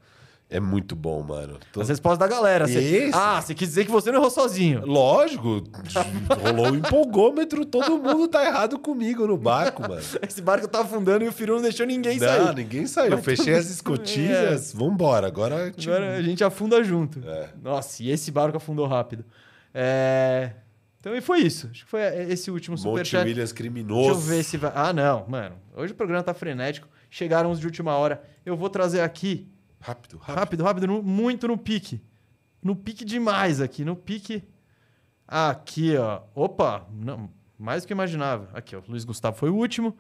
[0.49, 1.57] É muito bom, mano.
[1.74, 2.65] Tô- As respostas da galera.
[2.68, 3.18] Você- Isso.
[3.18, 4.86] Ah, você quis dizer que você não errou sozinho.
[4.86, 5.61] Lógico,
[6.41, 9.99] rolou um empolgômetro, todo mundo tá errado comigo no barco, mano.
[10.26, 12.56] Esse barco tá afundando e o Firu não deixou ninguém Não, sair.
[12.56, 13.11] ninguém saiu.
[13.11, 15.28] Eu fechei as escotilhas, vambora.
[15.28, 17.19] Agora, tipo, Agora a gente afunda junto.
[17.28, 17.49] É.
[17.61, 19.26] Nossa, e esse barco afundou rápido.
[19.74, 20.52] É...
[20.99, 21.68] Então, e foi isso.
[21.72, 22.02] Acho que foi
[22.32, 23.26] esse último Monte superchat.
[23.26, 24.19] Williams Deixa eu criminoso.
[24.22, 24.72] ver se vai.
[24.74, 25.56] Ah, não, mano.
[25.76, 26.88] Hoje o programa tá frenético.
[27.10, 28.22] Chegaram os de última hora.
[28.45, 29.48] Eu vou trazer aqui,
[29.88, 30.36] Rápido, rápido.
[30.36, 32.02] rápido, rápido, muito no pique.
[32.62, 33.86] No pique demais aqui.
[33.86, 34.44] No pique.
[35.26, 36.24] Aqui, ó.
[36.36, 38.50] Opa, não, mais do que imaginava.
[38.54, 38.82] Aqui, ó.
[38.86, 39.96] Luiz Gustavo foi o último.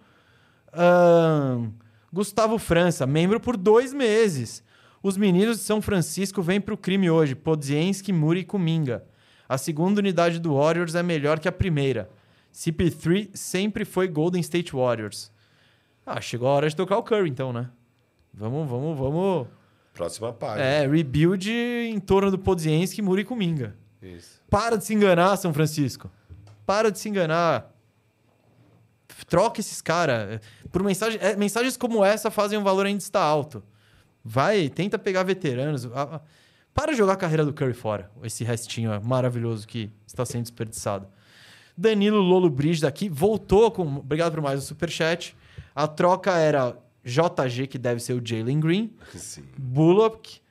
[2.11, 4.61] Gustavo França, membro por dois meses.
[5.01, 7.33] Os meninos de São Francisco vêm pro crime hoje.
[7.33, 9.05] Podzienski, Muri e Kuminga.
[9.47, 12.09] A segunda unidade do Warriors é melhor que a primeira.
[12.53, 15.31] CP3 sempre foi Golden State Warriors.
[16.05, 17.69] Ah, chegou a hora de tocar o Curry, então, né?
[18.33, 19.47] Vamos, vamos, vamos.
[19.97, 20.63] Próxima página.
[20.63, 23.75] É, rebuild em torno do Podzienski, e Kuminga.
[23.99, 24.39] Isso.
[24.47, 26.07] Para de se enganar, São Francisco.
[26.67, 27.73] Para de se enganar.
[29.27, 30.39] Troca esses caras.
[30.71, 33.63] Por mensagem, é, mensagens como essa fazem um valor ainda estar alto.
[34.23, 35.85] Vai, tenta pegar veteranos.
[35.87, 36.21] Ah, ah,
[36.75, 38.11] Para de jogar a carreira do Curry fora.
[38.21, 41.07] Esse restinho maravilhoso que está sendo desperdiçado.
[41.75, 43.97] Danilo Lolo Brígida aqui voltou com.
[43.97, 45.35] Obrigado por mais o superchat.
[45.73, 46.77] A troca era
[47.07, 48.93] JG, que deve ser o Jalen Green.
[49.15, 49.43] Sim.
[49.57, 50.41] Bullock,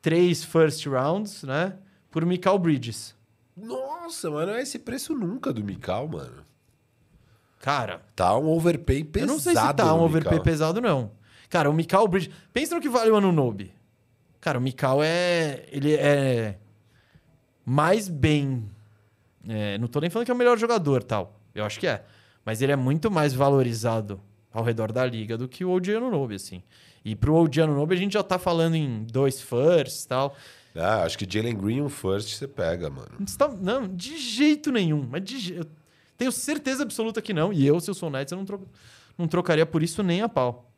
[0.00, 1.76] três first rounds, né?
[2.10, 3.14] Por Michael Bridges.
[3.56, 6.46] Nossa, mano, é esse preço nunca do Mikal, mano.
[7.60, 9.30] Cara, Tá um overpay pesado.
[9.30, 11.10] eu não sei se tá um overpay pesado, não.
[11.50, 12.30] Cara, o Mikal Bridge.
[12.52, 13.72] Pensa no que vale o Anunobi.
[14.40, 15.66] Cara, o Mikal é.
[15.70, 16.56] Ele é.
[17.64, 18.68] Mais bem.
[19.46, 21.38] é, não tô nem falando que é o melhor jogador tal.
[21.54, 22.04] Eu acho que é.
[22.44, 24.20] Mas ele é muito mais valorizado
[24.52, 26.62] ao redor da liga do que o OG Anunobi, assim.
[27.04, 30.36] E pro OG Anunobi a gente já tá falando em dois firsts e tal.
[30.74, 33.10] Ah, acho que Jalen Green um first você pega, mano.
[33.36, 35.06] Tá- Não, de jeito nenhum.
[35.10, 35.66] Mas de eu
[36.16, 37.52] tenho certeza absoluta que não.
[37.52, 38.68] E eu, se eu sou o Nets, eu não, tro-
[39.16, 40.70] não trocaria por isso nem a pau.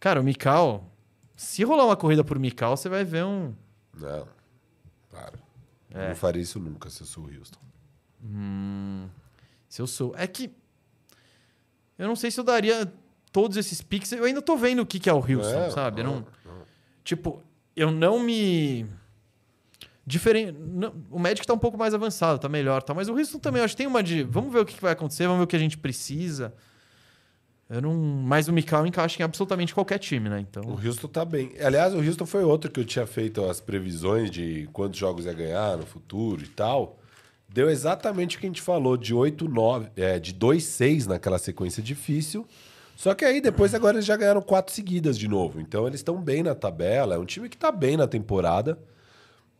[0.00, 0.90] Cara, o Mikal...
[1.36, 3.52] Se rolar uma corrida por Mikal, você vai ver um...
[3.98, 4.28] Não.
[5.10, 5.36] Para.
[5.90, 6.04] É.
[6.04, 7.58] Eu não faria isso nunca se eu sou o Houston.
[9.68, 10.14] Se eu sou...
[10.16, 10.50] É que...
[11.98, 12.92] Eu não sei se eu daria
[13.32, 14.12] todos esses picks.
[14.12, 16.00] Eu ainda tô vendo o que, que é o Houston, É, sabe?
[16.00, 16.14] Eu não...
[16.16, 16.26] não.
[17.04, 17.42] Tipo,
[17.76, 18.86] eu não me.
[20.06, 20.52] Diferen...
[20.52, 22.92] não- O Magic tá um pouco mais avançado, tá melhor, tá?
[22.92, 24.22] Mas o Houston também, eu acho que tem uma de.
[24.22, 26.54] Vamos ver o que que vai acontecer, vamos ver o que a gente precisa.
[27.70, 27.94] Eu não.
[27.94, 30.36] Mas o Mikal encaixa em absolutamente qualquer time, né?
[30.36, 30.62] O Então.
[30.84, 31.52] Houston tá bem.
[31.60, 35.32] Aliás, o Houston foi outro que eu tinha feito as previsões de quantos jogos ia
[35.32, 36.98] ganhar no futuro e tal.
[37.54, 41.38] Deu exatamente o que a gente falou, de 8, 9, é, de 2, 6 naquela
[41.38, 42.44] sequência difícil.
[42.96, 45.60] Só que aí depois agora eles já ganharam quatro seguidas de novo.
[45.60, 47.14] Então eles estão bem na tabela.
[47.14, 48.76] É um time que tá bem na temporada.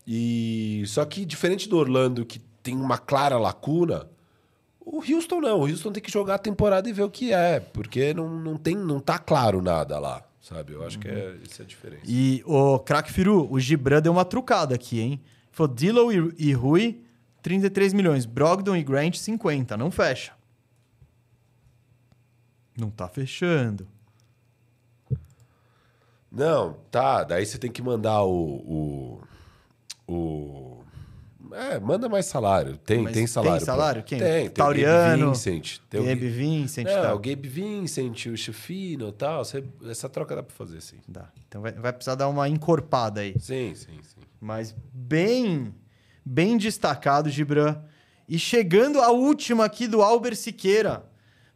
[0.05, 4.09] E só que diferente do Orlando, que tem uma clara lacuna,
[4.81, 5.61] o Houston não.
[5.61, 8.57] O Houston tem que jogar a temporada e ver o que é, porque não, não,
[8.57, 10.73] tem, não tá claro nada lá, sabe?
[10.73, 12.03] Eu acho que é, essa é a diferença.
[12.05, 15.21] E o Crack Firu, o Gibran deu uma trucada aqui, hein?
[15.49, 17.04] Foi Dillow e, e Rui,
[17.45, 18.25] 33 milhões.
[18.25, 19.77] Brogdon e Grant, 50.
[19.77, 20.33] Não fecha.
[22.75, 23.87] Não tá fechando.
[26.31, 27.23] Não, tá.
[27.23, 29.21] Daí você tem que mandar o.
[30.07, 30.83] o, o-
[31.53, 32.77] é, manda mais salário.
[32.77, 33.59] Tem, Mas tem salário.
[33.59, 34.03] tem salário?
[34.03, 34.17] Quem?
[34.17, 35.77] Tem, tem Tauriano, o Gabe Vincent.
[35.87, 37.13] Tem o Gabe Gabe Vincent, Não, tá?
[37.13, 39.45] o Gabe Vincent, o Chufino e tal.
[39.45, 40.97] você- essa troca dá pra fazer, sim.
[41.07, 41.29] Dá.
[41.47, 43.35] Então vai, vai precisar dar uma encorpada aí.
[43.39, 44.19] Sim, sim, sim.
[44.41, 45.73] Mas bem,
[46.25, 47.81] bem destacado, Gibran.
[48.27, 51.05] E chegando a última aqui do Albert Siqueira.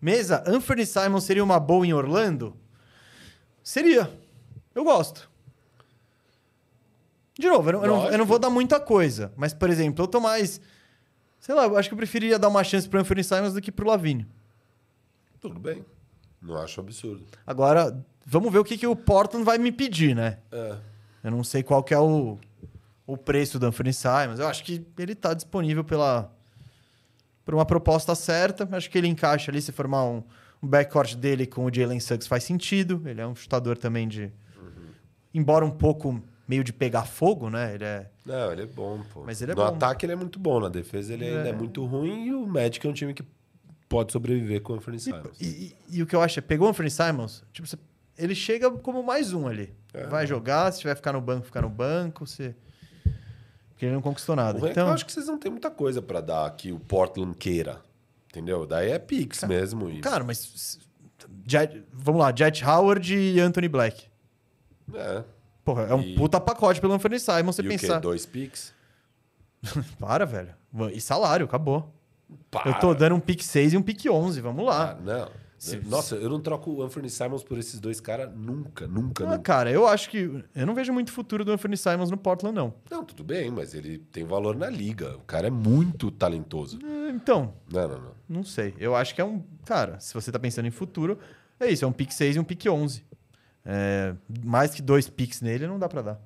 [0.01, 2.55] Mesa, Anthony Simon seria uma boa em Orlando?
[3.63, 4.09] Seria.
[4.75, 5.29] Eu gosto.
[7.37, 9.33] De novo, eu não, eu não- eu não vou dar muita coisa.
[9.35, 10.61] Mas, por exemplo, eu tô mais...
[11.39, 13.71] Sei lá, eu acho que eu preferiria dar uma chance pro Anthony Simons do que
[13.71, 14.27] pro Lavigne.
[15.39, 15.85] Tudo bem.
[16.41, 17.25] Não acho absurdo.
[17.47, 20.39] Agora, vamos ver o que, que o Portland vai me pedir, né?
[20.51, 20.77] É.
[21.23, 22.37] Eu não sei qual que é o,
[23.13, 24.39] o preço do Anthony Simons.
[24.39, 26.31] Eu acho que ele está disponível pela
[27.43, 28.67] por uma proposta certa.
[28.71, 30.23] Acho que ele encaixa ali se formar um,
[30.61, 33.01] um backcourt dele com o Jalen Suggs faz sentido.
[33.05, 34.31] Ele é um chutador também de
[35.33, 37.73] embora um pouco meio de pegar fogo, né?
[37.75, 39.23] Ele é Não, ele é bom, pô.
[39.25, 39.67] Mas ele é no bom.
[39.67, 41.53] ataque ele é muito bom, na defesa ele ainda é É.
[41.55, 43.23] muito ruim e o Magic é um time que
[43.87, 45.39] pode sobreviver com o Anthony Simons.
[45.39, 47.77] E, e- e o que eu acho é, pegou o Anthony Simons, tipo, você-
[48.17, 49.73] ele chega como mais um ali.
[49.93, 50.05] É.
[50.07, 52.55] Vai jogar, se tiver ficar no banco, ficar no banco, se...
[53.79, 54.59] Porque ele não conquistou O nada.
[54.59, 57.33] que Então, eu acho que vocês não têm muita coisa pra dar que o Portland
[57.37, 57.79] queira.
[58.29, 58.65] Entendeu?
[58.65, 59.89] Daí é Pix mesmo.
[59.89, 60.01] E...
[60.01, 60.77] cara, mas...
[61.47, 64.03] Jet- vamos lá, Jet Howard e Anthony Black.
[64.93, 65.23] É.
[65.63, 67.95] Porra, é um E- puta pacote pelo Anthony Simons, você e o pensar.
[67.95, 67.99] quê?
[68.01, 68.73] Dois Pix?
[69.97, 70.53] Para, velho.
[70.93, 71.89] E salário, acabou.
[72.51, 72.71] Para.
[72.71, 74.91] Eu tô dando um pick 6 e um pick 11, vamos lá.
[74.91, 75.29] Ah, não.
[75.59, 79.27] Se- Nossa, eu não troco o Anthony Simons por esses dois caras nunca, nunca, Ah,
[79.31, 79.39] nunca.
[79.39, 80.19] cara, eu acho que...
[80.55, 82.73] Eu não vejo muito futuro do Anthony Simons no Portland, não.
[82.89, 85.17] Não, tudo bem, mas ele tem valor na liga.
[85.17, 86.79] O cara é muito talentoso.
[86.81, 88.11] Eh, Então, Não, não, não.
[88.29, 88.73] Não sei.
[88.79, 89.43] Eu acho que é um.
[89.65, 91.19] Cara, se você tá pensando em futuro,
[91.59, 91.83] é isso.
[91.83, 93.03] É um pick 6 e um pick 11.
[93.65, 94.15] É,
[94.45, 96.21] mais que dois picks nele não dá pra dar.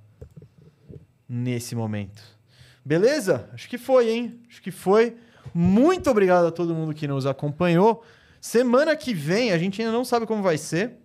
[1.27, 2.21] Nesse momento.
[2.85, 3.49] Beleza?
[3.53, 4.39] Acho que foi, hein?
[4.49, 5.15] Acho que foi.
[5.53, 8.03] Muito obrigado a todo mundo que nos acompanhou.
[8.43, 10.97] Semana que vem, a gente ainda não sabe como vai ser.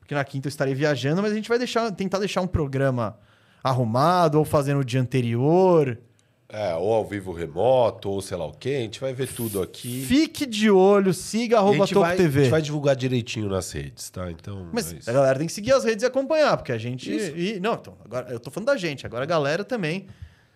[0.00, 3.16] Porque na quinta eu estarei viajando, mas a gente vai deixar, tentar deixar um programa
[3.62, 5.96] arrumado ou fazendo o dia anterior.
[6.48, 8.70] É, ou ao vivo remoto, ou sei lá o quê.
[8.70, 10.04] A gente vai ver tudo aqui.
[10.04, 12.42] Fique de olho, siga a arroba gente, vai, Toco a TV.
[12.42, 14.28] gente vai divulgar direitinho nas redes, tá?
[14.28, 17.08] Então, Mas é a galera tem que seguir as redes e acompanhar, porque a gente.
[17.08, 20.08] E, não, então, agora eu tô falando da gente, agora a galera também.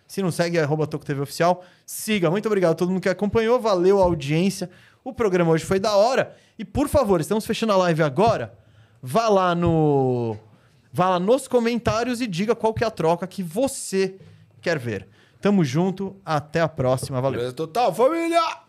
[0.05, 2.29] Se não segue, é arroba Toco TV Oficial, siga.
[2.29, 4.69] Muito obrigado a todo mundo que acompanhou, valeu a audiência.
[5.03, 6.35] O programa hoje foi da hora.
[6.57, 8.53] E por favor, estamos fechando a live agora.
[9.01, 10.37] Vá lá no.
[10.91, 14.15] Vá lá nos comentários e diga qual que é a troca que você
[14.61, 15.07] quer ver.
[15.41, 17.51] Tamo junto, até a próxima, valeu.
[17.51, 18.62] Total, família!